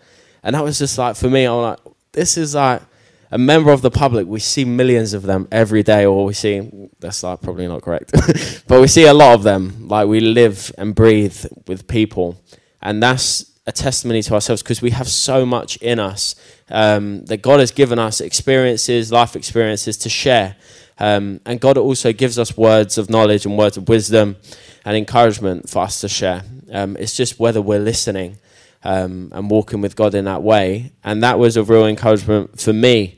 And 0.44 0.54
that 0.54 0.62
was 0.62 0.78
just 0.78 0.96
like 0.96 1.16
for 1.16 1.28
me 1.28 1.44
I'm 1.44 1.62
like 1.62 1.78
this 2.12 2.36
is 2.36 2.54
like 2.54 2.82
a 3.30 3.38
member 3.38 3.70
of 3.70 3.82
the 3.82 3.90
public 3.90 4.26
we 4.26 4.40
see 4.40 4.64
millions 4.64 5.12
of 5.12 5.22
them 5.22 5.46
every 5.52 5.82
day 5.82 6.04
or 6.06 6.24
we 6.24 6.32
see 6.32 6.88
that's 6.98 7.22
like 7.22 7.40
probably 7.42 7.66
not 7.66 7.82
correct 7.82 8.12
but 8.66 8.80
we 8.80 8.86
see 8.86 9.06
a 9.06 9.14
lot 9.14 9.34
of 9.34 9.42
them. 9.42 9.88
Like 9.88 10.08
we 10.08 10.20
live 10.20 10.72
and 10.78 10.94
breathe 10.94 11.44
with 11.66 11.86
people 11.88 12.40
and 12.80 13.02
that's 13.02 13.44
a 13.66 13.72
testimony 13.72 14.22
to 14.22 14.34
ourselves 14.34 14.62
because 14.62 14.80
we 14.80 14.90
have 14.90 15.08
so 15.08 15.44
much 15.44 15.76
in 15.78 15.98
us 15.98 16.34
um, 16.70 17.24
that 17.26 17.42
god 17.42 17.60
has 17.60 17.70
given 17.70 17.98
us 17.98 18.20
experiences 18.20 19.12
life 19.12 19.36
experiences 19.36 19.96
to 19.98 20.08
share. 20.08 20.56
Um, 20.98 21.40
and 21.44 21.60
god 21.60 21.76
also 21.76 22.12
gives 22.12 22.38
us 22.38 22.56
words 22.56 22.98
of 22.98 23.10
knowledge 23.10 23.44
and 23.44 23.58
words 23.58 23.76
of 23.76 23.88
wisdom 23.88 24.36
and 24.84 24.96
encouragement 24.96 25.68
for 25.68 25.82
us 25.82 26.00
to 26.00 26.08
share. 26.08 26.44
Um, 26.72 26.96
it's 26.96 27.14
just 27.14 27.38
whether 27.38 27.60
we're 27.60 27.78
listening 27.78 28.38
um, 28.84 29.30
and 29.34 29.50
walking 29.50 29.80
with 29.80 29.96
God 29.96 30.14
in 30.14 30.24
that 30.26 30.42
way. 30.42 30.92
And 31.04 31.22
that 31.22 31.38
was 31.38 31.56
a 31.56 31.62
real 31.62 31.86
encouragement 31.86 32.60
for 32.60 32.72
me 32.72 33.17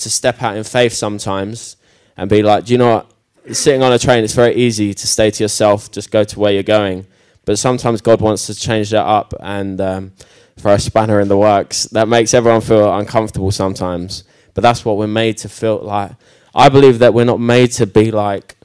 to 0.00 0.10
step 0.10 0.42
out 0.42 0.56
in 0.56 0.64
faith 0.64 0.92
sometimes 0.92 1.76
and 2.16 2.28
be 2.28 2.42
like, 2.42 2.64
do 2.64 2.72
you 2.72 2.78
know 2.78 2.94
what? 2.96 3.10
Sitting 3.54 3.82
on 3.82 3.92
a 3.92 3.98
train, 3.98 4.22
it's 4.22 4.34
very 4.34 4.54
easy 4.54 4.92
to 4.92 5.06
stay 5.06 5.30
to 5.30 5.44
yourself, 5.44 5.90
just 5.90 6.10
go 6.10 6.24
to 6.24 6.38
where 6.38 6.52
you're 6.52 6.62
going. 6.62 7.06
But 7.44 7.58
sometimes 7.58 8.00
God 8.00 8.20
wants 8.20 8.46
to 8.46 8.54
change 8.54 8.90
that 8.90 9.04
up 9.04 9.32
and 9.40 9.80
um, 9.80 10.12
throw 10.56 10.74
a 10.74 10.78
spanner 10.78 11.20
in 11.20 11.28
the 11.28 11.38
works. 11.38 11.84
That 11.84 12.06
makes 12.06 12.34
everyone 12.34 12.60
feel 12.60 12.94
uncomfortable 12.94 13.50
sometimes. 13.50 14.24
But 14.54 14.62
that's 14.62 14.84
what 14.84 14.98
we're 14.98 15.06
made 15.06 15.38
to 15.38 15.48
feel 15.48 15.78
like. 15.78 16.12
I 16.54 16.68
believe 16.68 16.98
that 16.98 17.14
we're 17.14 17.24
not 17.24 17.40
made 17.40 17.72
to 17.72 17.86
be 17.86 18.10
like 18.10 18.56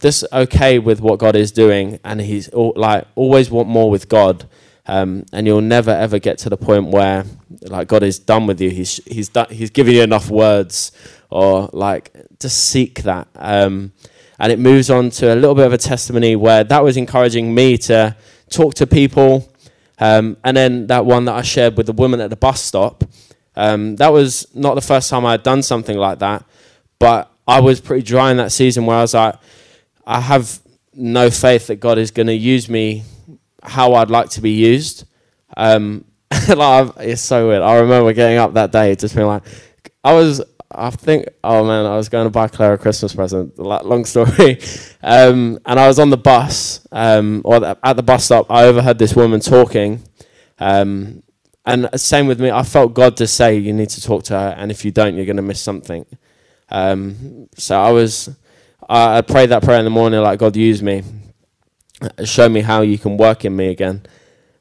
just 0.00 0.24
okay 0.32 0.78
with 0.78 1.00
what 1.00 1.18
God 1.18 1.36
is 1.36 1.52
doing, 1.52 2.00
and 2.04 2.20
He's 2.20 2.48
all, 2.48 2.72
like 2.76 3.06
always 3.14 3.50
want 3.50 3.68
more 3.68 3.90
with 3.90 4.08
God. 4.08 4.46
Um, 4.90 5.24
and 5.32 5.46
you'll 5.46 5.60
never 5.60 5.92
ever 5.92 6.18
get 6.18 6.38
to 6.38 6.50
the 6.50 6.56
point 6.56 6.88
where 6.88 7.24
like 7.62 7.86
God 7.86 8.02
is 8.02 8.18
done 8.18 8.48
with 8.48 8.60
you. 8.60 8.70
He's 8.70 8.96
he's 9.06 9.28
done, 9.28 9.46
he's 9.48 9.70
given 9.70 9.94
you 9.94 10.02
enough 10.02 10.28
words, 10.28 10.90
or 11.30 11.70
like 11.72 12.10
just 12.40 12.64
seek 12.64 13.04
that. 13.04 13.28
Um, 13.36 13.92
and 14.40 14.50
it 14.50 14.58
moves 14.58 14.90
on 14.90 15.10
to 15.10 15.32
a 15.32 15.36
little 15.36 15.54
bit 15.54 15.66
of 15.66 15.72
a 15.72 15.78
testimony 15.78 16.34
where 16.34 16.64
that 16.64 16.82
was 16.82 16.96
encouraging 16.96 17.54
me 17.54 17.78
to 17.78 18.16
talk 18.48 18.74
to 18.74 18.86
people. 18.86 19.52
Um, 20.00 20.38
and 20.42 20.56
then 20.56 20.88
that 20.88 21.06
one 21.06 21.24
that 21.26 21.36
I 21.36 21.42
shared 21.42 21.76
with 21.76 21.86
the 21.86 21.92
woman 21.92 22.20
at 22.20 22.30
the 22.30 22.36
bus 22.36 22.60
stop, 22.60 23.04
um, 23.54 23.94
that 23.96 24.08
was 24.08 24.48
not 24.56 24.74
the 24.74 24.80
first 24.80 25.08
time 25.08 25.24
I 25.24 25.32
had 25.32 25.44
done 25.44 25.62
something 25.62 25.98
like 25.98 26.18
that, 26.18 26.44
but 26.98 27.30
I 27.46 27.60
was 27.60 27.80
pretty 27.80 28.02
dry 28.02 28.32
in 28.32 28.38
that 28.38 28.50
season 28.50 28.86
where 28.86 28.96
I 28.96 29.02
was 29.02 29.14
like, 29.14 29.36
I 30.04 30.18
have 30.18 30.58
no 30.94 31.30
faith 31.30 31.68
that 31.68 31.76
God 31.76 31.96
is 31.98 32.10
going 32.10 32.26
to 32.26 32.34
use 32.34 32.68
me 32.68 33.04
how 33.62 33.94
I'd 33.94 34.10
like 34.10 34.30
to 34.30 34.40
be 34.40 34.50
used. 34.50 35.04
Um, 35.56 36.04
like 36.48 36.92
it's 36.98 37.22
so 37.22 37.48
weird. 37.48 37.62
I 37.62 37.78
remember 37.78 38.12
getting 38.12 38.38
up 38.38 38.54
that 38.54 38.72
day, 38.72 38.94
just 38.94 39.14
being 39.14 39.26
like, 39.26 39.42
I 40.04 40.12
was, 40.14 40.42
I 40.70 40.90
think, 40.90 41.26
oh 41.42 41.64
man, 41.64 41.86
I 41.86 41.96
was 41.96 42.08
going 42.08 42.26
to 42.26 42.30
buy 42.30 42.48
Claire 42.48 42.74
a 42.74 42.78
Christmas 42.78 43.14
present. 43.14 43.58
Long 43.58 44.04
story. 44.04 44.60
Um, 45.02 45.58
and 45.64 45.80
I 45.80 45.88
was 45.88 45.98
on 45.98 46.10
the 46.10 46.18
bus, 46.18 46.86
um, 46.92 47.40
or 47.42 47.64
at 47.64 47.96
the 47.96 48.02
bus 48.02 48.26
stop. 48.26 48.50
I 48.50 48.64
overheard 48.64 48.98
this 48.98 49.16
woman 49.16 49.40
talking. 49.40 50.02
Um, 50.58 51.22
and 51.64 51.88
same 51.98 52.26
with 52.26 52.38
me. 52.38 52.50
I 52.50 52.62
felt 52.64 52.92
God 52.92 53.16
to 53.16 53.26
say, 53.26 53.56
you 53.56 53.72
need 53.72 53.88
to 53.90 54.02
talk 54.02 54.24
to 54.24 54.34
her, 54.34 54.54
and 54.58 54.70
if 54.70 54.84
you 54.84 54.90
don't, 54.90 55.16
you're 55.16 55.24
going 55.24 55.36
to 55.36 55.42
miss 55.42 55.58
something. 55.60 56.04
Um, 56.68 57.48
so 57.56 57.80
I 57.80 57.90
was, 57.92 58.28
I, 58.88 59.18
I 59.18 59.20
prayed 59.22 59.50
that 59.50 59.62
prayer 59.62 59.78
in 59.78 59.84
the 59.84 59.90
morning, 59.90 60.20
like 60.20 60.38
God 60.38 60.54
use 60.54 60.82
me, 60.82 61.02
show 62.24 62.48
me 62.48 62.60
how 62.60 62.82
you 62.82 62.98
can 62.98 63.16
work 63.16 63.44
in 63.44 63.54
me 63.54 63.68
again. 63.68 64.02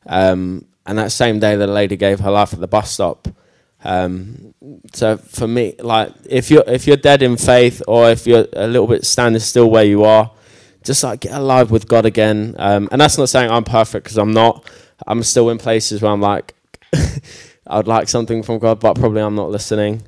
Um, 0.05 0.65
and 0.85 0.97
that 0.97 1.11
same 1.11 1.39
day, 1.39 1.55
the 1.55 1.67
lady 1.67 1.95
gave 1.95 2.19
her 2.19 2.31
life 2.31 2.53
at 2.53 2.59
the 2.59 2.67
bus 2.67 2.91
stop. 2.91 3.27
Um, 3.83 4.53
so 4.93 5.17
for 5.17 5.47
me, 5.47 5.75
like 5.79 6.11
if 6.25 6.51
you're 6.51 6.63
if 6.67 6.87
you're 6.87 6.97
dead 6.97 7.21
in 7.21 7.37
faith, 7.37 7.81
or 7.87 8.09
if 8.09 8.27
you're 8.27 8.47
a 8.53 8.67
little 8.67 8.87
bit 8.87 9.05
standing 9.05 9.39
still 9.39 9.69
where 9.69 9.85
you 9.85 10.03
are, 10.03 10.31
just 10.83 11.03
like 11.03 11.21
get 11.21 11.33
alive 11.33 11.71
with 11.71 11.87
God 11.87 12.05
again. 12.05 12.55
Um, 12.57 12.89
and 12.91 12.99
that's 12.99 13.17
not 13.17 13.29
saying 13.29 13.49
I'm 13.51 13.63
perfect 13.63 14.05
because 14.05 14.17
I'm 14.17 14.33
not. 14.33 14.67
I'm 15.07 15.23
still 15.23 15.49
in 15.49 15.57
places 15.57 16.01
where 16.01 16.11
I'm 16.11 16.21
like, 16.21 16.55
I'd 17.67 17.87
like 17.87 18.09
something 18.09 18.43
from 18.43 18.59
God, 18.59 18.79
but 18.79 18.95
probably 18.95 19.21
I'm 19.21 19.35
not 19.35 19.49
listening. 19.49 20.03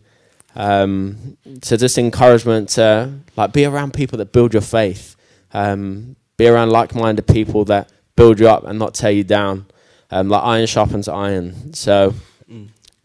Um, 0.55 1.37
so 1.61 1.77
just 1.77 1.97
encouragement 1.97 2.69
to 2.69 3.13
like 3.37 3.53
be 3.53 3.65
around 3.65 3.93
people 3.93 4.17
that 4.17 4.33
build 4.33 4.53
your 4.53 4.61
faith. 4.61 5.15
Um, 5.53 6.15
be 6.41 6.47
around 6.47 6.71
like-minded 6.71 7.27
people 7.27 7.65
that 7.65 7.91
build 8.15 8.39
you 8.39 8.47
up 8.47 8.63
and 8.63 8.79
not 8.79 8.95
tear 8.95 9.11
you 9.11 9.23
down. 9.23 9.67
Um, 10.09 10.27
like 10.27 10.43
iron 10.43 10.65
sharpens 10.65 11.07
iron. 11.07 11.73
So 11.73 12.13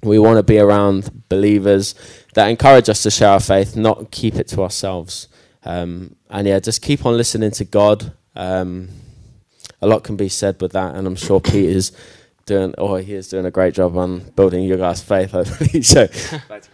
we 0.03 0.19
want 0.19 0.39
to 0.39 0.43
be 0.43 0.59
around 0.59 1.25
believers 1.29 1.95
that 2.35 2.49
encourage 2.49 2.89
us 2.89 3.03
to 3.03 3.11
share 3.11 3.31
our 3.31 3.41
faith, 3.41 3.77
not 3.77 4.11
keep 4.11 4.37
it 4.37 4.49
to 4.49 4.63
ourselves. 4.63 5.29
Um, 5.65 6.17
and 6.31 6.47
yeah, 6.47 6.61
just 6.61 6.81
keep 6.81 7.05
on 7.05 7.17
listening 7.17 7.51
to 7.53 7.65
God. 7.65 8.13
Um, 8.35 8.89
a 9.83 9.87
lot 9.87 10.05
can 10.05 10.17
be 10.17 10.29
said 10.29 10.61
with 10.61 10.73
that, 10.73 10.95
and 10.95 11.07
I'm 11.07 11.17
sure 11.17 11.41
Pete 11.41 11.71
is 11.71 11.93
doing, 12.47 12.75
or 12.79 13.01
he 13.01 13.15
is 13.15 13.29
doing 13.29 13.45
a 13.45 13.51
great 13.51 13.75
job 13.75 13.97
on 13.97 14.31
building 14.37 14.65
your 14.65 14.79
guys' 14.79 15.03
faith. 15.03 15.31
Hopefully, 15.33 15.83
so 15.83 16.07
back 16.49 16.63
to 16.63 16.71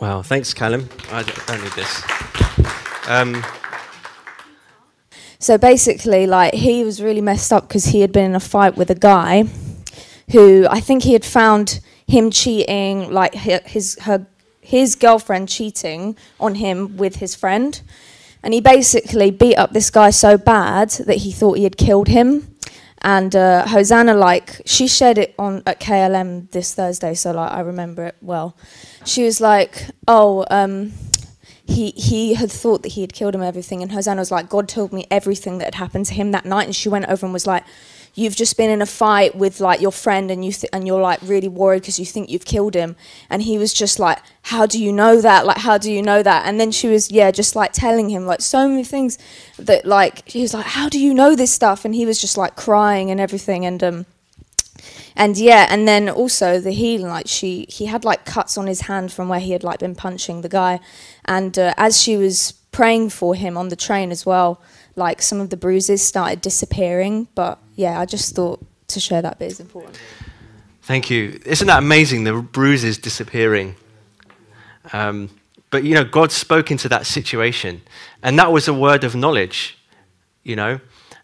Wow, 0.00 0.22
thanks, 0.22 0.52
Callum. 0.52 0.88
I 1.12 1.22
don't 1.22 1.62
need 1.62 1.72
this. 1.72 2.02
So 5.42 5.58
basically, 5.58 6.28
like 6.28 6.54
he 6.54 6.84
was 6.84 7.02
really 7.02 7.20
messed 7.20 7.52
up 7.52 7.66
because 7.66 7.86
he 7.86 8.00
had 8.02 8.12
been 8.12 8.26
in 8.26 8.34
a 8.36 8.40
fight 8.40 8.76
with 8.76 8.90
a 8.90 8.94
guy 8.94 9.46
who 10.30 10.68
I 10.70 10.78
think 10.78 11.02
he 11.02 11.14
had 11.14 11.24
found 11.24 11.80
him 12.06 12.30
cheating, 12.30 13.10
like 13.10 13.34
his 13.34 13.98
her 14.02 14.24
his 14.60 14.94
girlfriend 14.94 15.48
cheating 15.48 16.16
on 16.38 16.54
him 16.54 16.96
with 16.96 17.16
his 17.16 17.34
friend, 17.34 17.82
and 18.44 18.54
he 18.54 18.60
basically 18.60 19.32
beat 19.32 19.56
up 19.56 19.72
this 19.72 19.90
guy 19.90 20.10
so 20.10 20.38
bad 20.38 20.90
that 21.08 21.16
he 21.16 21.32
thought 21.32 21.54
he 21.54 21.64
had 21.64 21.76
killed 21.76 22.06
him. 22.06 22.54
And 22.98 23.34
uh, 23.34 23.66
Hosanna, 23.66 24.14
like 24.14 24.62
she 24.64 24.86
shared 24.86 25.18
it 25.18 25.34
on 25.40 25.64
at 25.66 25.80
KLM 25.80 26.52
this 26.52 26.72
Thursday, 26.72 27.14
so 27.14 27.32
like 27.32 27.50
I 27.50 27.62
remember 27.62 28.04
it 28.04 28.16
well. 28.20 28.56
She 29.04 29.24
was 29.24 29.40
like, 29.40 29.88
"Oh, 30.06 30.46
um, 30.52 30.92
he 31.72 31.90
he 31.96 32.34
had 32.34 32.50
thought 32.50 32.82
that 32.82 32.92
he 32.92 33.00
had 33.00 33.12
killed 33.12 33.34
him, 33.34 33.42
everything." 33.42 33.82
And 33.82 33.92
Hosanna 33.92 34.20
was 34.20 34.30
like, 34.30 34.48
"God 34.48 34.68
told 34.68 34.92
me 34.92 35.06
everything 35.10 35.58
that 35.58 35.66
had 35.66 35.74
happened 35.76 36.06
to 36.06 36.14
him 36.14 36.30
that 36.32 36.44
night." 36.44 36.66
And 36.66 36.76
she 36.76 36.88
went 36.88 37.06
over 37.08 37.26
and 37.26 37.32
was 37.32 37.46
like, 37.46 37.64
"You've 38.14 38.36
just 38.36 38.56
been 38.56 38.70
in 38.70 38.82
a 38.82 38.86
fight 38.86 39.34
with 39.34 39.60
like 39.60 39.80
your 39.80 39.92
friend, 39.92 40.30
and 40.30 40.44
you 40.44 40.52
th- 40.52 40.70
and 40.72 40.86
you're 40.86 41.00
like 41.00 41.20
really 41.22 41.48
worried 41.48 41.82
because 41.82 41.98
you 41.98 42.06
think 42.06 42.30
you've 42.30 42.44
killed 42.44 42.74
him." 42.74 42.96
And 43.30 43.42
he 43.42 43.58
was 43.58 43.72
just 43.72 43.98
like, 43.98 44.18
"How 44.42 44.66
do 44.66 44.82
you 44.82 44.92
know 44.92 45.20
that? 45.20 45.46
Like, 45.46 45.58
how 45.58 45.78
do 45.78 45.90
you 45.90 46.02
know 46.02 46.22
that?" 46.22 46.46
And 46.46 46.60
then 46.60 46.70
she 46.70 46.88
was 46.88 47.10
yeah, 47.10 47.30
just 47.30 47.56
like 47.56 47.72
telling 47.72 48.10
him 48.10 48.26
like 48.26 48.40
so 48.40 48.68
many 48.68 48.84
things 48.84 49.18
that 49.58 49.84
like 49.86 50.28
he 50.28 50.42
was 50.42 50.54
like, 50.54 50.66
"How 50.66 50.88
do 50.88 50.98
you 50.98 51.14
know 51.14 51.34
this 51.36 51.52
stuff?" 51.52 51.84
And 51.84 51.94
he 51.94 52.06
was 52.06 52.20
just 52.20 52.36
like 52.36 52.56
crying 52.56 53.10
and 53.10 53.20
everything, 53.20 53.66
and 53.66 53.82
um 53.82 54.06
and 55.16 55.36
yeah, 55.36 55.66
and 55.68 55.86
then 55.86 56.08
also 56.08 56.60
the 56.60 56.72
healing, 56.72 57.08
like 57.08 57.28
she, 57.28 57.66
he 57.68 57.86
had 57.86 58.04
like 58.04 58.24
cuts 58.24 58.56
on 58.56 58.66
his 58.66 58.82
hand 58.82 59.12
from 59.12 59.28
where 59.28 59.40
he 59.40 59.52
had 59.52 59.64
like 59.64 59.78
been 59.78 59.94
punching 59.94 60.40
the 60.40 60.48
guy, 60.48 60.80
and 61.24 61.58
uh, 61.58 61.74
as 61.76 62.00
she 62.00 62.16
was 62.16 62.52
praying 62.72 63.10
for 63.10 63.34
him 63.34 63.56
on 63.56 63.68
the 63.68 63.76
train 63.76 64.10
as 64.10 64.24
well, 64.24 64.60
like 64.96 65.22
some 65.22 65.40
of 65.40 65.50
the 65.50 65.56
bruises 65.56 66.02
started 66.02 66.40
disappearing. 66.40 67.28
But 67.34 67.58
yeah, 67.76 68.00
I 68.00 68.06
just 68.06 68.34
thought 68.34 68.64
to 68.88 69.00
share 69.00 69.22
that 69.22 69.38
bit 69.38 69.52
is 69.52 69.60
important. 69.60 69.98
Thank 70.82 71.10
you. 71.10 71.40
Isn't 71.46 71.68
that 71.68 71.78
amazing? 71.78 72.24
The 72.24 72.42
bruises 72.42 72.98
disappearing. 72.98 73.76
Um, 74.92 75.30
but 75.70 75.84
you 75.84 75.94
know, 75.94 76.04
God 76.04 76.32
spoke 76.32 76.70
into 76.70 76.88
that 76.88 77.06
situation, 77.06 77.82
and 78.22 78.38
that 78.38 78.52
was 78.52 78.68
a 78.68 78.74
word 78.74 79.04
of 79.04 79.14
knowledge. 79.14 79.78
You 80.42 80.56
know, 80.56 80.80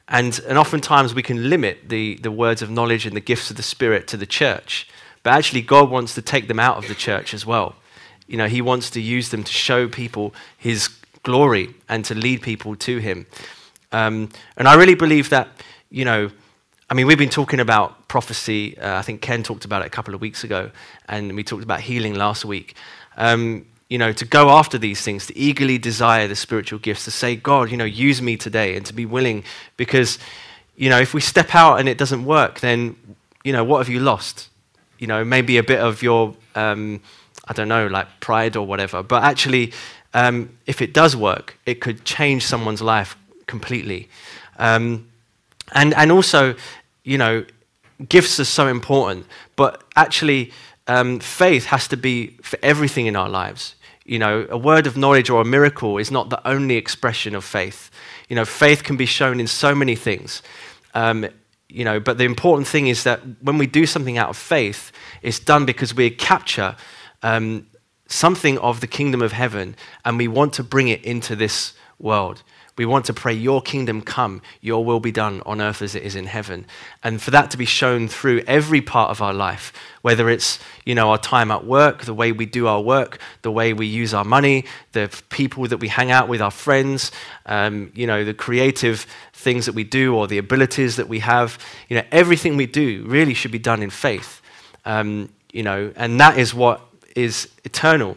and, 0.08 0.40
and 0.48 0.56
oftentimes 0.56 1.14
we 1.14 1.22
can 1.22 1.50
limit 1.50 1.88
the, 1.88 2.16
the 2.16 2.30
words 2.30 2.62
of 2.62 2.70
knowledge 2.70 3.06
and 3.06 3.14
the 3.14 3.20
gifts 3.20 3.50
of 3.50 3.56
the 3.56 3.62
Spirit 3.62 4.06
to 4.08 4.16
the 4.16 4.26
church. 4.26 4.88
But 5.22 5.34
actually, 5.34 5.62
God 5.62 5.90
wants 5.90 6.14
to 6.14 6.22
take 6.22 6.48
them 6.48 6.58
out 6.58 6.78
of 6.78 6.88
the 6.88 6.94
church 6.94 7.34
as 7.34 7.44
well. 7.44 7.76
You 8.26 8.36
know, 8.36 8.46
He 8.46 8.62
wants 8.62 8.90
to 8.90 9.00
use 9.00 9.28
them 9.30 9.44
to 9.44 9.52
show 9.52 9.88
people 9.88 10.34
His 10.56 10.88
glory 11.22 11.74
and 11.88 12.04
to 12.06 12.14
lead 12.14 12.40
people 12.42 12.76
to 12.76 12.98
Him. 12.98 13.26
Um, 13.92 14.30
and 14.56 14.66
I 14.68 14.74
really 14.74 14.94
believe 14.94 15.30
that, 15.30 15.48
you 15.90 16.04
know, 16.04 16.30
I 16.90 16.94
mean, 16.94 17.06
we've 17.06 17.18
been 17.18 17.28
talking 17.28 17.60
about 17.60 18.08
prophecy. 18.08 18.78
Uh, 18.78 18.98
I 18.98 19.02
think 19.02 19.20
Ken 19.20 19.42
talked 19.42 19.66
about 19.66 19.82
it 19.82 19.86
a 19.86 19.90
couple 19.90 20.14
of 20.14 20.22
weeks 20.22 20.42
ago, 20.42 20.70
and 21.06 21.34
we 21.36 21.44
talked 21.44 21.62
about 21.62 21.80
healing 21.80 22.14
last 22.14 22.46
week. 22.46 22.76
Um, 23.18 23.66
you 23.88 23.96
know, 23.96 24.12
to 24.12 24.24
go 24.24 24.50
after 24.50 24.76
these 24.76 25.00
things, 25.00 25.26
to 25.26 25.36
eagerly 25.36 25.78
desire 25.78 26.28
the 26.28 26.36
spiritual 26.36 26.78
gifts, 26.78 27.04
to 27.04 27.10
say, 27.10 27.36
God, 27.36 27.70
you 27.70 27.76
know, 27.76 27.84
use 27.84 28.20
me 28.20 28.36
today, 28.36 28.76
and 28.76 28.84
to 28.86 28.92
be 28.92 29.06
willing, 29.06 29.44
because, 29.76 30.18
you 30.76 30.90
know, 30.90 30.98
if 30.98 31.14
we 31.14 31.20
step 31.20 31.54
out 31.54 31.80
and 31.80 31.88
it 31.88 31.96
doesn't 31.96 32.24
work, 32.24 32.60
then, 32.60 32.96
you 33.44 33.52
know, 33.52 33.64
what 33.64 33.78
have 33.78 33.88
you 33.88 34.00
lost? 34.00 34.50
You 34.98 35.06
know, 35.06 35.24
maybe 35.24 35.56
a 35.56 35.62
bit 35.62 35.80
of 35.80 36.02
your, 36.02 36.34
um, 36.54 37.00
I 37.46 37.54
don't 37.54 37.68
know, 37.68 37.86
like 37.86 38.20
pride 38.20 38.56
or 38.56 38.66
whatever. 38.66 39.02
But 39.02 39.22
actually, 39.22 39.72
um, 40.12 40.50
if 40.66 40.82
it 40.82 40.92
does 40.92 41.16
work, 41.16 41.56
it 41.64 41.80
could 41.80 42.04
change 42.04 42.44
someone's 42.44 42.82
life 42.82 43.16
completely. 43.46 44.08
Um, 44.58 45.08
and, 45.72 45.94
and 45.94 46.12
also, 46.12 46.56
you 47.04 47.16
know, 47.16 47.44
gifts 48.08 48.38
are 48.38 48.44
so 48.44 48.66
important, 48.66 49.24
but 49.56 49.82
actually, 49.96 50.52
um, 50.88 51.20
faith 51.20 51.66
has 51.66 51.88
to 51.88 51.96
be 51.96 52.38
for 52.42 52.58
everything 52.62 53.06
in 53.06 53.16
our 53.16 53.28
lives. 53.28 53.74
You 54.08 54.18
know, 54.18 54.46
a 54.48 54.56
word 54.56 54.86
of 54.86 54.96
knowledge 54.96 55.28
or 55.28 55.42
a 55.42 55.44
miracle 55.44 55.98
is 55.98 56.10
not 56.10 56.30
the 56.30 56.48
only 56.48 56.76
expression 56.76 57.34
of 57.34 57.44
faith. 57.44 57.90
You 58.30 58.36
know, 58.36 58.46
faith 58.46 58.82
can 58.82 58.96
be 58.96 59.04
shown 59.04 59.38
in 59.38 59.46
so 59.46 59.74
many 59.74 59.94
things. 59.94 60.42
Um, 60.94 61.26
you 61.68 61.84
know, 61.84 62.00
but 62.00 62.16
the 62.16 62.24
important 62.24 62.66
thing 62.66 62.86
is 62.86 63.04
that 63.04 63.20
when 63.42 63.58
we 63.58 63.66
do 63.66 63.84
something 63.84 64.16
out 64.16 64.30
of 64.30 64.36
faith, 64.38 64.92
it's 65.20 65.38
done 65.38 65.66
because 65.66 65.94
we 65.94 66.08
capture 66.08 66.74
um, 67.22 67.66
something 68.06 68.56
of 68.58 68.80
the 68.80 68.86
kingdom 68.86 69.20
of 69.20 69.32
heaven 69.32 69.76
and 70.06 70.16
we 70.16 70.26
want 70.26 70.54
to 70.54 70.64
bring 70.64 70.88
it 70.88 71.04
into 71.04 71.36
this 71.36 71.74
world. 71.98 72.42
We 72.78 72.86
want 72.86 73.04
to 73.06 73.12
pray, 73.12 73.34
Your 73.34 73.60
kingdom 73.60 74.00
come, 74.00 74.40
Your 74.60 74.84
will 74.84 75.00
be 75.00 75.12
done 75.12 75.42
on 75.44 75.60
earth 75.60 75.82
as 75.82 75.94
it 75.94 76.04
is 76.04 76.14
in 76.14 76.26
heaven. 76.26 76.64
And 77.02 77.20
for 77.20 77.30
that 77.32 77.50
to 77.50 77.58
be 77.58 77.64
shown 77.64 78.08
through 78.08 78.44
every 78.46 78.80
part 78.80 79.10
of 79.10 79.20
our 79.20 79.34
life, 79.34 79.72
whether 80.02 80.30
it's 80.30 80.58
you 80.84 80.94
know, 80.94 81.10
our 81.10 81.18
time 81.18 81.50
at 81.50 81.66
work, 81.66 82.04
the 82.04 82.14
way 82.14 82.32
we 82.32 82.46
do 82.46 82.66
our 82.66 82.80
work, 82.80 83.18
the 83.42 83.50
way 83.50 83.74
we 83.74 83.86
use 83.86 84.14
our 84.14 84.24
money, 84.24 84.64
the 84.92 85.10
people 85.28 85.66
that 85.66 85.78
we 85.78 85.88
hang 85.88 86.10
out 86.10 86.28
with, 86.28 86.40
our 86.40 86.50
friends, 86.50 87.12
um, 87.44 87.92
you 87.94 88.06
know, 88.06 88.24
the 88.24 88.32
creative 88.32 89.06
things 89.34 89.66
that 89.66 89.74
we 89.74 89.84
do 89.84 90.14
or 90.14 90.26
the 90.26 90.38
abilities 90.38 90.96
that 90.96 91.08
we 91.08 91.18
have. 91.18 91.58
You 91.88 91.96
know, 91.96 92.04
everything 92.10 92.56
we 92.56 92.66
do 92.66 93.04
really 93.06 93.34
should 93.34 93.52
be 93.52 93.58
done 93.58 93.82
in 93.82 93.90
faith. 93.90 94.40
Um, 94.84 95.30
you 95.52 95.62
know, 95.62 95.92
and 95.96 96.20
that 96.20 96.38
is 96.38 96.54
what 96.54 96.80
is 97.16 97.48
eternal. 97.64 98.16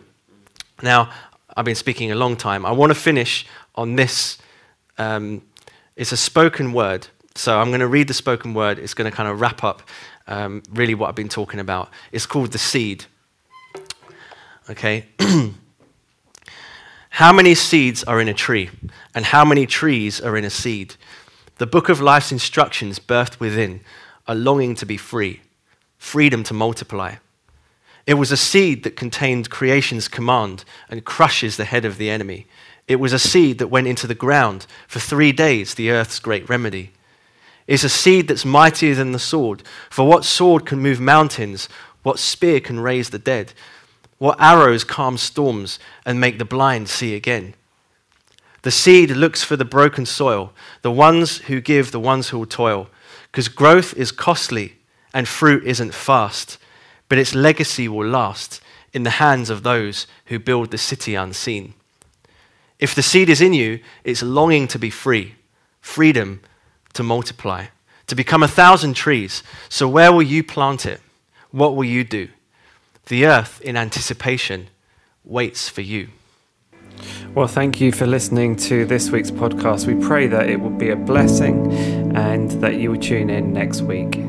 Now, 0.83 1.11
I've 1.57 1.65
been 1.65 1.75
speaking 1.75 2.11
a 2.11 2.15
long 2.15 2.35
time. 2.35 2.65
I 2.65 2.71
want 2.71 2.91
to 2.91 2.95
finish 2.95 3.45
on 3.75 3.95
this 3.95 4.37
um, 5.01 5.41
it's 5.95 6.11
a 6.11 6.17
spoken 6.17 6.73
word. 6.73 7.07
So 7.35 7.59
I'm 7.59 7.69
going 7.69 7.79
to 7.79 7.87
read 7.87 8.07
the 8.07 8.13
spoken 8.13 8.53
word. 8.53 8.77
It's 8.77 8.93
going 8.93 9.09
to 9.09 9.15
kind 9.15 9.29
of 9.29 9.41
wrap 9.41 9.63
up 9.63 9.81
um, 10.27 10.61
really 10.71 10.95
what 10.95 11.09
I've 11.09 11.15
been 11.15 11.29
talking 11.29 11.59
about. 11.59 11.89
It's 12.11 12.25
called 12.25 12.51
the 12.51 12.57
seed. 12.57 13.05
Okay? 14.69 15.05
how 17.09 17.33
many 17.33 17.55
seeds 17.55 18.03
are 18.03 18.21
in 18.21 18.27
a 18.27 18.33
tree? 18.33 18.69
And 19.15 19.25
how 19.25 19.43
many 19.43 19.65
trees 19.65 20.21
are 20.21 20.37
in 20.37 20.45
a 20.45 20.49
seed? 20.49 20.95
The 21.57 21.67
book 21.67 21.89
of 21.89 21.99
life's 21.99 22.31
instructions, 22.31 22.99
birthed 22.99 23.39
within, 23.39 23.81
a 24.27 24.35
longing 24.35 24.75
to 24.75 24.85
be 24.85 24.97
free, 24.97 25.41
freedom 25.97 26.43
to 26.43 26.53
multiply. 26.53 27.15
It 28.05 28.15
was 28.15 28.31
a 28.31 28.37
seed 28.37 28.83
that 28.83 28.95
contained 28.95 29.49
creation's 29.49 30.07
command 30.07 30.63
and 30.89 31.05
crushes 31.05 31.57
the 31.57 31.65
head 31.65 31.85
of 31.85 31.97
the 31.97 32.09
enemy. 32.09 32.47
It 32.87 32.97
was 32.97 33.13
a 33.13 33.19
seed 33.19 33.57
that 33.59 33.67
went 33.67 33.87
into 33.87 34.07
the 34.07 34.15
ground 34.15 34.65
for 34.87 34.99
three 34.99 35.31
days, 35.31 35.73
the 35.73 35.91
earth's 35.91 36.19
great 36.19 36.49
remedy. 36.49 36.91
It's 37.67 37.83
a 37.83 37.89
seed 37.89 38.27
that's 38.27 38.43
mightier 38.43 38.95
than 38.95 39.11
the 39.11 39.19
sword. 39.19 39.63
For 39.89 40.05
what 40.07 40.25
sword 40.25 40.65
can 40.65 40.79
move 40.79 40.99
mountains? 40.99 41.69
What 42.03 42.19
spear 42.19 42.59
can 42.59 42.79
raise 42.79 43.11
the 43.11 43.19
dead? 43.19 43.53
What 44.17 44.41
arrows 44.41 44.83
calm 44.83 45.17
storms 45.17 45.79
and 46.05 46.19
make 46.19 46.37
the 46.37 46.45
blind 46.45 46.89
see 46.89 47.15
again? 47.15 47.53
The 48.63 48.71
seed 48.71 49.11
looks 49.11 49.43
for 49.43 49.55
the 49.55 49.65
broken 49.65 50.05
soil, 50.05 50.53
the 50.81 50.91
ones 50.91 51.37
who 51.39 51.61
give, 51.61 51.91
the 51.91 51.99
ones 51.99 52.29
who 52.29 52.39
will 52.39 52.45
toil. 52.45 52.89
Because 53.31 53.47
growth 53.47 53.95
is 53.95 54.11
costly 54.11 54.75
and 55.13 55.27
fruit 55.27 55.65
isn't 55.65 55.93
fast, 55.93 56.57
but 57.09 57.17
its 57.17 57.33
legacy 57.33 57.87
will 57.87 58.07
last 58.07 58.61
in 58.93 59.03
the 59.03 59.11
hands 59.11 59.49
of 59.49 59.63
those 59.63 60.05
who 60.25 60.37
build 60.37 60.71
the 60.71 60.77
city 60.77 61.15
unseen. 61.15 61.73
If 62.81 62.95
the 62.95 63.03
seed 63.03 63.29
is 63.29 63.41
in 63.41 63.53
you, 63.53 63.79
it's 64.03 64.23
longing 64.23 64.67
to 64.69 64.79
be 64.79 64.89
free, 64.89 65.35
freedom 65.79 66.41
to 66.93 67.03
multiply, 67.03 67.67
to 68.07 68.15
become 68.15 68.41
a 68.41 68.47
thousand 68.47 68.95
trees. 68.95 69.43
So, 69.69 69.87
where 69.87 70.11
will 70.11 70.23
you 70.23 70.43
plant 70.43 70.87
it? 70.87 70.99
What 71.51 71.75
will 71.75 71.85
you 71.85 72.03
do? 72.03 72.29
The 73.05 73.27
earth, 73.27 73.61
in 73.61 73.77
anticipation, 73.77 74.69
waits 75.23 75.69
for 75.69 75.81
you. 75.81 76.09
Well, 77.35 77.47
thank 77.47 77.79
you 77.79 77.91
for 77.91 78.07
listening 78.07 78.55
to 78.57 78.85
this 78.85 79.11
week's 79.11 79.31
podcast. 79.31 79.85
We 79.85 79.95
pray 80.05 80.27
that 80.27 80.49
it 80.49 80.59
will 80.59 80.69
be 80.69 80.89
a 80.89 80.95
blessing 80.95 81.71
and 82.15 82.49
that 82.61 82.75
you 82.75 82.91
will 82.91 82.99
tune 82.99 83.29
in 83.29 83.53
next 83.53 83.81
week. 83.81 84.19